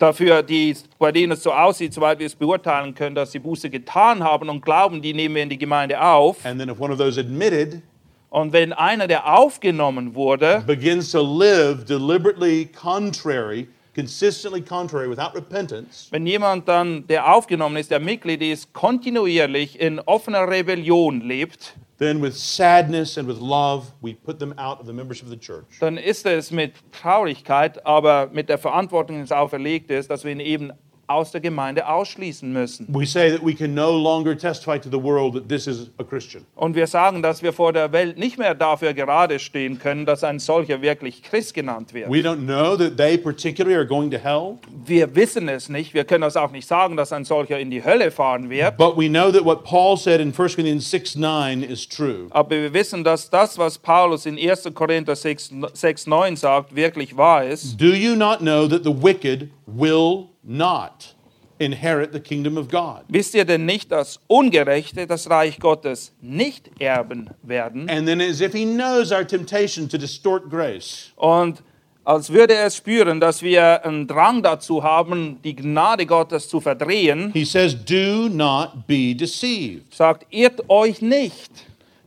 dafür, 0.00 0.42
die, 0.42 0.74
bei 0.98 1.12
denen 1.12 1.32
es 1.32 1.42
so 1.42 1.52
aussieht, 1.52 1.94
soweit 1.94 2.18
wir 2.18 2.26
es 2.26 2.34
beurteilen 2.34 2.94
können, 2.94 3.14
dass 3.14 3.32
sie 3.32 3.38
Buße 3.38 3.70
getan 3.70 4.24
haben 4.24 4.48
und 4.48 4.64
glauben, 4.64 5.00
die 5.00 5.14
nehmen 5.14 5.34
wir 5.36 5.42
in 5.42 5.50
die 5.50 5.58
Gemeinde 5.58 6.00
auf. 6.00 6.44
And 6.44 6.58
then 6.58 6.68
if 6.68 6.80
one 6.80 6.92
of 6.92 6.98
those 6.98 7.20
admitted 7.20 7.82
Und 8.30 8.52
wenn 8.52 8.72
einer, 8.72 9.08
der 9.08 9.36
aufgenommen 9.36 10.14
wurde, 10.14 10.62
begins 10.64 11.10
to 11.10 11.20
live 11.20 11.84
deliberately 11.84 12.66
contrary, 12.66 13.66
consistently 13.96 14.62
contrary, 14.62 15.10
without 15.10 15.34
repentance, 15.34 16.06
wenn 16.12 16.24
jemand 16.26 16.68
dann, 16.68 17.04
der 17.08 17.34
aufgenommen 17.34 17.76
ist, 17.76 17.90
der 17.90 17.98
Mitglied 17.98 18.40
ist, 18.40 18.72
kontinuierlich 18.72 19.80
in 19.80 19.98
offener 19.98 20.48
Rebellion 20.48 21.22
lebt, 21.22 21.74
then 22.00 22.20
with 22.20 22.34
sadness 22.34 23.16
and 23.18 23.28
with 23.28 23.38
love, 23.38 23.92
we 24.00 24.14
put 24.14 24.38
them 24.38 24.54
out 24.58 24.80
of 24.80 24.86
the 24.86 24.92
membership 24.92 25.26
of 25.26 25.30
the 25.30 25.38
church. 25.38 25.66
dann 25.80 25.98
ist 25.98 26.26
es 26.26 26.50
mit 26.50 26.72
Traurigkeit, 26.92 27.84
aber 27.86 28.30
mit 28.32 28.48
der 28.48 28.58
Verantwortung, 28.58 29.16
die 29.16 29.22
uns 29.22 29.32
auferlegt 29.32 29.90
ist, 29.90 30.10
dass 30.10 30.24
wir 30.24 30.32
ihn 30.32 30.40
eben 30.40 30.72
aus 31.10 31.32
der 31.32 31.40
Gemeinde 31.40 31.86
ausschließen 31.88 32.50
müssen. 32.52 32.86
We 32.88 33.04
say 33.04 33.30
that 33.30 33.44
we 33.44 33.54
can 33.54 33.74
no 33.74 33.90
longer 33.96 34.36
testify 34.36 34.78
to 34.78 34.88
the 34.88 35.02
world 35.02 35.34
that 35.34 35.48
this 35.48 35.66
is 35.66 35.90
a 35.98 36.04
Christian. 36.04 36.44
Und 36.54 36.76
wir 36.76 36.86
sagen, 36.86 37.22
dass 37.22 37.42
wir 37.42 37.52
vor 37.52 37.72
der 37.72 37.90
Welt 37.92 38.16
nicht 38.16 38.38
mehr 38.38 38.54
dafür 38.54 38.94
gerade 38.94 39.38
stehen 39.38 39.78
können, 39.78 40.06
dass 40.06 40.22
ein 40.24 40.38
solcher 40.38 40.80
wirklich 40.82 41.22
Christ 41.22 41.54
genannt 41.54 41.92
wird. 41.92 42.08
We 42.10 42.18
don't 42.20 42.46
know 42.46 42.76
that 42.76 42.96
they 42.96 43.18
particularly 43.18 43.76
are 43.76 43.86
going 43.86 44.10
to 44.10 44.18
hell, 44.18 44.58
Wir 44.86 45.14
wissen 45.14 45.48
es 45.48 45.68
nicht. 45.68 45.94
Wir 45.94 46.04
können 46.04 46.22
das 46.22 46.36
auch 46.36 46.52
nicht 46.52 46.66
sagen, 46.66 46.96
dass 46.96 47.12
ein 47.12 47.24
solcher 47.24 47.58
in 47.58 47.70
die 47.70 47.84
Hölle 47.84 48.10
fahren 48.10 48.48
wird. 48.48 48.76
but 48.76 48.96
we 48.96 49.08
know 49.08 49.30
that 49.32 49.44
what 49.44 49.64
Paul 49.64 49.96
said 49.96 50.20
in 50.20 50.28
1 50.28 50.36
Corinthians 50.54 50.88
6 50.90 51.16
9 51.16 51.62
is 51.62 51.88
true. 51.88 52.28
Aber 52.30 52.50
wir 52.50 52.72
wissen, 52.72 53.02
dass 53.02 53.28
das, 53.28 53.58
was 53.58 53.78
Paulus 53.78 54.26
in 54.26 54.38
1. 54.38 54.68
Korinther 54.74 55.16
6, 55.16 55.50
6 55.72 56.06
9 56.06 56.36
sagt, 56.36 56.74
wirklich 56.76 57.16
wahr 57.16 57.44
ist. 57.44 57.80
Do 57.80 57.86
you 57.86 58.14
not 58.14 58.38
know 58.38 58.68
that 58.68 58.84
the 58.84 58.92
wicked 58.94 59.50
will 59.66 60.28
not 60.50 61.14
inherit 61.58 62.12
the 62.12 62.20
kingdom 62.20 62.56
of 62.56 62.68
God? 62.68 63.02
Wisst 63.08 63.34
ihr 63.34 63.44
denn 63.44 63.66
nicht, 63.66 63.92
dass 63.92 64.18
Ungerechte 64.26 65.06
das 65.06 65.28
Reich 65.30 65.58
Gottes 65.60 66.12
nicht 66.20 66.70
erben 66.80 67.30
werden? 67.42 67.88
And 67.88 68.06
then, 68.06 68.20
as 68.20 68.40
if 68.40 68.52
he 68.52 68.64
knows 68.64 69.12
our 69.12 69.26
temptation 69.26 69.88
to 69.88 69.96
distort 69.98 70.50
grace, 70.50 71.12
Und 71.16 71.62
als 72.02 72.30
würde 72.30 72.54
er 72.54 72.70
spüren, 72.70 73.20
dass 73.20 73.42
wir 73.42 73.84
einen 73.84 74.06
Drang 74.08 74.42
dazu 74.42 74.82
haben, 74.82 75.38
die 75.44 75.54
Gnade 75.54 76.06
Gottes 76.06 76.48
zu 76.48 76.60
verdrehen, 76.60 77.30
he 77.34 77.44
says, 77.44 77.76
Do 77.84 78.28
not 78.28 78.86
be 78.86 79.14
deceived. 79.14 79.94
sagt, 79.94 80.26
irrt 80.30 80.68
euch 80.68 81.02
nicht. 81.02 81.50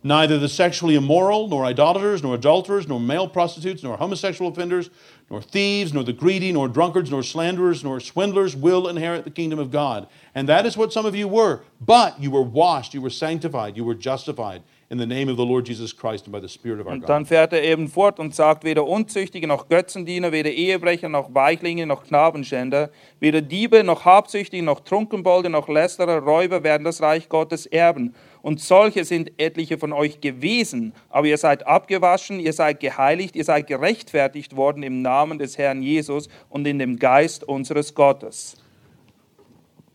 Neither 0.03 0.37
the 0.37 0.49
sexually 0.49 0.95
immoral, 0.95 1.47
nor 1.47 1.65
idolaters, 1.65 2.21
nor 2.21 2.35
adulterers, 2.35 2.87
nor 2.87 2.99
male 2.99 3.27
prostitutes, 3.27 3.83
nor 3.83 3.95
homosexual 3.95 4.51
offenders, 4.51 4.89
nor 5.29 5.41
thieves, 5.41 5.93
nor 5.93 6.03
the 6.03 6.11
greedy, 6.11 6.51
nor 6.51 6.67
drunkards, 6.67 7.09
nor 7.09 7.23
slanderers, 7.23 7.83
nor 7.83 8.01
swindlers 8.01 8.53
will 8.55 8.89
inherit 8.89 9.23
the 9.23 9.31
kingdom 9.31 9.59
of 9.59 9.71
God. 9.71 10.07
And 10.35 10.49
that 10.49 10.65
is 10.65 10.75
what 10.75 10.91
some 10.91 11.05
of 11.05 11.15
you 11.15 11.29
were. 11.29 11.61
But 11.79 12.19
you 12.19 12.31
were 12.31 12.43
washed, 12.43 12.93
you 12.93 13.01
were 13.01 13.09
sanctified, 13.09 13.77
you 13.77 13.85
were 13.85 13.95
justified 13.95 14.61
in 14.89 14.97
the 14.99 15.05
name 15.07 15.27
of 15.27 15.37
the 15.37 15.45
Lord 15.45 15.65
Jesus 15.65 15.91
Christ 15.93 16.25
and 16.25 16.31
by 16.33 16.39
the 16.39 16.47
Spirit 16.49 16.79
of 16.79 16.85
our 16.85 16.93
Und 16.93 16.99
God. 16.99 17.07
dann 17.09 17.25
fährt 17.25 17.53
er 17.53 17.63
eben 17.63 17.87
fort 17.87 18.19
und 18.19 18.35
sagt, 18.35 18.63
weder 18.63 18.85
Unzüchtige 18.85 19.47
noch 19.47 19.67
Götzendiener, 19.67 20.31
weder 20.31 20.51
Ehebrecher 20.51 21.09
noch 21.09 21.33
Weichlinge 21.33 21.87
noch 21.87 22.03
Knabenschänder, 22.03 22.91
weder 23.19 23.41
Diebe 23.41 23.83
noch 23.83 24.05
Habsüchtige 24.05 24.61
noch 24.61 24.81
Trunkenbolde 24.81 25.49
noch 25.49 25.67
Lästerer, 25.67 26.19
Räuber 26.19 26.63
werden 26.63 26.83
das 26.83 27.01
Reich 27.01 27.27
Gottes 27.27 27.65
erben. 27.65 28.13
Und 28.43 28.59
solche 28.59 29.05
sind 29.05 29.31
etliche 29.39 29.77
von 29.77 29.93
euch 29.93 30.19
gewesen. 30.19 30.93
Aber 31.09 31.25
ihr 31.25 31.37
seid 31.37 31.65
abgewaschen, 31.65 32.41
ihr 32.41 32.51
seid 32.51 32.81
geheiligt, 32.81 33.37
ihr 33.37 33.45
seid 33.45 33.67
gerechtfertigt 33.67 34.57
worden 34.57 34.83
im 34.83 35.01
Namen 35.01 35.39
des 35.39 35.57
Herrn 35.57 35.81
Jesus 35.81 36.27
und 36.49 36.67
in 36.67 36.77
dem 36.77 36.99
Geist 36.99 37.45
unseres 37.45 37.95
Gottes. 37.95 38.57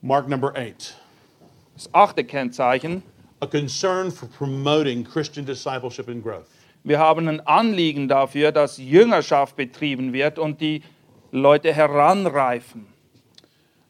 Mark 0.01 0.29
number 0.29 0.57
eight 0.57 0.97
Das 1.75 1.93
achte 1.93 2.25
Kennzeichen. 2.25 3.03
a 3.41 3.47
concern 3.47 4.11
for 4.11 4.27
promoting 4.29 5.05
Christian 5.05 5.45
discipleship 5.45 6.09
and 6.09 6.23
growth. 6.23 6.49
Wir 6.85 6.99
haben 6.99 7.29
ein 7.29 7.41
Anliegen 7.47 8.09
dafür, 8.09 8.51
dass 8.51 8.79
Jüngerschaft 8.79 9.57
betrieben 9.57 10.15
wird 10.15 10.39
und 10.39 10.61
die 10.63 10.83
Leute 11.33 11.73
heranreifen. 11.75 12.87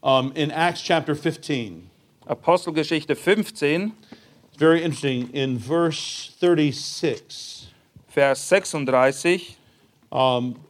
Um, 0.01 0.33
in 0.33 0.51
Acts 0.51 0.83
chapter 0.83 1.15
15, 1.15 1.89
Apostelgeschichte 2.27 3.15
15, 3.15 3.93
it's 4.11 4.18
very 4.59 4.83
interesting. 4.83 5.31
In 5.33 5.57
verse 5.57 6.35
36, 6.41 7.69
Vers 8.11 8.43
36, 8.49 9.57
Um, 10.11 10.61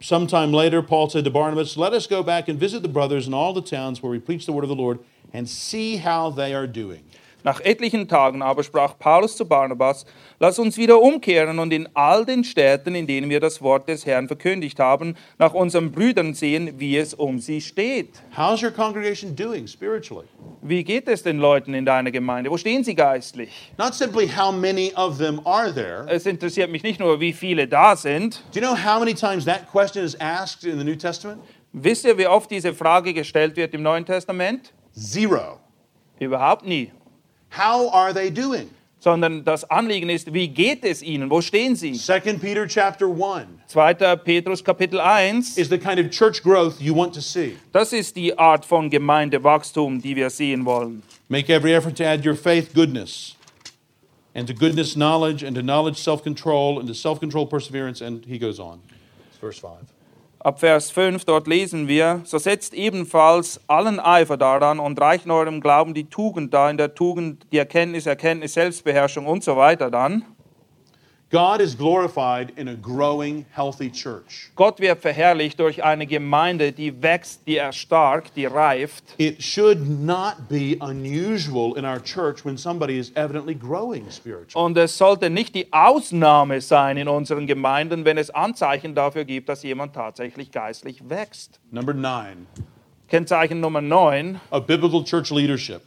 sometime 0.00 0.52
later, 0.52 0.82
Paul 0.82 1.10
said 1.10 1.24
to 1.24 1.30
Barnabas, 1.30 1.76
Let 1.76 1.92
us 1.94 2.06
go 2.06 2.22
back 2.22 2.48
and 2.48 2.60
visit 2.60 2.82
the 2.82 2.88
brothers 2.88 3.26
in 3.26 3.34
all 3.34 3.52
the 3.52 3.60
towns 3.60 4.02
where 4.02 4.12
we 4.12 4.20
preach 4.20 4.46
the 4.46 4.52
word 4.52 4.62
of 4.62 4.68
the 4.68 4.76
Lord 4.76 5.00
and 5.32 5.48
see 5.48 5.96
how 5.96 6.30
they 6.30 6.54
are 6.54 6.68
doing. 6.68 7.02
Nach 7.44 7.60
etlichen 7.60 8.08
Tagen 8.08 8.42
aber 8.42 8.62
sprach 8.62 8.98
Paulus 8.98 9.36
zu 9.36 9.46
Barnabas, 9.46 10.04
lass 10.38 10.58
uns 10.58 10.76
wieder 10.76 11.00
umkehren 11.00 11.58
und 11.58 11.72
in 11.72 11.88
all 11.94 12.24
den 12.24 12.44
Städten, 12.44 12.94
in 12.94 13.06
denen 13.06 13.30
wir 13.30 13.40
das 13.40 13.62
Wort 13.62 13.88
des 13.88 14.06
Herrn 14.06 14.28
verkündigt 14.28 14.78
haben, 14.78 15.16
nach 15.38 15.54
unseren 15.54 15.92
Brüdern 15.92 16.34
sehen, 16.34 16.74
wie 16.78 16.96
es 16.96 17.14
um 17.14 17.38
sie 17.38 17.60
steht. 17.60 18.22
How's 18.36 18.62
your 18.62 18.70
congregation 18.70 19.34
doing 19.34 19.66
spiritually? 19.66 20.26
Wie 20.62 20.84
geht 20.84 21.08
es 21.08 21.22
den 21.22 21.38
Leuten 21.38 21.74
in 21.74 21.84
deiner 21.84 22.10
Gemeinde? 22.10 22.50
Wo 22.50 22.56
stehen 22.56 22.84
sie 22.84 22.94
geistlich? 22.94 23.72
Not 23.78 23.94
simply 23.94 24.28
how 24.28 24.52
many 24.52 24.92
of 24.94 25.18
them 25.18 25.40
are 25.44 25.72
there. 25.72 26.06
Es 26.08 26.26
interessiert 26.26 26.70
mich 26.70 26.82
nicht 26.82 27.00
nur, 27.00 27.20
wie 27.20 27.32
viele 27.32 27.66
da 27.66 27.96
sind. 27.96 28.42
Do 28.52 28.60
you 28.60 28.66
know 28.66 28.76
how 28.76 28.98
many 28.98 29.14
times 29.14 29.44
that 29.44 29.70
question 29.70 30.04
is 30.04 30.18
asked 30.20 30.64
in 30.64 30.78
the 30.78 30.84
New 30.84 30.96
Testament? 30.96 31.40
Wisst 31.72 32.04
ihr, 32.04 32.18
wie 32.18 32.26
oft 32.26 32.50
diese 32.50 32.74
Frage 32.74 33.14
gestellt 33.14 33.56
wird 33.56 33.72
im 33.72 33.82
Neuen 33.82 34.04
Testament? 34.04 34.72
Zero. 34.92 35.58
Überhaupt 36.18 36.66
nie. 36.66 36.92
How 37.52 37.90
are 37.92 38.12
they 38.12 38.30
doing? 38.30 38.70
Sondern 39.00 39.44
das 39.44 39.64
Anliegen 39.68 40.08
ist, 40.08 40.32
wie 40.32 40.46
geht 40.46 40.84
es 40.84 41.02
ihnen? 41.02 41.28
Wo 41.28 41.40
stehen 41.40 41.74
sie? 41.74 41.94
2 41.94 42.20
Peter 42.38 42.66
chapter 42.68 43.06
1 43.06 43.48
2. 43.66 44.16
Petrus 44.16 44.62
Kapitel 44.62 45.00
1. 45.00 45.58
is 45.58 45.68
the 45.68 45.78
kind 45.78 45.98
of 45.98 46.10
church 46.10 46.42
growth 46.42 46.80
you 46.80 46.94
want 46.94 47.12
to 47.12 47.20
see. 47.20 47.56
Das 47.72 47.92
ist 47.92 48.14
die 48.14 48.38
Art 48.38 48.64
von 48.64 48.88
Gemeindewachstum, 48.88 50.00
die 50.00 50.14
wir 50.14 50.30
sehen 50.30 50.64
wollen. 50.64 51.02
Make 51.28 51.50
every 51.52 51.74
effort 51.74 51.96
to 51.96 52.04
add 52.04 52.24
your 52.24 52.36
faith 52.36 52.72
goodness, 52.74 53.36
and 54.34 54.46
to 54.46 54.54
goodness 54.54 54.94
knowledge, 54.94 55.44
and 55.44 55.56
to 55.56 55.62
knowledge 55.62 55.98
self 55.98 56.22
control, 56.22 56.78
and 56.78 56.86
to 56.86 56.94
self 56.94 57.18
control 57.18 57.46
perseverance. 57.46 58.00
And 58.00 58.24
he 58.24 58.38
goes 58.38 58.60
on. 58.60 58.80
It's 59.30 59.38
verse 59.38 59.58
5. 59.58 60.01
Ab 60.44 60.58
Vers 60.58 60.90
5 60.90 61.24
dort 61.24 61.46
lesen 61.46 61.86
wir, 61.86 62.22
so 62.24 62.36
setzt 62.36 62.74
ebenfalls 62.74 63.60
allen 63.68 64.00
Eifer 64.00 64.36
daran 64.36 64.80
und 64.80 65.00
reicht 65.00 65.30
eurem 65.30 65.60
Glauben 65.60 65.94
die 65.94 66.08
Tugend 66.10 66.52
dar, 66.52 66.68
in 66.68 66.76
der 66.76 66.96
Tugend 66.96 67.46
die 67.52 67.58
Erkenntnis, 67.58 68.06
Erkenntnis, 68.06 68.54
Selbstbeherrschung 68.54 69.26
und 69.26 69.44
so 69.44 69.56
weiter 69.56 69.88
dann. 69.88 70.24
God 71.32 71.62
is 71.62 71.74
glorified 71.74 72.52
in 72.58 72.68
a 72.68 72.74
growing, 72.74 73.46
healthy 73.52 73.90
church. 73.90 74.50
Gott 74.54 74.78
wird 74.80 75.00
verherrlicht 75.00 75.58
durch 75.58 75.82
eine 75.82 76.06
Gemeinde, 76.06 76.72
die 76.72 77.02
wächst, 77.02 77.46
die 77.46 77.56
erstarkt, 77.56 78.36
die 78.36 78.44
reift. 78.44 79.14
It 79.16 79.42
should 79.42 79.88
not 79.88 80.50
be 80.50 80.76
unusual 80.78 81.78
in 81.78 81.86
our 81.86 81.98
church 81.98 82.44
when 82.44 82.58
somebody 82.58 82.98
is 82.98 83.12
evidently 83.14 83.54
growing 83.54 84.10
spiritually. 84.10 84.62
Und 84.62 84.76
es 84.76 84.98
sollte 84.98 85.30
nicht 85.30 85.54
die 85.54 85.72
Ausnahme 85.72 86.60
sein 86.60 86.98
in 86.98 87.08
unseren 87.08 87.46
Gemeinden, 87.46 88.04
wenn 88.04 88.18
es 88.18 88.28
Anzeichen 88.28 88.94
dafür 88.94 89.24
gibt, 89.24 89.48
dass 89.48 89.62
jemand 89.62 89.94
tatsächlich 89.94 90.50
geistlich 90.50 91.08
wächst. 91.08 91.60
Number 91.70 91.94
nine, 91.94 92.44
Kennzeichen 93.08 93.58
Nummer 93.58 93.80
9. 93.80 94.38
a 94.50 94.58
biblical 94.58 95.02
church 95.02 95.30
leadership. 95.30 95.80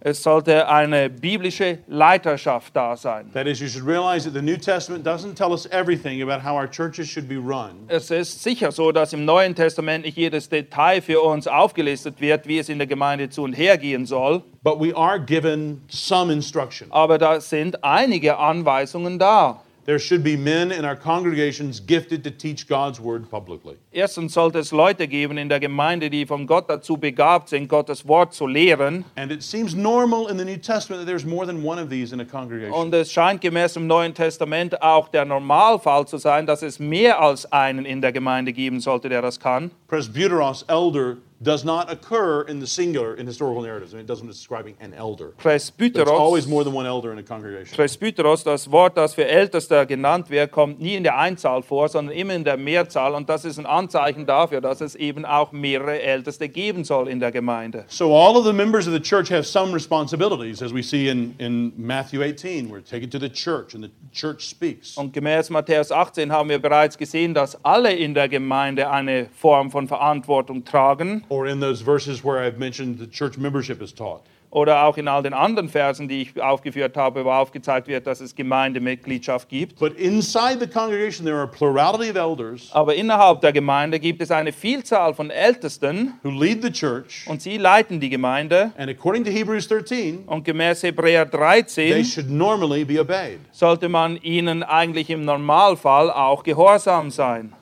Es 0.00 0.22
sollte 0.22 0.68
eine 0.68 1.10
biblische 1.10 1.78
Leiterschaft 1.88 2.76
da 2.76 2.96
sein. 2.96 3.30
That 3.32 3.46
is, 3.46 3.60
you 3.60 3.66
should 3.68 3.86
realize 3.86 4.24
that 4.24 4.34
the 4.34 4.42
New 4.42 4.56
Testament 4.56 5.04
doesn't 5.06 5.34
tell 5.36 5.50
us 5.52 5.66
everything 5.72 6.22
about 6.22 6.44
how 6.46 6.54
our 6.54 6.70
churches 6.70 7.08
should 7.08 7.28
be 7.28 7.36
run. 7.36 7.72
Es 7.88 8.10
ist 8.10 8.42
sicher 8.42 8.70
so, 8.72 8.92
dass 8.92 9.12
im 9.12 9.24
Neuen 9.24 9.54
Testament 9.54 10.04
nicht 10.04 10.16
jedes 10.16 10.48
Detail 10.48 11.00
für 11.02 11.20
uns 11.22 11.48
aufgelistet 11.48 12.20
wird, 12.20 12.46
wie 12.46 12.58
es 12.58 12.68
in 12.68 12.78
der 12.78 12.86
Gemeinde 12.86 13.30
zu 13.30 13.42
und 13.42 13.54
her 13.54 13.78
gehen 13.78 14.06
soll, 14.06 14.42
But 14.62 14.80
we 14.80 14.94
are 14.96 15.18
given 15.18 15.82
some 15.88 16.32
instruction. 16.32 16.88
aber 16.90 17.18
da 17.18 17.40
sind 17.40 17.82
einige 17.82 18.36
Anweisungen 18.38 19.18
da. 19.18 19.62
There 19.86 20.00
should 20.00 20.24
be 20.24 20.36
men 20.36 20.72
in 20.72 20.84
our 20.84 20.96
congregations 20.96 21.78
gifted 21.78 22.24
to 22.24 22.30
teach 22.32 22.66
God's 22.66 23.00
word 23.00 23.30
publicly. 23.30 23.76
Erstens 23.92 24.34
sollte 24.34 24.58
es 24.58 24.72
Leute 24.72 25.06
geben 25.06 25.38
in 25.38 25.48
der 25.48 25.60
Gemeinde, 25.60 26.10
die 26.10 26.26
von 26.26 26.48
Gott 26.48 26.68
dazu 26.68 26.96
begabt 26.96 27.50
sind, 27.50 27.68
Gottes 27.68 28.08
Wort 28.08 28.34
zu 28.34 28.48
lehren. 28.48 29.04
And 29.14 29.30
it 29.30 29.44
seems 29.44 29.76
normal 29.76 30.26
in 30.28 30.38
the 30.38 30.44
New 30.44 30.56
Testament 30.56 31.02
that 31.02 31.06
there's 31.06 31.24
more 31.24 31.46
than 31.46 31.62
one 31.62 31.80
of 31.80 31.88
these 31.88 32.12
in 32.12 32.20
a 32.20 32.24
congregation. 32.24 32.72
Und 32.72 32.92
es 32.94 33.12
scheint 33.12 33.40
gemäß 33.40 33.74
dem 33.74 33.86
Neuen 33.86 34.12
Testament 34.12 34.82
auch 34.82 35.06
der 35.08 35.24
Normalfall 35.24 36.04
zu 36.08 36.18
sein, 36.18 36.46
dass 36.46 36.62
es 36.62 36.80
mehr 36.80 37.20
als 37.20 37.52
einen 37.52 37.84
in 37.84 38.00
der 38.00 38.10
Gemeinde 38.10 38.52
geben 38.52 38.80
sollte, 38.80 39.08
der 39.08 39.22
das 39.22 39.38
kann. 39.38 39.70
Presbyteros, 39.86 40.64
elder, 40.66 41.18
does 41.42 41.64
not 41.64 41.90
occur 41.90 42.42
in 42.42 42.60
the 42.60 42.66
singular 42.66 43.14
in 43.14 43.26
historical 43.26 43.62
narratives. 43.62 43.92
I 43.92 43.96
mean, 43.96 44.04
it 44.04 44.08
doesn't 44.08 44.26
describing 44.26 44.76
an 44.80 44.94
elder. 44.94 45.34
But 45.42 45.54
it's 45.54 45.70
always 46.08 46.46
Presbyteros, 46.46 46.48
more 46.48 46.64
than 46.64 46.72
one 46.72 46.86
elder 46.86 47.12
in 47.12 47.18
a 47.18 47.22
congregation. 47.22 47.76
Presbyteros, 47.76 48.44
das 48.44 48.70
Wort, 48.70 48.96
das 48.96 49.14
für 49.14 49.26
Ältester 49.26 49.86
genannt 49.86 50.30
wird, 50.30 50.50
kommt 50.50 50.80
nie 50.80 50.94
in 50.94 51.02
der 51.02 51.18
Einzahl 51.18 51.62
vor, 51.62 51.88
sondern 51.88 52.14
immer 52.16 52.34
in 52.34 52.44
der 52.44 52.56
Mehrzahl. 52.56 53.14
Und 53.14 53.28
das 53.28 53.44
ist 53.44 53.58
ein 53.58 53.66
Anzeichen 53.66 54.26
dafür, 54.26 54.60
dass 54.60 54.80
es 54.80 54.94
eben 54.94 55.24
auch 55.24 55.52
mehrere 55.52 56.00
Älteste 56.00 56.48
geben 56.48 56.84
soll 56.84 57.08
in 57.08 57.20
der 57.20 57.32
Gemeinde. 57.32 57.84
So 57.88 58.14
all 58.14 58.36
of 58.36 58.44
the 58.44 58.52
members 58.52 58.86
of 58.86 58.92
the 58.92 59.00
church 59.00 59.30
have 59.30 59.44
some 59.44 59.74
responsibilities, 59.74 60.62
as 60.62 60.72
we 60.72 60.82
see 60.82 61.08
in, 61.08 61.34
in 61.38 61.72
Matthew 61.76 62.22
18. 62.22 62.70
We're 62.70 62.82
taken 62.82 63.10
to 63.10 63.18
the 63.18 63.30
church, 63.30 63.74
and 63.74 63.84
the 63.84 63.90
church 64.12 64.48
speaks. 64.48 64.96
Und 64.96 65.12
gemäß 65.12 65.50
Matthäus 65.50 65.92
18 65.92 66.32
haben 66.32 66.48
wir 66.48 66.58
bereits 66.58 66.96
gesehen, 66.96 67.34
dass 67.34 67.62
alle 67.64 67.94
in 67.94 68.14
der 68.14 68.28
Gemeinde 68.28 68.90
eine 68.90 69.28
Form 69.34 69.70
von 69.70 69.88
Verantwortung 69.88 70.64
tragen. 70.64 71.24
Or 71.28 71.46
in 71.46 71.60
those 71.60 71.82
verses 71.84 72.24
where 72.24 72.38
I've 72.38 72.58
mentioned 72.58 72.98
the 72.98 73.06
church 73.10 73.36
membership 73.38 73.82
is 73.82 73.94
taught. 73.94 74.22
Oder 74.50 74.84
auch 74.84 74.96
in 74.96 75.08
all 75.08 75.22
den 75.24 75.34
anderen 75.34 75.68
Versen, 75.68 76.08
die 76.08 76.22
ich 76.22 76.40
aufgeführt 76.40 76.96
habe, 76.96 77.24
wo 77.24 77.30
aufgezeigt 77.30 77.88
wird, 77.88 78.06
dass 78.06 78.20
es 78.20 78.34
Gemeindemitgliedschaft 78.34 79.48
gibt. 79.48 79.78
But 79.78 79.94
inside 79.98 80.60
the 80.60 80.66
congregation, 80.68 81.26
there 81.26 81.36
are 81.36 81.44
a 81.44 81.46
plurality 81.48 82.08
of 82.10 82.16
elders 82.16 82.70
Aber 82.72 82.94
innerhalb 82.94 83.40
der 83.40 83.52
Gemeinde 83.52 83.98
gibt 83.98 84.22
es 84.22 84.30
eine 84.30 84.52
Vielzahl 84.52 85.14
von 85.14 85.30
Ältesten 85.30 86.14
who 86.22 86.30
lead 86.30 86.62
the 86.62 86.70
church. 86.70 87.26
und 87.28 87.42
sie 87.42 87.58
leiten 87.58 87.98
die 87.98 88.08
Gemeinde. 88.08 88.70
And 88.78 88.88
according 88.88 89.24
to 89.24 89.30
Hebrews 89.30 89.66
13, 89.68 90.24
Und 90.26 90.44
gemäß 90.44 90.82
Hebräer 90.84 91.28
they 91.28 91.38
13 91.38 92.04
should 92.04 92.30
normally 92.30 92.84
be 92.84 93.00
obeyed. 93.00 93.40
sollte 93.50 93.88
man 93.88 94.16
ihnen 94.22 94.62
eigentlich 94.62 95.10
im 95.10 95.24
Normalfall 95.24 96.10
auch 96.10 96.44
gehorsam 96.44 97.10
sein. 97.10 97.52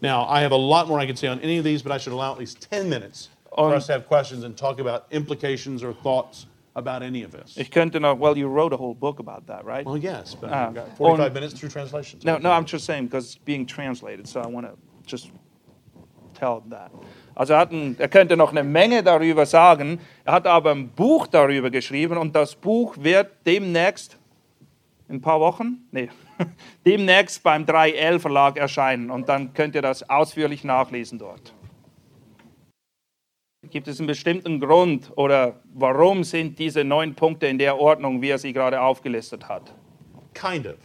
Now, 0.00 0.26
I 0.28 0.40
have 0.42 0.52
a 0.52 0.56
lot 0.56 0.88
more 0.88 0.98
I 1.00 1.06
could 1.06 1.18
say 1.18 1.28
on 1.28 1.40
any 1.40 1.58
of 1.58 1.64
these, 1.64 1.82
but 1.82 1.92
I 1.92 1.98
should 1.98 2.12
allow 2.12 2.32
at 2.32 2.38
least 2.38 2.60
10 2.70 2.88
minutes 2.88 3.28
for 3.54 3.74
us 3.74 3.86
to 3.86 3.92
have 3.92 4.06
questions 4.06 4.44
and 4.44 4.56
talk 4.56 4.78
about 4.78 5.06
implications 5.10 5.82
or 5.82 5.92
thoughts 5.92 6.46
about 6.76 7.02
any 7.02 7.24
of 7.24 7.32
this. 7.32 7.56
Ich 7.58 7.70
könnte 7.70 7.98
noch, 7.98 8.16
well, 8.18 8.36
you 8.38 8.46
wrote 8.48 8.72
a 8.72 8.76
whole 8.76 8.94
book 8.94 9.18
about 9.18 9.46
that, 9.48 9.64
right? 9.64 9.84
Well, 9.84 9.96
yes, 9.96 10.36
but 10.40 10.50
Ah. 10.52 10.68
I've 10.68 10.74
got 10.74 10.96
45 10.96 11.26
On- 11.26 11.32
minutes 11.34 11.54
through 11.58 11.70
translations. 11.70 12.24
No, 12.24 12.38
no, 12.38 12.50
I'm 12.52 12.64
just 12.64 12.84
saying 12.84 13.06
because 13.06 13.24
it's 13.34 13.44
being 13.44 13.66
translated, 13.66 14.28
so 14.28 14.40
I 14.40 14.46
want 14.46 14.66
to 14.66 14.76
just 15.04 15.30
tell 16.34 16.62
that. 16.70 16.92
Also 17.34 17.54
er, 17.54 17.68
ein, 17.70 17.96
er 17.98 18.08
könnte 18.08 18.36
noch 18.36 18.50
eine 18.52 18.62
Menge 18.62 19.02
darüber 19.02 19.44
sagen, 19.46 19.98
er 20.24 20.34
hat 20.34 20.46
aber 20.46 20.70
ein 20.70 20.88
Buch 20.90 21.26
darüber 21.26 21.70
geschrieben 21.70 22.16
und 22.16 22.36
das 22.36 22.54
Buch 22.54 22.96
wird 22.98 23.28
demnächst, 23.44 24.16
in 25.08 25.16
ein 25.16 25.20
paar 25.20 25.40
Wochen, 25.40 25.78
nee, 25.90 26.10
demnächst 26.86 27.42
beim 27.42 27.64
3L 27.64 28.18
Verlag 28.18 28.56
erscheinen 28.56 29.10
und 29.10 29.28
dann 29.28 29.54
könnt 29.54 29.74
ihr 29.74 29.82
das 29.82 30.08
ausführlich 30.08 30.64
nachlesen 30.64 31.18
dort. 31.18 31.54
Gibt 33.70 33.88
es 33.88 33.98
einen 33.98 34.06
bestimmten 34.06 34.60
Grund 34.60 35.10
oder 35.16 35.60
warum 35.74 36.24
sind 36.24 36.58
diese 36.58 36.84
neun 36.84 37.14
Punkte 37.14 37.46
in 37.46 37.58
der 37.58 37.78
Ordnung, 37.78 38.22
wie 38.22 38.30
er 38.30 38.38
sie 38.38 38.52
gerade 38.52 38.80
aufgelistet 38.80 39.48
hat? 39.48 39.74
Kind 40.32 40.66
of. 40.66 40.76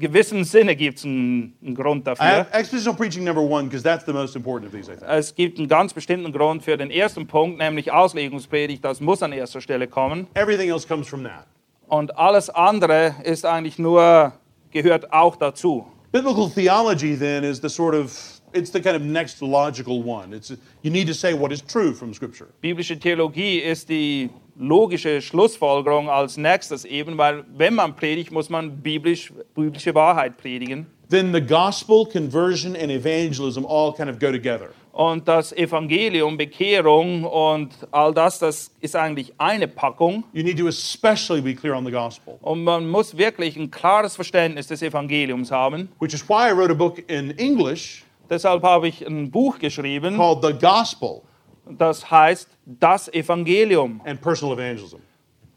gewissem 0.00 0.42
Sinne 0.42 0.74
gibt 0.74 0.98
es 0.98 1.04
einen, 1.04 1.54
einen 1.62 1.74
Grund 1.74 2.06
dafür. 2.06 2.24
have 2.24 2.52
expositional 2.52 2.96
preaching 2.96 3.22
number 3.22 3.42
one 3.42 3.64
because 3.64 3.84
that's 3.84 4.04
the 4.04 4.12
most 4.12 4.34
important 4.34 4.66
of 4.66 4.72
these, 4.72 4.90
I 4.90 4.96
think. 4.96 5.08
Es 5.08 5.34
gibt 5.34 5.58
einen 5.58 5.68
ganz 5.68 5.92
bestimmten 5.92 6.32
Grund 6.32 6.64
für 6.64 6.76
den 6.76 6.90
ersten 6.90 7.26
Punkt, 7.26 7.58
nämlich 7.58 7.92
Auslegungspredigt. 7.92 8.84
Das 8.84 9.00
muss 9.00 9.22
an 9.22 9.32
erster 9.32 9.60
Stelle 9.60 9.86
kommen. 9.86 10.26
Everything 10.34 10.70
else 10.70 10.86
comes 10.88 11.06
from 11.06 11.22
that. 11.24 11.46
Und 11.90 12.16
alles 12.16 12.48
andere 12.50 13.16
ist 13.24 13.44
eigentlich 13.44 13.76
nur, 13.76 14.32
gehört 14.70 15.12
auch 15.12 15.34
dazu. 15.34 15.86
Biblical 16.12 16.48
theology, 16.48 17.16
then, 17.16 17.42
is 17.42 17.60
the 17.60 17.68
sort 17.68 17.96
of, 17.96 18.40
it's 18.52 18.70
the 18.70 18.80
kind 18.80 18.94
of 18.94 19.02
next 19.02 19.42
logical 19.42 20.00
one. 20.00 20.32
It's, 20.32 20.52
you 20.82 20.90
need 20.92 21.08
to 21.08 21.14
say 21.14 21.34
what 21.34 21.50
is 21.50 21.60
true 21.60 21.92
from 21.92 22.14
Scripture. 22.14 22.48
Biblische 22.60 22.96
Theologie 22.96 23.58
ist 23.58 23.88
die 23.88 24.30
logische 24.56 25.20
Schlussfolgerung 25.20 26.08
als 26.08 26.36
nächstes 26.36 26.84
eben, 26.84 27.18
weil 27.18 27.44
wenn 27.56 27.74
man 27.74 27.96
predigt, 27.96 28.30
muss 28.30 28.48
man 28.48 28.70
biblisch, 28.80 29.32
biblische 29.56 29.92
Wahrheit 29.92 30.36
predigen. 30.36 30.86
Then 31.08 31.32
the 31.32 31.40
gospel, 31.40 32.06
conversion, 32.06 32.76
and 32.76 32.92
evangelism 32.92 33.66
all 33.66 33.92
kind 33.92 34.08
of 34.08 34.20
go 34.20 34.30
together. 34.30 34.70
Und 34.92 35.28
das 35.28 35.52
Evangelium, 35.52 36.36
Bekehrung 36.36 37.22
und 37.24 37.70
all 37.92 38.12
das, 38.12 38.40
das 38.40 38.72
ist 38.80 38.96
eigentlich 38.96 39.32
eine 39.38 39.68
Packung. 39.68 40.24
You 40.32 40.42
need 40.42 40.58
to 40.58 40.66
especially 40.66 41.40
be 41.40 41.54
clear 41.54 41.76
on 41.76 41.84
the 41.84 41.92
gospel, 41.92 42.38
Und 42.42 42.64
man 42.64 42.88
muss 42.88 43.16
wirklich 43.16 43.56
ein 43.56 43.70
klares 43.70 44.16
Verständnis 44.16 44.66
des 44.66 44.82
Evangeliums 44.82 45.52
haben. 45.52 45.88
which 46.00 46.12
is 46.12 46.28
why 46.28 46.48
I 46.50 46.52
wrote 46.52 46.72
a 46.72 46.74
book 46.74 46.98
in 47.08 47.30
English 47.38 48.04
Deshalb 48.28 48.62
habe 48.62 48.88
ich 48.88 49.04
ein 49.06 49.30
Buch 49.30 49.58
geschrieben, 49.58 50.16
called 50.16 50.44
The 50.44 50.52
Gospel 50.58 51.22
das 51.68 52.10
heißt 52.10 52.48
Das 52.66 53.08
Evangelium. 53.12 54.00
and 54.04 54.20
Personal 54.20 54.54
Evangelism. 54.58 55.00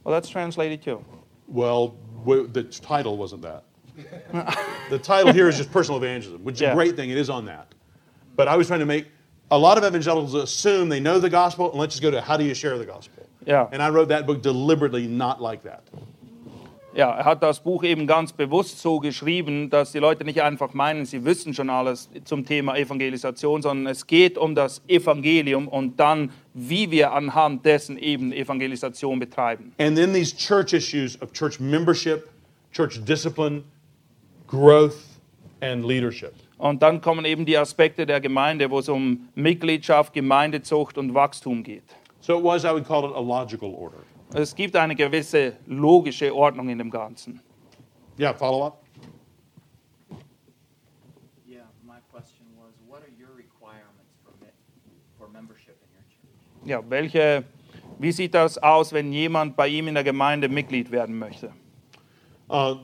Well, 0.04 0.14
that's 0.14 0.30
translated 0.30 0.84
too. 0.84 1.00
Well, 1.48 1.94
the 2.54 2.64
title 2.66 3.18
wasn't 3.18 3.42
that. 3.42 3.64
the 4.92 5.00
title 5.00 5.32
here 5.34 5.48
is 5.50 5.58
just 5.58 5.72
personal 5.72 5.98
evangelism, 6.02 6.44
which 6.44 6.56
is 6.56 6.62
Yeah. 6.68 6.72
a 6.74 6.76
great 6.76 6.96
thing. 6.96 7.10
It 7.10 7.18
is 7.18 7.30
on 7.30 7.46
that. 7.46 7.74
But 8.36 8.48
I 8.48 8.56
was 8.58 8.68
trying 8.68 8.80
to 8.82 8.86
make 8.86 9.08
a 9.50 9.58
lot 9.58 9.78
of 9.78 9.84
evangelicals 9.84 10.34
assume 10.34 10.90
they 10.90 11.00
know 11.00 11.20
the 11.20 11.30
gospel, 11.30 11.70
and 11.72 11.80
let's 11.80 11.94
just 11.96 12.04
go 12.04 12.12
to 12.12 12.22
how 12.22 12.38
do 12.38 12.44
you 12.44 12.54
share 12.54 12.78
the 12.78 12.86
gospel. 12.86 13.24
Ja. 13.46 13.68
And 13.72 13.82
I 13.82 13.90
wrote 13.90 14.08
that 14.10 14.26
book 14.26 14.42
deliberately 14.42 15.08
not 15.08 15.42
like 15.42 15.64
that. 15.64 15.84
Ja, 16.96 17.10
er 17.10 17.26
hat 17.26 17.42
das 17.42 17.60
Buch 17.60 17.84
eben 17.84 18.06
ganz 18.06 18.32
bewusst 18.32 18.80
so 18.80 19.00
geschrieben, 19.00 19.72
dass 19.72 19.94
die 19.94 20.00
Leute 20.00 20.24
nicht 20.26 20.44
einfach 20.44 20.76
meinen, 20.76 21.06
sie 21.06 21.26
wissen 21.26 21.52
schon 21.56 21.72
alles 21.72 22.08
zum 22.24 22.46
Thema 22.46 22.78
Evangelisation, 22.78 23.64
sondern 23.64 23.88
es 23.92 24.06
geht 24.06 24.38
um 24.38 24.54
das 24.54 24.80
Evangelium 24.88 25.68
und 25.68 26.00
dann, 26.00 26.32
wie 26.54 26.92
wir 26.92 27.12
anhand 27.14 27.66
dessen 27.66 27.98
eben 27.98 28.32
Evangelisation 28.32 29.18
betreiben. 29.18 29.74
And 29.80 29.98
then 29.98 30.14
these 30.14 30.36
church 30.36 30.74
issues 30.74 31.20
of 31.20 31.34
church 31.34 31.60
membership, 31.60 32.30
church 32.72 33.04
discipline, 33.04 33.64
growth, 34.48 34.98
and 35.62 35.84
leadership. 35.84 36.36
Und 36.64 36.82
dann 36.82 37.02
kommen 37.02 37.26
eben 37.26 37.46
die 37.46 37.58
Aspekte 37.58 38.06
der 38.06 38.22
Gemeinde, 38.22 38.72
wo 38.72 38.80
es 38.80 38.88
um 38.88 39.28
Mitgliedschaft, 39.36 40.14
Gemeindezucht 40.14 40.98
und 40.98 41.14
Wachstum 41.14 41.62
geht. 41.62 41.84
So 42.22 42.38
it 42.38 42.44
was, 42.46 42.64
I 42.64 42.72
would 42.72 42.88
call 42.88 43.04
it 43.04 43.14
a 43.14 43.20
logical 43.20 43.76
order. 43.76 43.98
Es 44.34 44.56
gibt 44.56 44.74
eine 44.78 44.96
gewisse 44.96 45.58
logische 45.68 46.34
Ordnung 46.34 46.70
in 46.70 46.78
dem 46.78 46.90
Ganzen. 46.90 47.42
Yeah, 48.18 48.34
follow 48.34 48.66
up? 48.66 48.82
Yeah, 51.46 51.64
my 51.86 52.00
question 52.10 52.46
was, 52.56 52.72
what 52.88 53.02
are 53.02 53.12
your 53.20 53.36
requirements 53.36 54.14
for, 54.24 54.32
for 55.18 55.28
membership 55.28 55.76
in 55.84 55.90
your 55.94 56.06
church? 56.08 56.66
Ja, 56.66 56.90
welche, 56.90 57.44
wie 58.00 58.14
sieht 58.14 58.34
das 58.34 58.58
aus, 58.58 58.94
wenn 58.94 59.12
jemand 59.12 59.58
bei 59.58 59.68
ihm 59.68 59.90
in 59.90 59.96
der 59.96 60.06
Gemeinde 60.06 60.48
Mitglied 60.48 60.92
werden 60.92 61.20
möchte? 61.20 61.52
Uh, 62.50 62.78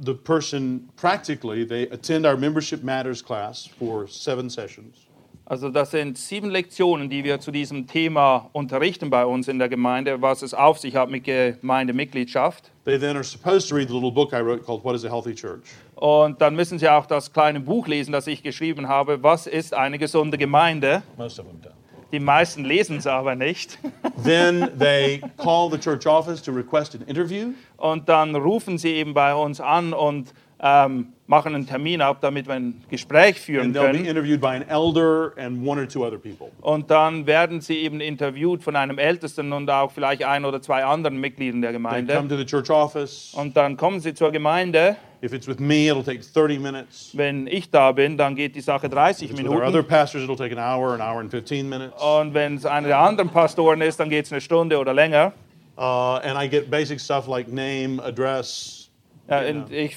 the 0.00 0.14
person, 0.14 0.88
practically, 0.96 1.64
they 1.64 1.82
attend 1.88 2.26
our 2.26 2.36
Membership 2.36 2.82
Matters 2.82 3.22
class 3.22 3.66
for 3.66 4.08
seven 4.08 4.50
sessions. 4.50 5.06
Also 5.46 5.68
das 5.68 5.90
sind 5.90 6.16
sieben 6.16 6.48
Lektionen, 6.48 7.10
die 7.10 7.22
wir 7.22 7.38
zu 7.38 7.50
diesem 7.50 7.86
Thema 7.86 8.48
unterrichten 8.52 9.10
bei 9.10 9.26
uns 9.26 9.46
in 9.46 9.58
der 9.58 9.68
Gemeinde, 9.68 10.22
was 10.22 10.40
es 10.40 10.54
auf 10.54 10.78
sich 10.78 10.96
hat 10.96 11.10
mit 11.10 11.24
Gemeindemitgliedschaft. 11.24 12.70
They 12.86 12.98
then 12.98 13.14
are 13.14 13.24
supposed 13.24 13.68
to 13.68 13.74
read 13.74 13.88
the 13.88 13.94
little 13.94 14.10
book 14.10 14.32
I 14.32 14.40
wrote 14.40 14.64
called 14.64 14.82
What 14.84 14.94
is 14.94 15.04
a 15.04 15.10
Healthy 15.10 15.34
Church? 15.34 15.64
Und 15.96 16.40
dann 16.40 16.56
müssen 16.56 16.78
sie 16.78 16.88
auch 16.88 17.04
das 17.04 17.30
kleine 17.30 17.60
Buch 17.60 17.86
lesen, 17.86 18.12
das 18.12 18.26
ich 18.26 18.42
geschrieben 18.42 18.88
habe, 18.88 19.22
was 19.22 19.46
ist 19.46 19.74
eine 19.74 19.98
gesunde 19.98 20.38
Gemeinde? 20.38 21.02
Most 21.18 21.38
of 21.38 21.46
them 21.46 21.60
don't. 21.62 21.83
Die 22.14 22.20
meisten 22.20 22.64
lesen 22.64 22.98
es 22.98 23.08
aber 23.08 23.34
nicht. 23.34 23.76
then 24.22 24.70
they 24.78 25.20
call 25.36 25.68
the 25.68 25.76
church 25.76 26.06
office 26.06 26.40
to 26.40 26.52
request 26.52 26.94
an 26.94 27.02
interview. 27.08 27.48
Und 27.76 28.08
dann 28.08 28.36
rufen 28.36 28.78
sie 28.78 28.90
eben 28.90 29.14
bei 29.14 29.34
uns 29.34 29.60
an 29.60 29.92
und 29.92 30.32
ähm, 30.60 31.08
machen 31.26 31.54
einen 31.54 31.66
Termin 31.66 32.02
ab, 32.02 32.18
damit 32.20 32.46
wir 32.46 32.54
ein 32.54 32.82
Gespräch 32.90 33.40
führen 33.40 33.66
And 33.68 33.76
they'll 33.76 33.86
be 33.92 33.98
können. 33.98 34.04
interviewed 34.04 34.40
by 34.40 34.48
an 34.48 34.62
elder 34.68 35.32
and 35.38 35.66
one 35.66 35.80
or 35.80 35.88
two 35.88 36.04
other 36.04 36.18
people. 36.18 36.48
Und 36.60 36.90
dann 36.90 37.26
werden 37.26 37.60
sie 37.62 37.78
eben 37.78 38.00
interviewt 38.00 38.62
von 38.62 38.76
einem 38.76 38.98
Ältesten 38.98 39.52
und 39.52 39.70
auch 39.70 39.90
vielleicht 39.90 40.22
ein 40.24 40.44
oder 40.44 40.60
zwei 40.60 40.84
anderen 40.84 41.18
Mitgliedern 41.18 41.62
der 41.62 41.70
They 41.70 41.80
come 41.80 41.88
Gemeinde. 42.06 42.28
to 42.28 42.36
the 42.36 42.44
church 42.44 42.68
office. 42.70 43.32
Und 43.34 43.56
dann 43.56 43.76
kommen 43.76 44.00
sie 44.00 44.12
zur 44.12 44.32
Gemeinde. 44.32 44.96
If 45.22 45.32
it's 45.32 45.48
with 45.48 45.58
me, 45.58 45.88
it'll 45.90 46.04
take 46.04 46.20
30 46.20 46.58
minutes. 46.58 47.10
Wenn 47.14 47.46
ich 47.46 47.70
da 47.70 47.92
bin, 47.92 48.18
dann 48.18 48.34
geht 48.36 48.54
die 48.54 48.60
Sache 48.60 48.90
30 48.90 49.30
If 49.30 49.38
it's 49.38 49.42
with 49.42 49.48
our 49.48 49.56
other 49.62 49.66
Minuten. 49.70 49.88
pastors, 49.88 50.22
it'll 50.24 50.36
take 50.36 50.52
an 50.54 50.58
hour, 50.58 50.92
an 50.92 51.00
hour 51.00 51.20
and 51.20 51.30
15 51.30 51.66
minutes. 51.66 51.94
Und 52.02 52.34
wenn 52.34 52.56
es 52.56 52.66
einer 52.66 52.88
der 52.88 52.98
anderen 52.98 53.30
Pastoren 53.30 53.80
ist, 53.80 53.98
dann 53.98 54.10
geht 54.10 54.26
es 54.26 54.32
eine 54.32 54.42
Stunde 54.42 54.78
oder 54.78 54.92
länger. 54.92 55.32
Uh, 55.78 56.20
and 56.22 56.36
I 56.38 56.46
get 56.46 56.70
basic 56.70 57.00
stuff 57.00 57.26
like 57.26 57.48
name, 57.48 57.98
address, 58.04 58.90
Ja, 59.28 59.40
und 59.40 59.72
ich 59.72 59.96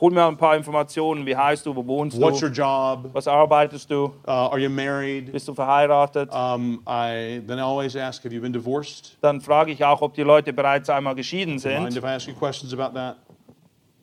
hole 0.00 0.14
mir 0.14 0.26
ein 0.26 0.36
paar 0.36 0.56
Informationen. 0.56 1.26
Wie 1.26 1.36
heißt 1.36 1.66
du? 1.66 1.74
Wo 1.76 1.86
wohnst 1.86 2.20
what's 2.20 2.42
your 2.42 2.48
du? 2.48 2.54
job, 2.54 3.10
Was 3.12 3.28
arbeitest 3.28 3.90
du? 3.90 4.06
uh, 4.26 4.30
are 4.30 4.58
you 4.58 4.70
married? 4.70 5.30
Bist 5.32 5.46
du 5.48 5.54
verheiratet? 5.54 6.30
Um, 6.32 6.80
I 6.88 7.40
then 7.46 7.58
I 7.58 7.62
always 7.62 7.96
ask, 7.96 8.24
have 8.24 8.32
you 8.34 8.40
been 8.40 8.52
divorced? 8.52 9.16
Dann 9.20 9.40
frage 9.40 9.72
ich 9.72 9.84
auch, 9.84 10.00
ob 10.02 10.14
die 10.14 10.22
Leute 10.22 10.52
bereits 10.52 10.88
einmal 10.90 11.14
geschieden 11.14 11.54
Mind 11.54 11.62
sind. 11.62 11.96
if 11.96 12.04
I 12.04 12.14
ask 12.14 12.26
you 12.28 12.34
questions 12.34 12.72
about 12.72 12.94
that? 12.94 13.16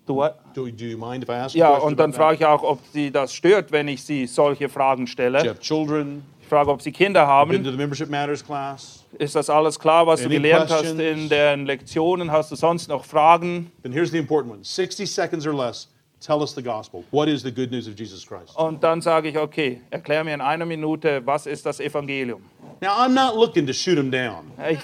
Du, 0.06 0.16
what? 0.16 0.38
Do, 0.54 0.70
do 0.70 0.86
you 0.86 0.98
mind 0.98 1.24
if 1.24 1.30
I 1.30 1.34
ask 1.34 1.54
you 1.56 1.60
ja, 1.60 1.70
und 1.76 2.00
dann 2.00 2.14
frage 2.14 2.36
ich 2.36 2.46
auch, 2.46 2.64
ob 2.64 2.80
sie 2.94 3.12
das 3.12 3.34
stört, 3.34 3.72
wenn 3.72 3.88
ich 3.90 4.04
sie 4.04 4.26
solche 4.26 4.70
Fragen? 4.70 5.04
Do 5.06 5.10
you 5.10 5.14
stelle. 5.14 5.40
have 5.40 5.60
children? 5.60 6.24
Ich 6.42 6.48
frage, 6.48 6.72
ob 6.72 6.82
sie 6.82 6.94
Kinder 6.94 7.22
Been 7.26 7.28
haben. 7.30 7.64
to 7.64 7.72
the 7.72 7.76
Membership 7.78 8.10
Matters 8.10 8.42
class? 8.46 9.04
Ist 9.20 9.36
das 9.36 9.50
alles 9.50 9.80
klar, 9.80 10.06
was 10.06 10.20
du 10.22 10.28
Any 10.28 10.36
gelernt 10.36 10.70
hast 10.70 10.82
questions? 10.82 11.02
in 11.02 11.30
den 11.30 11.66
Lektionen? 11.66 12.32
Hast 12.32 12.52
du 12.52 12.56
sonst 12.56 12.88
noch 12.88 13.04
Fragen? 13.04 13.72
Then 13.84 13.92
here's 13.92 14.12
the 14.12 14.18
important 14.18 14.54
one 14.54 14.64
60 14.64 15.06
seconds 15.08 15.46
or 15.48 15.54
less. 15.54 15.88
Tell 16.20 16.42
us 16.42 16.54
the 16.56 16.64
gospel. 16.64 17.04
What 17.12 17.28
is 17.28 17.44
the 17.44 17.52
good 17.52 17.72
news 17.72 17.88
of 17.88 17.96
Jesus 17.96 18.26
Christ? 18.26 18.56
Und 18.56 18.84
dann 18.84 19.02
sage 19.02 19.30
ich, 19.30 19.38
okay, 19.38 19.82
erklär 19.92 20.24
mir 20.24 20.34
in 20.34 20.42
einer 20.42 20.66
Minute, 20.66 21.22
was 21.26 21.46
ist 21.46 21.66
das 21.66 21.80
Evangelium? 21.80 22.42
Now, 22.82 22.90
I'm 22.98 23.14
not 23.14 23.36
looking 23.36 23.66
to 23.68 23.74
shoot 23.74 23.98
him 23.98 24.10
down. 24.12 24.52
Ich, 24.70 24.80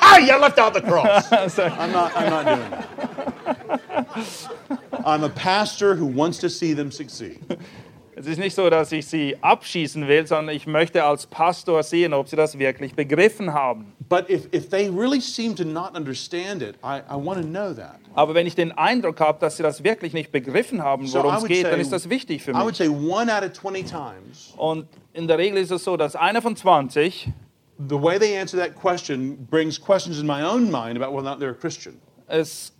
Ah, 0.00 0.18
you 0.18 0.36
left 0.40 0.58
out 0.58 0.74
the 0.74 0.80
cross. 0.80 1.30
I'm 1.58 1.92
not, 1.92 2.12
I'm 2.16 2.30
not 2.30 2.46
doing 2.46 2.70
that. 2.70 2.88
I'm 5.04 5.24
a 5.24 5.28
pastor 5.28 5.94
who 5.96 6.06
wants 6.06 6.38
to 6.38 6.48
see 6.48 6.72
them 6.74 6.90
succeed. 6.90 7.38
es 8.16 8.26
ist 8.26 8.38
nicht 8.38 8.54
so, 8.54 8.70
dass 8.70 8.92
ich 8.92 9.06
sie 9.06 9.36
abschießen 9.40 10.06
will, 10.06 10.26
sondern 10.26 10.54
ich 10.54 10.66
möchte 10.66 11.02
als 11.04 11.26
Pastor 11.26 11.82
sehen, 11.82 12.12
ob 12.14 12.28
sie 12.28 12.36
das 12.36 12.58
wirklich 12.58 12.94
begriffen 12.94 13.52
haben. 13.52 13.92
But 14.08 14.28
if, 14.30 14.46
if 14.54 14.68
they 14.68 14.88
really 14.88 15.20
seem 15.20 15.56
to 15.56 15.64
not 15.64 15.96
understand 15.96 16.62
it, 16.62 16.76
I, 16.84 16.98
I 17.10 17.14
want 17.14 17.40
to 17.40 17.46
know 17.46 17.72
that. 17.74 17.96
Aber 18.14 18.34
wenn 18.34 18.46
ich 18.46 18.54
den 18.54 18.72
Eindruck 18.72 19.18
habe, 19.20 19.38
dass 19.40 19.56
sie 19.56 19.62
das 19.62 19.82
wirklich 19.82 20.12
nicht 20.12 20.30
begriffen 20.30 20.82
haben, 20.82 21.12
worum 21.12 21.34
es 21.34 21.44
geht, 21.44 21.62
say- 21.64 21.70
dann 21.70 21.80
ist 21.80 21.92
das 21.92 22.08
wichtig 22.08 22.42
für 22.42 22.52
I 22.52 22.54
would 22.54 22.66
mich. 22.66 22.76
say 22.76 22.88
one 22.88 23.34
out 23.36 23.42
of 23.44 23.52
20 23.52 23.84
times, 23.84 24.52
Und 24.56 24.86
in 25.12 25.26
der 25.26 25.38
Regel 25.38 25.58
ist 25.58 25.70
es 25.70 25.82
so, 25.82 25.96
dass 25.96 26.14
einer 26.14 26.40
von 26.42 26.54
20 26.54 27.28
the 27.88 28.00
way 28.00 28.18
they 28.20 28.38
answer 28.38 28.56
that 28.58 28.74
question 28.76 29.36
brings 29.50 29.80
questions 29.80 30.20
in 30.20 30.26
my 30.26 30.42
own 30.44 30.70
mind 30.70 30.96
about 30.96 31.12
whether 31.12 31.16
or 31.16 31.22
not 31.22 31.40
they're 31.40 31.50
a 31.50 31.54
Christian. 31.60 31.96
es, 32.28 32.72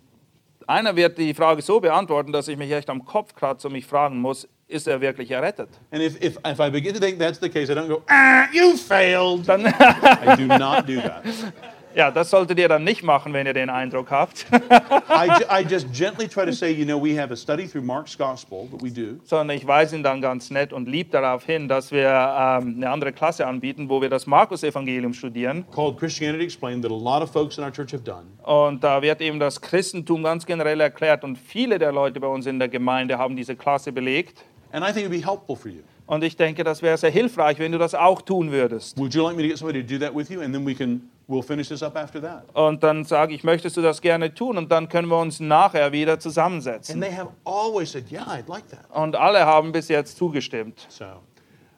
einer 0.67 0.95
wird 0.95 1.17
die 1.17 1.33
Frage 1.33 1.61
so 1.61 1.79
beantworten, 1.81 2.31
dass 2.31 2.47
ich 2.47 2.57
mich 2.57 2.71
echt 2.71 2.89
am 2.89 3.03
Kopf 3.03 3.35
kratze 3.35 3.67
und 3.67 3.73
mich 3.73 3.85
fragen 3.85 4.19
muss, 4.21 4.47
ist 4.67 4.87
er 4.87 4.99
wirklich 4.99 5.31
errettet? 5.31 5.69
And 5.91 6.01
if, 6.01 6.15
if, 6.23 6.37
if 6.45 6.59
I 6.59 6.69
begin 6.69 6.93
to 6.93 6.99
think 6.99 7.19
that's 7.19 7.39
the 7.39 7.49
case, 7.49 7.71
I 7.71 7.75
don't 7.75 7.87
go, 7.87 8.01
ah, 8.09 8.47
you 8.51 8.75
failed. 8.77 9.47
Dann, 9.47 9.65
I 9.65 10.35
do 10.35 10.47
not 10.47 10.87
do 10.87 11.01
that. 11.01 11.23
ja, 11.95 12.11
das 12.11 12.29
solltet 12.29 12.59
ihr 12.59 12.67
dann 12.67 12.83
nicht 12.83 13.03
machen, 13.03 13.31
wenn 13.33 13.45
ihr 13.45 13.53
den 13.53 13.69
Eindruck 13.69 14.11
habt, 14.11 14.45
I, 14.51 15.61
I 15.61 15.65
just 15.69 15.91
gently 15.93 16.27
try 16.27 16.45
to 16.45 16.51
say, 16.51 16.71
you 16.71 16.85
know, 16.85 17.01
we 17.01 17.17
have 17.17 17.31
a 17.31 17.35
study 17.37 17.67
through 17.67 17.85
Mark's 17.85 18.17
gospel 18.17 18.67
that 18.71 18.81
we 18.81 18.91
do. 18.91 19.19
sondern 19.23 19.55
ich 19.55 19.65
weise 19.65 19.95
ihn 19.95 20.03
dann 20.03 20.21
ganz 20.21 20.49
nett 20.49 20.73
und 20.73 20.89
lieb 20.89 21.11
darauf 21.11 21.45
hin, 21.45 21.67
dass 21.67 21.91
wir 21.91 22.09
ähm, 22.09 22.75
eine 22.77 22.89
andere 22.89 23.13
Klasse 23.13 23.47
anbieten, 23.47 23.89
wo 23.89 24.01
wir 24.01 24.09
das 24.09 24.27
Markus-Evangelium 24.27 25.13
studieren. 25.13 25.65
called 25.73 25.97
Christianity 25.97 26.43
Explained 26.43 26.83
that 26.83 26.91
a 26.91 26.95
lot 26.95 27.21
of 27.21 27.31
folks 27.31 27.57
in 27.57 27.63
our 27.63 27.71
church 27.71 27.93
have 27.93 28.03
done. 28.03 28.25
Und 28.43 28.83
da 28.83 29.01
wird 29.01 29.21
eben 29.21 29.39
das 29.39 29.61
Christentum 29.61 30.23
ganz 30.23 30.45
generell 30.45 30.81
erklärt 30.81 31.23
und 31.23 31.37
viele 31.37 31.79
der 31.79 31.91
Leute 31.91 32.19
bei 32.19 32.27
uns 32.27 32.45
in 32.45 32.59
der 32.59 32.67
Gemeinde 32.67 33.17
haben 33.17 33.35
diese 33.35 33.55
Klasse 33.55 33.91
belegt. 33.91 34.43
And 34.71 34.83
I 34.83 34.91
think 34.91 35.05
it 35.05 35.09
would 35.11 35.21
be 35.21 35.25
helpful 35.25 35.55
for 35.55 35.69
you. 35.71 35.81
Und 36.07 36.23
ich 36.23 36.35
denke, 36.37 36.63
das 36.63 36.81
wäre 36.83 36.97
sehr 36.97 37.09
hilfreich, 37.09 37.57
wenn 37.57 37.71
du 37.71 37.77
das 37.79 37.95
auch 37.95 38.21
tun 38.21 38.51
würdest. 38.51 38.97
Would 38.99 39.13
you 39.15 39.23
like 39.23 39.35
me 39.35 39.41
to 39.41 39.47
get 39.49 39.57
somebody 39.57 39.81
to 39.81 39.87
do 39.87 39.97
that 39.99 40.13
with 40.15 40.29
you? 40.29 40.41
And 40.41 40.53
then 40.53 40.63
we 40.65 40.75
can, 40.75 41.09
we'll 41.27 41.41
finish 41.41 41.69
this 41.69 41.81
up 41.81 41.95
after 41.97 42.21
that. 42.21 42.43
Und 42.53 42.83
dann 42.83 43.03
sage 43.05 43.33
ich, 43.33 43.43
möchtest 43.43 43.75
du 43.77 43.81
das 43.81 44.01
gerne 44.01 44.31
tun? 44.33 44.57
Und 44.57 44.71
dann 44.71 44.87
können 44.87 45.07
wir 45.07 45.17
uns 45.17 45.39
nachher 45.39 45.91
wieder 45.91 46.13
And 46.13 46.21
zusammensetzen. 46.21 47.01
they 47.01 47.11
have 47.11 47.29
always 47.43 47.91
said, 47.91 48.11
yeah, 48.11 48.23
I'd 48.27 48.47
like 48.47 48.69
that. 48.69 48.85
Und 48.93 49.15
alle 49.15 49.45
haben 49.47 49.71
bis 49.71 49.87
jetzt 49.87 50.17
zugestimmt. 50.17 50.85
So, 50.89 51.05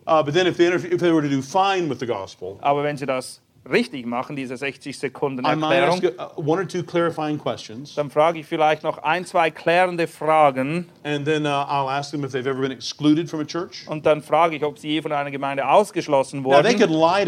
uh, 0.08 0.22
but 0.24 0.34
then 0.34 0.46
if 0.48 0.58
they, 0.58 0.68
if 0.74 1.00
they 1.00 1.14
were 1.14 1.22
to 1.22 1.30
do 1.30 1.42
fine 1.42 1.90
with 1.90 2.00
the 2.00 2.06
gospel, 2.08 2.58
Aber 2.60 2.84
wenn 2.84 2.98
sie 2.98 3.06
das 3.06 3.42
richtig 3.70 4.06
machen, 4.06 4.36
diese 4.36 4.58
60 4.58 4.98
Sekunden 4.98 5.46
Erklärung, 5.46 6.02
uh, 6.04 6.42
one 6.42 6.62
or 6.62 6.68
two 6.68 6.84
clarifying 6.84 7.38
questions. 7.38 7.96
dann 7.96 8.10
frage 8.10 8.40
ich 8.40 8.46
vielleicht 8.46 8.84
noch 8.84 9.00
ein, 9.00 9.26
zwei 9.26 9.52
klärende 9.52 10.08
Fragen. 10.08 10.88
Then 11.04 11.46
uh, 11.46 11.50
I'll 11.50 11.90
ask 11.90 12.12
them 12.12 12.24
if 12.24 12.32
they've 12.32 12.48
ever 12.48 12.62
been 12.62 12.72
excluded 12.72 13.30
from 13.30 13.40
a 13.42 13.46
church. 13.46 13.88
Und 13.88 14.06
dann 14.06 14.22
frage 14.22 14.56
ich, 14.56 14.64
ob 14.64 14.78
sie 14.80 14.90
je 14.90 15.02
von 15.02 15.12
einer 15.12 15.32
Gemeinde 15.32 15.68
ausgeschlossen 15.68 16.44
wurden. 16.44 16.64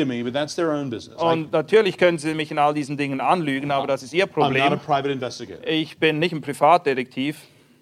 me, 0.05 0.23
Und 1.17 1.51
natürlich 1.51 1.97
können 1.97 2.17
sie 2.17 2.33
mich 2.33 2.51
in 2.51 2.57
all 2.57 2.73
diesen 2.73 2.97
Dingen 2.97 3.21
anlügen, 3.21 3.71
aber 3.71 3.87
das 3.87 4.03
ist 4.03 4.13
ihr 4.13 4.25
I'm 4.25 4.29
not 4.29 4.45
a 4.45 4.77
Problem. 4.77 4.79
private 4.79 5.11
investigator. 5.11 5.67
Ich 5.67 5.97
bin 5.97 6.19
nicht 6.19 6.33
ein 6.33 6.41
Privatdetektiv. 6.41 7.37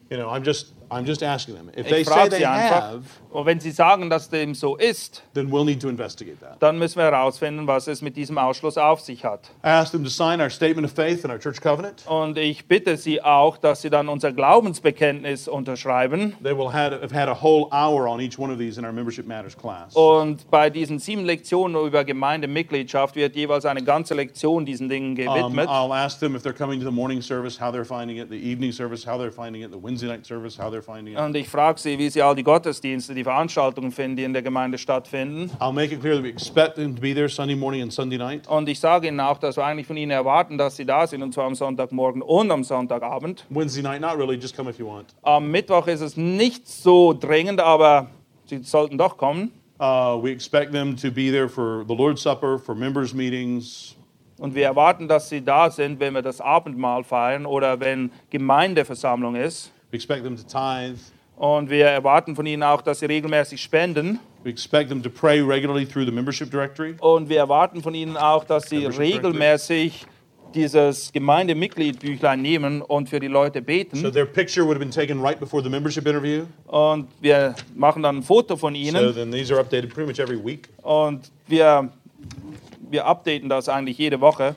You 0.09 0.17
know, 0.17 0.29
I'm 0.29 0.43
just, 0.43 0.73
I'm 0.89 1.05
just 1.05 1.21
asking 1.21 1.55
them. 1.55 1.69
If 1.75 1.87
they 1.89 2.01
Ich 2.01 2.07
say 2.07 2.29
they 2.29 2.37
sie 2.39 2.45
einfach. 2.45 2.81
have, 2.81 3.03
Und 3.29 3.45
wenn 3.45 3.59
sie 3.59 3.71
sagen, 3.71 4.09
dass 4.09 4.29
dem 4.29 4.55
so 4.55 4.77
ist, 4.77 5.21
then 5.33 5.51
we'll 5.51 5.65
need 5.65 5.81
to 5.81 5.89
investigate 5.89 6.39
that. 6.39 6.55
dann 6.61 6.79
müssen 6.79 6.97
wir 6.97 7.05
herausfinden, 7.05 7.67
was 7.67 7.87
es 7.87 8.01
mit 8.01 8.15
diesem 8.15 8.37
Ausschluss 8.37 8.77
auf 8.77 9.01
sich 9.01 9.25
hat. 9.25 9.49
I 9.63 9.67
asked 9.67 9.91
them 9.91 10.03
to 10.03 10.09
sign 10.09 10.39
our 10.39 10.49
statement 10.49 10.85
of 10.85 10.93
faith 10.93 11.23
and 11.25 11.31
our 11.33 11.39
church 11.39 11.59
covenant. 11.61 12.05
Und 12.07 12.37
ich 12.37 12.65
bitte 12.67 12.95
Sie 12.97 13.21
auch, 13.21 13.57
dass 13.57 13.81
Sie 13.81 13.89
dann 13.89 14.07
unser 14.07 14.31
Glaubensbekenntnis 14.31 15.47
unterschreiben. 15.47 16.35
They 16.41 16.57
will 16.57 16.71
have, 16.71 16.99
have 17.01 17.13
had 17.13 17.27
a 17.27 17.35
whole 17.41 17.67
hour 17.71 18.07
on 18.07 18.21
each 18.21 18.39
one 18.39 18.51
of 18.51 18.57
these 18.57 18.79
in 18.79 18.85
our 18.85 18.93
Membership 18.93 19.27
Matters 19.27 19.57
class. 19.57 19.93
Und 19.95 20.49
bei 20.49 20.69
diesen 20.69 20.99
sieben 20.99 21.25
Lektionen 21.25 21.75
über 21.85 22.05
Gemeindemitgliedschaft 22.05 23.15
wird 23.15 23.35
jeweils 23.35 23.65
eine 23.65 23.83
ganze 23.83 24.13
Lektion 24.13 24.65
diesen 24.65 24.87
Dingen 24.89 25.07
Um, 25.09 25.15
gewidmet. 25.15 25.67
I'll 25.69 25.91
ask 25.93 26.19
them 26.19 26.35
if 26.35 26.43
they're 26.43 26.53
coming 26.57 26.79
to 26.79 26.85
the 26.85 26.91
morning 26.91 27.21
service, 27.21 27.59
how 27.59 27.71
they're 27.71 27.85
finding 27.85 28.17
it, 28.17 28.29
the 28.29 28.35
evening 28.37 28.71
service, 28.71 29.05
how 29.05 29.17
they're 29.17 29.31
finding 29.31 29.63
it, 29.63 29.71
the 29.71 29.77
Wednesday 29.81 30.07
night 30.07 30.25
service, 30.25 30.57
how 30.57 30.69
they're. 30.69 30.76
Und 31.17 31.35
ich 31.35 31.49
frage 31.49 31.79
Sie, 31.79 31.97
wie 31.97 32.09
Sie 32.09 32.21
all 32.21 32.35
die 32.35 32.43
Gottesdienste, 32.43 33.13
die 33.13 33.23
Veranstaltungen 33.23 33.91
finden, 33.91 34.17
die 34.17 34.23
in 34.23 34.33
der 34.33 34.41
Gemeinde 34.41 34.77
stattfinden. 34.77 35.51
I'll 35.59 35.71
make 35.71 35.93
it 35.93 36.01
clear 36.01 36.15
that 36.15 36.23
we 36.23 36.29
expect 36.29 36.75
them 36.75 36.95
to 36.95 37.01
be 37.01 37.13
there 37.13 37.29
Sunday 37.29 37.55
morning 37.55 37.81
and 37.81 37.91
Sunday 37.91 38.17
night. 38.17 38.47
Und 38.47 38.69
ich 38.69 38.79
sage 38.79 39.07
Ihnen 39.07 39.19
auch, 39.19 39.37
dass 39.37 39.57
wir 39.57 39.65
eigentlich 39.65 39.87
von 39.87 39.97
Ihnen 39.97 40.11
erwarten, 40.11 40.57
dass 40.57 40.75
Sie 40.75 40.85
da 40.85 41.07
sind, 41.07 41.23
und 41.23 41.33
zwar 41.33 41.45
am 41.45 41.55
Sonntagmorgen 41.55 42.21
und 42.21 42.51
am 42.51 42.63
Sonntagabend. 42.63 43.45
Wednesday 43.49 43.81
night, 43.81 44.01
not 44.01 44.17
really, 44.17 44.35
just 44.35 44.55
come 44.55 44.69
if 44.69 44.79
you 44.79 44.87
want. 44.87 45.15
Am 45.23 45.49
Mittwoch 45.49 45.87
ist 45.87 46.01
es 46.01 46.17
nicht 46.17 46.67
so 46.67 47.13
dringend, 47.13 47.59
aber 47.59 48.07
Sie 48.45 48.63
sollten 48.63 48.97
doch 48.97 49.17
kommen. 49.17 49.51
Uh, 49.79 50.17
we 50.21 50.31
expect 50.31 50.71
them 50.71 50.95
to 50.97 51.11
be 51.11 51.29
there 51.29 51.47
for 51.47 51.85
the 51.87 51.93
Lord's 51.93 52.21
Supper, 52.23 52.57
for 52.57 52.73
members' 52.73 53.13
meetings, 53.13 53.95
Und 54.39 54.53
wir 54.53 54.65
erwarten, 54.65 55.07
dass 55.07 55.29
Sie 55.29 55.43
da 55.43 55.69
sind, 55.71 55.99
wenn 55.99 56.13
wir 56.13 56.21
das 56.21 56.41
Abendmahl 56.41 57.03
feiern 57.03 57.45
oder 57.45 57.79
wenn 57.79 58.11
Gemeindeversammlung 58.29 59.35
ist. 59.35 59.71
We 59.91 59.95
expect 59.97 60.23
them 60.23 60.35
to 60.35 60.43
tithe. 60.43 60.97
Und 61.35 61.69
wir 61.69 61.85
erwarten 61.85 62.35
von 62.35 62.45
ihnen 62.47 62.63
auch, 62.63 62.81
dass 62.81 62.99
sie 62.99 63.05
regelmäßig 63.05 63.61
spenden. 63.61 64.19
We 64.43 64.49
expect 64.49 64.89
them 64.89 65.03
to 65.03 65.09
pray 65.09 65.39
regularly 65.41 65.85
through 65.85 66.05
the 66.05 66.11
membership 66.11 66.49
directory. 66.49 66.95
Und 66.99 67.29
wir 67.29 67.37
erwarten 67.39 67.81
von 67.83 67.93
ihnen 67.93 68.17
auch, 68.17 68.43
dass 68.43 68.69
sie 68.69 68.77
Membership 68.79 68.99
regelmäßig 69.01 70.07
dieses 70.55 71.11
Gemeindemitgliedbüchlein 71.11 72.41
nehmen 72.41 72.81
und 72.81 73.09
für 73.09 73.19
die 73.19 73.27
Leute 73.27 73.59
So 73.59 73.65
beten. 73.65 74.11
their 74.13 74.25
picture 74.25 74.65
would 74.65 74.75
have 74.75 74.79
been 74.79 74.91
taken 74.91 75.21
right 75.21 75.39
before 75.39 75.61
the 75.61 75.69
membership 75.69 76.07
interview. 76.07 76.45
Und 76.65 77.07
wir 77.21 77.53
machen 77.75 78.01
dann 78.01 78.17
ein 78.17 78.23
Foto 78.23 78.55
von 78.55 78.73
So 78.73 78.79
ihnen 78.79 79.13
then 79.13 79.31
these 79.31 79.53
are 79.53 79.61
updated 79.61 79.93
pretty 79.93 80.07
much 80.09 80.19
every 80.19 80.43
week. 80.43 80.69
und 80.81 81.29
wir, 81.47 81.89
wir 82.89 83.05
updaten 83.05 83.49
das 83.49 83.69
eigentlich 83.69 83.97
jede 83.97 84.19
Woche. 84.21 84.55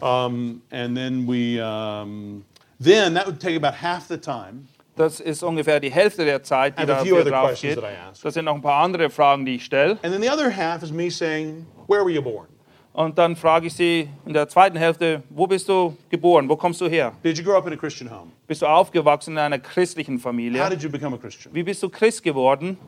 Um, 0.00 0.60
and 0.70 0.94
then 0.94 1.26
we, 1.26 1.58
um, 1.60 2.44
then 2.80 3.14
that 3.14 3.26
would 3.26 3.40
take 3.40 3.56
about 3.56 3.82
half 3.82 4.06
the 4.08 4.18
time. 4.18 4.66
Das 4.96 5.20
ist 5.20 5.42
ungefähr 5.42 5.78
die 5.78 5.90
Hälfte 5.90 6.24
der 6.24 6.42
Zeit, 6.42 6.78
die 6.80 6.86
dafür 6.86 7.22
drauf 7.22 7.60
geht. 7.60 7.78
Das 8.22 8.32
sind 8.34 8.46
noch 8.46 8.54
ein 8.54 8.62
paar 8.62 8.82
andere 8.82 9.10
Fragen, 9.10 9.44
die 9.44 9.56
ich 9.56 9.64
stelle. 9.64 9.98
And 10.02 10.12
then 10.12 10.22
the 10.22 10.30
other 10.30 10.50
half 10.50 10.82
is 10.82 10.90
me 10.90 11.10
saying, 11.10 11.66
Where 11.86 12.02
were 12.02 12.10
you 12.10 12.22
born? 12.22 12.46
Und 12.94 13.18
dann 13.18 13.36
frage 13.36 13.66
ich 13.66 13.74
sie 13.74 14.08
in 14.24 14.32
der 14.32 14.48
zweiten 14.48 14.78
Hälfte, 14.78 15.22
wo 15.28 15.46
bist 15.46 15.68
du 15.68 15.94
geboren? 16.08 16.48
Wo 16.48 16.56
kommst 16.56 16.80
du 16.80 16.88
her? 16.88 17.12
Did 17.22 17.36
you 17.36 17.44
grow 17.44 17.58
up 17.58 17.66
in 17.66 17.74
a 17.74 17.76
Christian 17.76 18.10
home? 18.10 18.32
Bist 18.46 18.62
du 18.62 18.66
aufgewachsen 18.66 19.32
in 19.32 19.38
einer 19.38 19.58
christlichen 19.58 20.16
How 20.16 20.22
Familie? 20.22 20.66
did 20.70 20.82
you 20.82 20.88
become 20.88 21.14
a 21.14 21.18
Christian? 21.18 21.54
Wie 21.54 21.62
bist 21.62 21.82
du 21.82 21.90
Christ 21.90 22.22
geworden? 22.22 22.78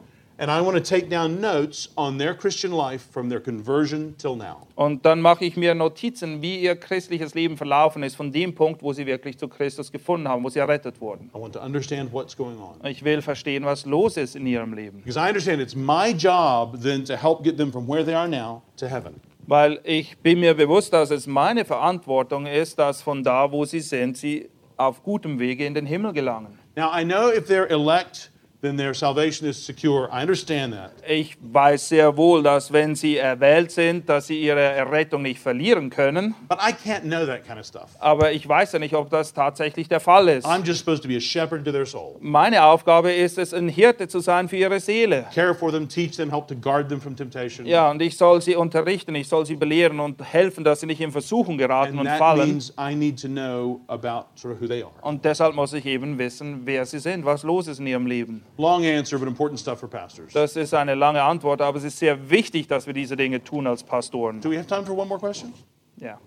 And 0.40 0.52
I 0.52 0.60
want 0.60 0.76
to 0.76 0.80
take 0.80 1.10
down 1.10 1.40
notes 1.40 1.88
on 1.96 2.16
their 2.16 2.32
Christian 2.32 2.70
life 2.70 3.02
from 3.10 3.28
their 3.28 3.40
conversion 3.40 4.14
till 4.18 4.36
now. 4.36 4.68
Und 4.76 5.04
dann 5.04 5.20
mache 5.20 5.44
ich 5.44 5.56
mir 5.56 5.74
Notizen, 5.74 6.40
wie 6.40 6.60
ihr 6.60 6.76
christliches 6.76 7.34
Leben 7.34 7.56
verlaufen 7.56 8.04
ist, 8.04 8.14
von 8.14 8.30
dem 8.30 8.54
Punkt, 8.54 8.80
wo 8.80 8.92
sie 8.92 9.04
wirklich 9.04 9.36
zu 9.36 9.48
Christus 9.48 9.90
gefunden 9.90 10.28
haben, 10.28 10.44
wo 10.44 10.48
sie 10.48 10.60
errettet 10.60 11.00
wurden. 11.00 11.28
I 11.34 11.40
want 11.40 11.54
to 11.54 11.60
understand 11.60 12.12
what's 12.12 12.36
going 12.36 12.56
on. 12.58 12.76
Ich 12.88 13.02
will 13.02 13.20
verstehen, 13.20 13.64
was 13.64 13.84
los 13.84 14.16
ist 14.16 14.36
in 14.36 14.46
ihrem 14.46 14.74
Leben. 14.74 15.02
Because 15.02 15.18
I 15.18 15.26
understand 15.28 15.60
it's 15.60 15.74
my 15.74 16.12
job 16.12 16.80
then 16.80 17.04
to 17.06 17.16
help 17.16 17.42
get 17.42 17.56
them 17.56 17.72
from 17.72 17.88
where 17.88 18.04
they 18.04 18.14
are 18.14 18.28
now 18.28 18.62
to 18.76 18.86
heaven. 18.86 19.20
Weil 19.48 19.80
ich 19.82 20.16
bin 20.18 20.38
mir 20.38 20.54
bewusst, 20.54 20.92
dass 20.92 21.10
es 21.10 21.26
meine 21.26 21.64
Verantwortung 21.64 22.46
ist, 22.46 22.78
dass 22.78 23.02
von 23.02 23.24
da, 23.24 23.50
wo 23.50 23.64
sie 23.64 23.80
sind, 23.80 24.16
sie 24.16 24.48
auf 24.76 25.02
gutem 25.02 25.40
Wege 25.40 25.66
in 25.66 25.74
den 25.74 25.86
Himmel 25.86 26.12
gelangen. 26.12 26.58
Now, 26.76 26.92
I 26.96 27.02
know 27.02 27.28
if 27.28 27.48
they're 27.48 27.68
elect, 27.68 28.30
then 28.60 28.76
their 28.76 28.92
salvation 28.92 29.48
is 29.48 29.56
secure. 29.64 30.08
I 30.12 30.22
understand 30.22 30.72
that. 30.74 30.90
Ich 31.08 31.36
weiß 31.40 31.88
sehr 31.90 32.16
wohl, 32.16 32.42
dass 32.42 32.72
wenn 32.72 32.94
sie 32.96 33.16
erwählt 33.16 33.70
sind, 33.70 34.08
dass 34.08 34.26
sie 34.26 34.40
ihre 34.40 34.60
Errettung 34.60 35.22
nicht 35.22 35.38
verlieren 35.40 35.90
können. 35.90 36.34
But 36.48 36.58
I 36.58 36.72
can't 36.72 37.02
know 37.02 37.24
that 37.24 37.46
kind 37.46 37.58
of 37.60 37.64
stuff. 37.66 37.90
Aber 38.00 38.32
ich 38.32 38.48
weiß 38.48 38.72
ja 38.72 38.78
nicht, 38.80 38.94
ob 38.94 39.10
das 39.10 39.32
tatsächlich 39.32 39.88
der 39.88 40.00
Fall 40.00 40.28
ist. 40.28 40.44
I'm 40.46 40.64
just 40.64 40.80
supposed 40.80 41.02
to 41.02 41.08
be 41.08 41.16
a 41.16 41.20
shepherd 41.20 41.64
to 41.64 41.70
their 41.70 41.86
soul. 41.86 42.16
Meine 42.20 42.64
Aufgabe 42.64 43.12
ist 43.12 43.38
es, 43.38 43.54
ein 43.54 43.68
Hirte 43.68 44.08
zu 44.08 44.18
sein 44.18 44.48
für 44.48 44.56
ihre 44.56 44.80
Seele. 44.80 45.26
Care 45.32 45.54
for 45.54 45.70
them, 45.70 45.88
teach 45.88 46.16
them, 46.16 46.30
help 46.30 46.48
to 46.48 46.56
guard 46.56 46.88
them 46.88 47.00
from 47.00 47.14
temptation. 47.14 47.64
Ja, 47.64 47.90
und 47.90 48.02
ich 48.02 48.16
soll 48.16 48.42
sie 48.42 48.56
unterrichten, 48.56 49.14
ich 49.14 49.28
soll 49.28 49.46
sie 49.46 49.54
belehren 49.54 50.00
und 50.00 50.20
helfen, 50.22 50.64
dass 50.64 50.80
sie 50.80 50.86
nicht 50.86 51.00
in 51.00 51.12
Versuchung 51.12 51.58
geraten 51.58 51.92
And 51.92 52.00
und 52.00 52.06
that 52.06 52.18
fallen. 52.18 52.48
means 52.48 52.72
I 52.78 52.94
need 52.94 53.20
to 53.22 53.28
know 53.28 53.80
about 53.86 54.26
sort 54.34 54.54
of 54.54 54.60
who 54.60 54.66
they 54.66 54.82
are. 54.82 54.90
Und 55.02 55.24
deshalb 55.24 55.54
muss 55.54 55.72
ich 55.72 55.86
eben 55.86 56.18
wissen, 56.18 56.62
wer 56.64 56.84
sie 56.86 56.98
sind, 56.98 57.24
was 57.24 57.44
los 57.44 57.68
ist 57.68 57.78
in 57.78 57.86
ihrem 57.86 58.06
Leben. 58.06 58.42
Long 58.58 58.84
answer, 58.84 59.18
but 59.18 59.28
important 59.28 59.60
stuff 59.60 59.78
for 59.78 59.88
pastors. 59.88 60.32
Das 60.32 60.56
ist 60.56 60.74
eine 60.74 60.96
lange 60.96 61.22
Antwort, 61.22 61.60
aber 61.60 61.78
es 61.78 61.84
ist 61.84 61.98
sehr 61.98 62.28
wichtig, 62.28 62.66
dass 62.66 62.88
wir 62.88 62.92
diese 62.92 63.16
Dinge 63.16 63.42
tun 63.42 63.68
als 63.68 63.84
Pastoren. 63.84 64.40
Do 64.40 64.50
we 64.50 64.56
have 64.56 64.66
time 64.66 64.84
for 64.84 64.96
one 64.96 65.08
more 65.08 65.20
question? 65.20 65.54
Ja. 65.96 66.18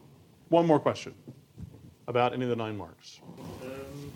One 0.50 0.66
more 0.66 0.80
question 0.80 1.14
about 2.08 2.34
any 2.34 2.46
of 2.46 2.50
the 2.50 2.56
nine 2.56 2.78
marks. 2.78 3.20
Ähm, 3.62 4.12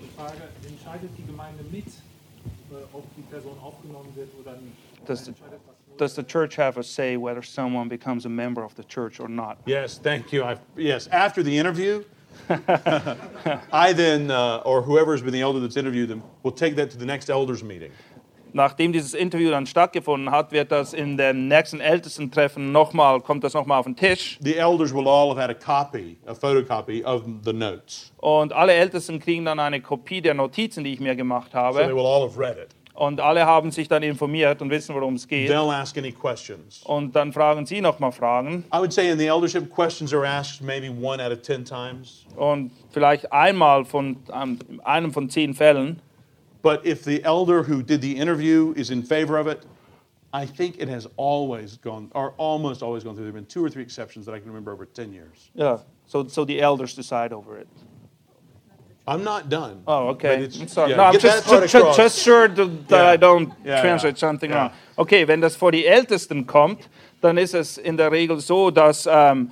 die 0.00 0.08
Frage, 0.16 0.48
entscheidet 0.68 1.10
die 1.16 1.24
Gemeinde 1.24 1.62
mit, 1.70 1.86
äh, 1.86 2.82
ob 2.92 3.04
die 3.16 3.22
Person 3.22 3.56
aufgenommen 3.62 4.12
wird 4.16 4.30
oder 4.40 4.56
nicht? 4.56 4.76
Does 5.06 5.24
the, 5.24 5.30
Entscheidet 5.30 5.60
das 5.64 5.76
nur 5.88 5.96
does 5.98 6.14
the 6.16 6.22
church 6.24 6.56
have 6.56 6.78
a 6.78 6.82
say 6.82 7.16
whether 7.16 7.42
someone 7.42 7.88
becomes 7.88 8.26
a 8.26 8.28
member 8.28 8.64
of 8.64 8.74
the 8.74 8.84
church 8.84 9.20
or 9.20 9.28
not? 9.28 9.58
Yes, 9.66 9.98
thank 9.98 10.32
you. 10.32 10.42
I, 10.42 10.56
yes, 10.76 11.06
after 11.12 11.44
the 11.44 11.56
interview, 11.56 12.04
I 13.72 13.92
then, 13.94 14.30
uh, 14.30 14.62
or 14.64 14.82
whoever 14.82 15.12
has 15.12 15.22
been 15.22 15.32
the 15.32 15.40
elder 15.40 15.60
that's 15.60 15.76
interviewed 15.76 16.08
them, 16.08 16.22
will 16.42 16.52
take 16.52 16.76
that 16.76 16.90
to 16.90 16.98
the 16.98 17.06
next 17.06 17.28
elders 17.30 17.62
meeting. 17.62 17.90
Nachdem 18.54 18.92
dieses 18.92 19.14
Interview 19.14 19.50
dann 19.50 19.64
stattgefunden 19.64 20.30
hat, 20.30 20.52
wird 20.52 20.70
das 20.70 20.92
in 20.92 21.16
dem 21.16 21.48
nächsten 21.48 21.80
Ältestentreffen 21.80 22.70
nochmal, 22.70 23.22
kommt 23.22 23.42
das 23.44 23.54
nochmal 23.54 23.78
auf 23.78 23.86
den 23.86 23.96
Tisch. 23.96 24.38
The 24.42 24.56
elders 24.58 24.92
will 24.92 25.08
all 25.08 25.30
have 25.30 25.40
had 25.40 25.48
a 25.48 25.54
copy, 25.54 26.18
a 26.26 26.34
photocopy 26.34 27.02
of 27.02 27.22
the 27.44 27.52
notes. 27.54 28.12
Und 28.18 28.52
alle 28.52 28.74
Ältesten 28.74 29.20
kriegen 29.20 29.46
dann 29.46 29.58
eine 29.58 29.80
Kopie 29.80 30.20
der 30.20 30.34
Notizen, 30.34 30.84
die 30.84 30.92
ich 30.92 31.00
mir 31.00 31.16
gemacht 31.16 31.52
So 31.52 31.58
they 31.72 31.84
habe. 31.84 31.94
will 31.96 32.04
all 32.04 32.22
have 32.28 32.38
read 32.38 32.58
it. 32.58 32.74
Und 32.94 33.20
alle 33.20 33.46
haben 33.46 33.70
sich 33.70 33.88
dann 33.88 34.02
informiert 34.02 34.60
und 34.60 34.68
wissen, 34.70 34.94
worum 34.94 35.14
es 35.14 35.26
geht. 35.26 35.50
They'll 35.50 35.72
ask 35.72 35.96
any 35.96 36.12
questions. 36.12 36.82
Und 36.84 37.16
dann 37.16 37.32
fragen 37.32 37.64
sie 37.64 37.80
nochmal 37.80 38.12
Fragen. 38.12 38.64
I 38.72 38.78
would 38.78 38.92
say 38.92 39.10
in 39.10 39.18
the 39.18 39.26
eldership, 39.26 39.70
questions 39.70 40.12
are 40.12 40.26
asked 40.26 40.60
maybe 40.60 40.90
one 40.90 41.24
out 41.24 41.32
of 41.32 41.40
10 41.42 41.64
times. 41.64 42.26
Und 42.36 42.70
vielleicht 42.90 43.32
einmal 43.32 43.84
von 43.84 44.16
ähm, 44.32 44.58
einem 44.84 45.12
von 45.12 45.30
zehn 45.30 45.54
Fällen. 45.54 46.00
But 46.62 46.84
if 46.86 47.02
the 47.02 47.22
elder 47.24 47.62
who 47.62 47.82
did 47.82 48.02
the 48.02 48.16
interview 48.16 48.72
is 48.76 48.90
in 48.90 49.02
favor 49.02 49.40
of 49.40 49.46
it, 49.46 49.66
I 50.34 50.46
think 50.46 50.78
it 50.78 50.88
has 50.88 51.06
always 51.16 51.76
gone, 51.76 52.10
or 52.14 52.34
almost 52.38 52.82
always 52.82 53.04
gone 53.04 53.14
through. 53.14 53.24
There 53.24 53.32
have 53.32 53.34
been 53.34 53.46
two 53.46 53.64
or 53.64 53.68
three 53.68 53.82
exceptions 53.82 54.24
that 54.26 54.34
I 54.34 54.38
can 54.38 54.48
remember 54.48 54.72
over 54.72 54.86
10 54.86 55.12
years. 55.12 55.50
Ja, 55.54 55.78
so, 56.06 56.26
so 56.26 56.44
the 56.44 56.60
elders 56.60 56.94
decide 56.94 57.32
over 57.32 57.58
it. 57.58 57.68
I'm 59.06 59.24
not 59.24 59.48
done. 59.48 59.82
Oh, 59.86 60.10
okay. 60.10 60.44
I'm 60.44 60.68
sorry. 60.68 60.90
yeah, 60.90 60.96
no, 60.96 61.02
I'm 61.04 61.18
just, 61.18 61.48
just, 61.48 61.96
just 61.96 62.18
sure 62.20 62.46
that, 62.48 62.88
that 62.88 63.04
Yeah. 63.04 63.10
I 63.10 63.16
don't 63.16 63.52
Yeah, 63.64 63.80
translate 63.80 64.16
something 64.16 64.52
wrong. 64.52 64.70
Okay, 64.96 65.26
wenn 65.26 65.40
das 65.40 65.56
vor 65.56 65.72
die 65.72 65.86
Ältesten 65.86 66.46
kommt, 66.46 66.88
dann 67.20 67.36
ist 67.36 67.54
es 67.54 67.78
in 67.78 67.96
der 67.96 68.12
Regel 68.12 68.38
so, 68.38 68.70
dass 68.70 69.08
ähm, 69.10 69.50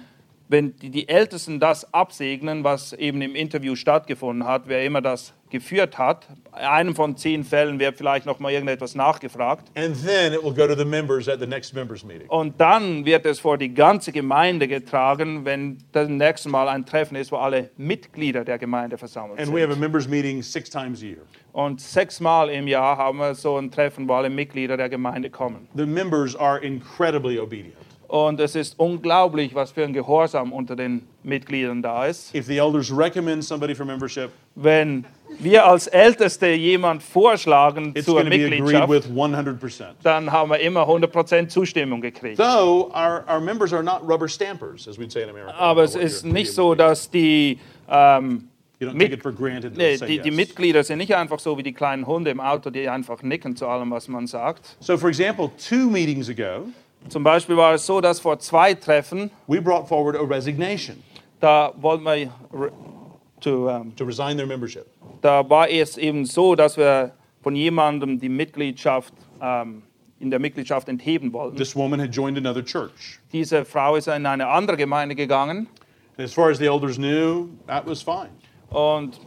wenn 0.49 0.77
die, 0.77 0.91
die 0.91 1.09
Ältesten 1.09 1.59
das 1.59 1.93
absegnen, 1.93 2.63
was 2.63 2.93
eben 2.93 3.23
im 3.23 3.35
Interview 3.35 3.75
stattgefunden 3.75 4.47
hat, 4.47 4.63
wer 4.67 4.85
immer 4.85 5.01
das 5.01 5.33
geführt 5.51 5.99
hat, 5.99 6.27
in 6.57 6.65
einem 6.65 6.95
von 6.95 7.17
zehn 7.17 7.45
Fällen 7.45 7.79
wird 7.79 7.97
vielleicht 7.97 8.27
noch 8.27 8.39
mal 8.39 8.51
irgendetwas 8.53 8.95
nachgefragt. 8.95 9.71
And 9.77 9.97
then 10.07 10.33
it 10.33 10.43
will 10.43 10.55
go 10.55 10.67
to 10.67 10.75
the 10.75 10.85
members 10.85 11.29
at 11.29 11.41
the 11.41 11.47
next 11.47 11.75
members 11.75 12.05
meeting. 12.05 12.29
Und 12.29 12.61
dann 12.61 13.05
wird 13.05 13.27
es 13.27 13.41
vor 13.41 13.59
die 13.59 13.73
ganze 13.75 14.13
Gemeinde 14.13 14.69
getragen, 14.69 15.45
wenn 15.45 15.79
das 15.93 16.09
nächste 16.09 16.49
Mal 16.49 16.69
ein 16.69 16.87
Treffen 16.87 17.17
ist, 17.17 17.31
wo 17.33 17.37
alle 17.37 17.71
Mitglieder 17.77 18.45
der 18.45 18.59
Gemeinde 18.59 18.97
versammelt 18.99 19.39
And 19.39 19.47
sind. 19.49 19.57
we 19.57 19.63
have 19.63 19.73
a 19.73 19.77
members 19.77 20.09
meeting 20.09 20.43
six 20.43 20.71
times 20.71 21.03
a 21.03 21.07
year. 21.07 21.19
Und 21.53 21.81
sechsmal 21.81 22.49
im 22.51 22.69
Jahr 22.69 22.97
haben 22.97 23.19
wir 23.19 23.35
so 23.35 23.57
ein 23.57 23.71
Treffen, 23.71 24.09
wo 24.09 24.15
alle 24.15 24.31
Mitglieder 24.31 24.77
der 24.77 24.89
Gemeinde 24.89 25.31
kommen. 25.31 25.69
The 25.75 25.87
members 25.87 26.37
are 26.37 26.59
incredibly 26.63 27.39
obedient. 27.39 27.75
Und 28.11 28.41
es 28.41 28.57
ist 28.57 28.77
unglaublich, 28.77 29.55
was 29.55 29.71
für 29.71 29.85
ein 29.85 29.93
Gehorsam 29.93 30.53
unter 30.53 30.75
den 30.75 31.03
Mitgliedern 31.23 31.81
da 31.81 32.07
ist. 32.07 32.35
If 32.35 32.47
the 32.47 32.57
elders 32.59 32.91
recommend 32.91 33.45
somebody 33.45 33.73
for 33.73 33.87
membership, 33.87 34.31
Wenn 34.57 35.05
wir 35.39 35.65
als 35.65 35.87
Älteste 35.87 36.49
jemand 36.49 37.05
vorschlagen 37.05 37.93
it's 37.95 38.07
zur 38.07 38.25
Mitgliedschaft, 38.25 38.91
with 38.91 39.07
100%. 39.15 39.85
dann 40.03 40.33
haben 40.33 40.51
wir 40.51 40.59
immer 40.59 40.89
100% 40.89 41.47
Zustimmung 41.47 42.01
gekriegt. 42.01 42.37
Though 42.37 42.91
our, 42.93 43.25
our 43.33 43.39
members 43.39 43.73
are 43.73 43.85
not 43.85 44.01
rubber 44.03 44.27
stampers, 44.27 44.89
as 44.89 44.99
we'd 44.99 45.13
say 45.13 45.23
in 45.23 45.31
America. 45.31 45.55
Aber 45.57 45.85
es 45.85 45.95
ist 45.95 46.25
nicht 46.25 46.53
so, 46.53 46.75
dass 46.75 47.09
die, 47.09 47.61
ähm, 47.89 48.49
You 48.81 48.89
don't 48.89 48.95
mit- 48.95 49.03
take 49.03 49.15
it 49.15 49.23
for 49.23 49.31
granted. 49.31 49.77
nee, 49.77 49.97
die, 49.99 50.19
die 50.19 50.29
yes. 50.31 50.37
Mitglieder 50.37 50.83
sind 50.83 50.99
nicht 50.99 51.15
einfach 51.15 51.39
so 51.39 51.57
wie 51.57 51.63
die 51.63 51.75
kleinen 51.75 52.09
Hunde 52.09 52.33
im 52.33 52.41
Auto, 52.41 52.71
die 52.71 52.89
einfach 52.89 53.23
nicken 53.23 53.55
zu 53.55 53.69
allem, 53.69 53.93
was 53.93 54.09
man 54.09 54.27
sagt. 54.27 54.77
So, 54.81 54.99
for 54.99 55.11
example, 55.11 55.49
two 55.69 55.89
meetings 55.89 56.29
ago, 56.29 56.65
Zum 57.09 57.23
Beispiel 57.25 57.57
war 57.57 57.75
es 57.75 57.87
so, 57.87 58.01
dass 58.01 58.21
vor 58.21 58.39
zwei 58.39 58.75
Treffen, 58.75 59.31
we 59.47 59.61
brought 59.61 59.89
forward 59.89 60.17
a 60.17 60.23
resignation 60.23 60.97
da 61.41 61.73
wollten 61.81 62.05
wir, 62.05 62.31
re- 62.53 62.71
to, 63.41 63.69
ähm, 63.71 63.97
to 63.97 64.05
resign 64.05 64.37
their 64.37 64.47
membership. 64.47 64.85
da 65.23 65.49
war 65.49 65.69
es 65.71 65.97
eben 65.97 66.27
so, 66.27 66.55
dass 66.55 66.77
wir 66.77 67.13
von 67.43 67.57
jemandem 67.57 68.21
die 68.21 68.29
Mitgliedschaft 68.29 69.15
ähm, 69.41 69.83
in 70.19 70.31
der 70.31 70.39
Mitgliedschaft 70.39 70.87
entheben 70.91 71.33
wollten. 71.33 71.57
This 71.57 71.75
woman 71.75 71.99
had 71.99 72.11
joined 72.15 72.37
another 72.37 72.63
church. 72.63 73.19
Diese 73.33 73.65
Frau 73.65 73.97
ist 73.97 74.07
in 74.09 74.27
eine 74.27 74.47
andere 74.49 74.77
Gemeinde 74.77 75.15
gegangen 75.15 75.67
And 76.19 76.27
as 76.27 76.35
far 76.35 76.51
as 76.51 76.59
the 76.59 76.67
elders 76.67 76.97
knew, 76.99 77.49
that 77.67 77.87
was 77.87 78.03
fine. 78.03 78.29
und 78.69 79.19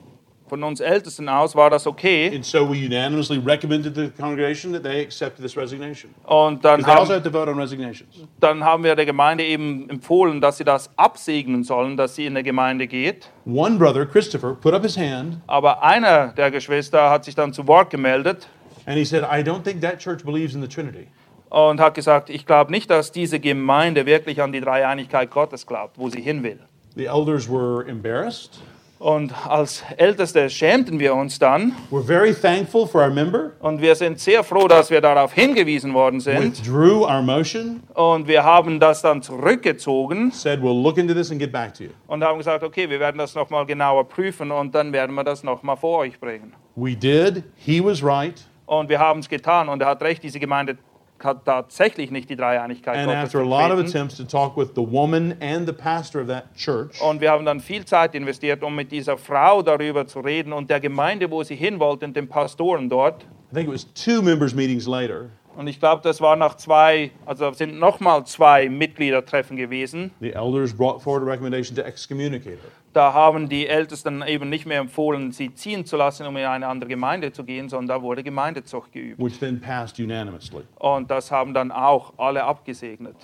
von 0.47 0.63
uns 0.63 0.79
Ältesten 0.79 1.29
aus 1.29 1.55
war 1.55 1.69
das 1.69 1.87
okay. 1.87 2.31
And 2.33 2.45
so 2.45 2.67
we 2.69 2.85
unanimously 2.85 3.37
recommended 3.43 3.95
to 3.95 4.01
the 4.01 4.09
congregation 4.09 4.73
that 4.73 4.83
they 4.83 5.01
accept 5.01 5.37
this 5.41 5.55
resignation. 5.57 6.13
Und 6.25 6.63
dann 6.63 6.79
Because 6.81 6.85
they 6.85 6.99
also 6.99 7.13
haben, 7.13 7.23
have 7.23 7.31
to 7.31 7.37
vote 7.39 7.49
on 7.51 7.57
resignations. 7.59 8.09
dann 8.39 8.63
haben 8.63 8.83
wir 8.83 8.95
der 8.95 9.05
Gemeinde 9.05 9.43
eben 9.45 9.89
empfohlen, 9.89 10.41
dass 10.41 10.57
sie 10.57 10.63
das 10.63 10.89
absegnen 10.97 11.63
sollen, 11.63 11.97
dass 11.97 12.15
sie 12.15 12.25
in 12.25 12.33
der 12.33 12.43
Gemeinde 12.43 12.87
geht. 12.87 13.29
One 13.45 13.77
brother, 13.77 14.05
Christopher, 14.05 14.53
put 14.55 14.73
up 14.73 14.83
his 14.83 14.97
hand 14.97 15.37
Aber 15.47 15.81
einer 15.83 16.27
der 16.29 16.51
Geschwister 16.51 17.09
hat 17.09 17.25
sich 17.25 17.35
dann 17.35 17.53
zu 17.53 17.67
Wort 17.67 17.89
gemeldet 17.89 18.47
and 18.85 18.97
he 18.97 19.05
said, 19.05 19.23
I 19.23 19.41
don't 19.41 19.63
think 19.63 19.81
that 19.81 19.99
church 19.99 20.23
believes 20.25 20.53
in 20.55 20.61
the 20.61 20.67
Trinity. 20.67 21.07
und 21.49 21.79
hat 21.79 21.93
gesagt, 21.93 22.29
ich 22.29 22.45
glaube 22.45 22.71
nicht, 22.71 22.89
dass 22.89 23.11
diese 23.11 23.39
Gemeinde 23.39 24.05
wirklich 24.05 24.41
an 24.41 24.51
die 24.51 24.59
Dreieinigkeit 24.59 25.29
Gottes 25.29 25.65
glaubt, 25.67 25.97
wo 25.99 26.09
sie 26.09 26.19
hin 26.19 26.41
will. 26.43 26.59
The 26.95 27.05
elders 27.05 27.47
were 27.49 27.87
embarrassed. 27.87 28.59
Und 29.03 29.33
als 29.45 29.83
Älteste 29.97 30.49
schämten 30.49 30.97
wir 30.97 31.13
uns 31.13 31.37
dann. 31.37 31.73
We're 31.91 32.05
very 32.05 32.33
thankful 32.33 32.87
for 32.87 33.01
our 33.03 33.09
member, 33.09 33.51
Und 33.59 33.81
wir 33.81 33.95
sind 33.95 34.17
sehr 34.17 34.45
froh, 34.45 34.69
dass 34.69 34.89
wir 34.89 35.01
darauf 35.01 35.33
hingewiesen 35.33 35.93
worden 35.93 36.21
sind. 36.21 36.41
withdrew 36.57 37.03
our 37.03 37.21
motion, 37.21 37.83
Und 37.95 38.29
wir 38.29 38.45
haben 38.45 38.79
das 38.79 39.01
dann 39.01 39.21
zurückgezogen 39.21 40.31
said 40.31 40.61
we'll 40.61 40.81
look 40.81 40.97
into 40.97 41.13
this 41.13 41.31
and 41.31 41.39
get 41.41 41.51
back 41.51 41.73
to 41.73 41.83
you. 41.83 41.89
und 42.07 42.23
haben 42.23 42.37
gesagt, 42.37 42.63
okay, 42.63 42.89
wir 42.89 43.01
werden 43.01 43.17
das 43.17 43.35
nochmal 43.35 43.65
genauer 43.65 44.07
prüfen 44.07 44.51
und 44.51 44.73
dann 44.73 44.93
werden 44.93 45.13
wir 45.15 45.25
das 45.25 45.43
nochmal 45.43 45.75
vor 45.75 45.99
euch 45.99 46.17
bringen. 46.17 46.53
We 46.77 46.95
did. 46.95 47.43
He 47.57 47.83
was 47.83 48.01
right. 48.01 48.41
Und 48.65 48.87
wir 48.87 48.99
haben 48.99 49.19
es 49.19 49.27
getan 49.27 49.67
und 49.67 49.81
er 49.81 49.89
hat 49.89 50.01
recht, 50.01 50.23
diese 50.23 50.39
Gemeinde 50.39 50.77
tatsächlich 51.23 52.11
nicht 52.11 52.29
die 52.29 52.35
Dreieinigkeit 52.35 52.97
And 52.97 53.07
Gottes 53.07 53.23
after 53.23 53.39
a 53.39 53.43
lot 53.43 53.71
of 53.71 53.79
attempts 53.79 54.17
to 54.17 54.23
talk 54.23 54.57
with 54.57 54.69
the 54.75 54.81
woman 54.81 55.35
and 55.41 55.65
the 55.65 55.73
pastor 55.73 56.21
of 56.21 56.27
that 56.27 56.53
church, 56.55 57.01
Und 57.01 57.21
wir 57.21 57.31
haben 57.31 57.45
dann 57.45 57.59
viel 57.59 57.85
Zeit 57.85 58.13
investiert, 58.15 58.63
um 58.63 58.75
mit 58.75 58.91
dieser 58.91 59.17
Frau 59.17 59.61
darüber 59.61 60.05
zu 60.05 60.19
reden 60.19 60.53
und 60.53 60.69
der 60.69 60.79
Gemeinde, 60.79 61.31
wo 61.31 61.43
sie 61.43 61.55
hin 61.55 61.79
wollte, 61.79 62.05
und 62.05 62.15
den 62.15 62.27
Pastoren 62.27 62.89
dort. 62.89 63.23
I 63.51 63.55
think 63.55 63.67
it 63.67 63.73
was 63.73 63.85
two 63.93 64.21
members' 64.21 64.55
meetings 64.55 64.87
later, 64.87 65.29
Und 65.55 65.67
ich 65.67 65.79
glaube, 65.79 66.01
das 66.03 66.19
war 66.19 66.35
nach 66.35 66.55
zwei, 66.55 67.11
also 67.25 67.51
sind 67.53 67.77
nochmal 67.77 68.25
zwei 68.25 68.69
Mitgliedertreffen 68.69 69.55
gewesen. 69.55 70.11
the 70.19 70.33
elders 70.33 70.73
brought 70.73 71.01
forward 71.01 71.27
a 71.27 71.31
recommendation 71.31 71.75
to 71.75 71.83
excommunicate 71.83 72.57
her. 72.57 72.71
Da 72.93 73.13
haben 73.13 73.49
die 73.49 73.67
Ältesten 73.67 74.23
eben 74.23 74.49
nicht 74.49 74.65
mehr 74.65 74.79
empfohlen, 74.79 75.31
sie 75.31 75.53
ziehen 75.53 75.85
zu 75.85 75.97
lassen, 75.97 76.25
um 76.27 76.37
in 76.37 76.45
eine 76.45 76.67
andere 76.67 76.89
Gemeinde 76.89 77.31
zu 77.31 77.43
gehen, 77.43 77.67
sondern 77.69 77.97
da 77.97 78.01
wurde 78.03 78.23
Gemeindezucht 78.23 78.91
geübt. 78.91 79.19
which 79.19 79.39
then 79.39 79.59
passed 79.59 79.99
unanimously. 79.99 80.63
Und 80.79 81.09
das 81.09 81.31
haben 81.31 81.53
dann 81.53 81.71
auch 81.71 82.13
alle 82.17 82.43
abgesegnet. 82.43 83.15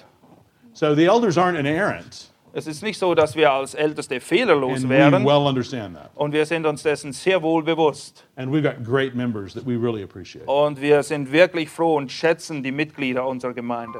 So 0.74 0.94
the 0.96 1.06
elders 1.06 1.38
aren't 1.38 1.58
inerrant, 1.60 2.32
Es 2.54 2.68
ist 2.68 2.82
nicht 2.82 2.98
so, 2.98 3.14
dass 3.14 3.36
wir 3.36 3.52
als 3.52 3.74
Älteste 3.74 4.20
fehlerlos 4.20 4.80
and 4.80 4.86
we 4.86 4.90
wären. 4.90 5.26
well 5.26 5.46
understand 5.48 5.96
that. 5.96 6.12
Und 6.16 6.34
wir 6.34 6.46
sind 6.46 6.66
uns 6.66 6.84
dessen 6.84 7.14
sehr 7.14 7.42
wohl 7.42 7.64
bewusst. 7.64 8.26
And 8.36 8.52
we've 8.52 8.64
got 8.64 8.84
great 8.84 9.16
members 9.16 9.54
that 9.54 9.66
we 9.66 9.76
really 9.78 10.04
appreciate. 10.04 10.46
Und 10.46 10.82
wir 10.82 11.04
sind 11.04 11.32
wirklich 11.32 11.70
froh 11.70 11.96
und 11.98 12.12
schätzen 12.12 12.64
die 12.64 12.72
Mitglieder 12.72 13.28
unserer 13.28 13.54
Gemeinde. 13.54 14.00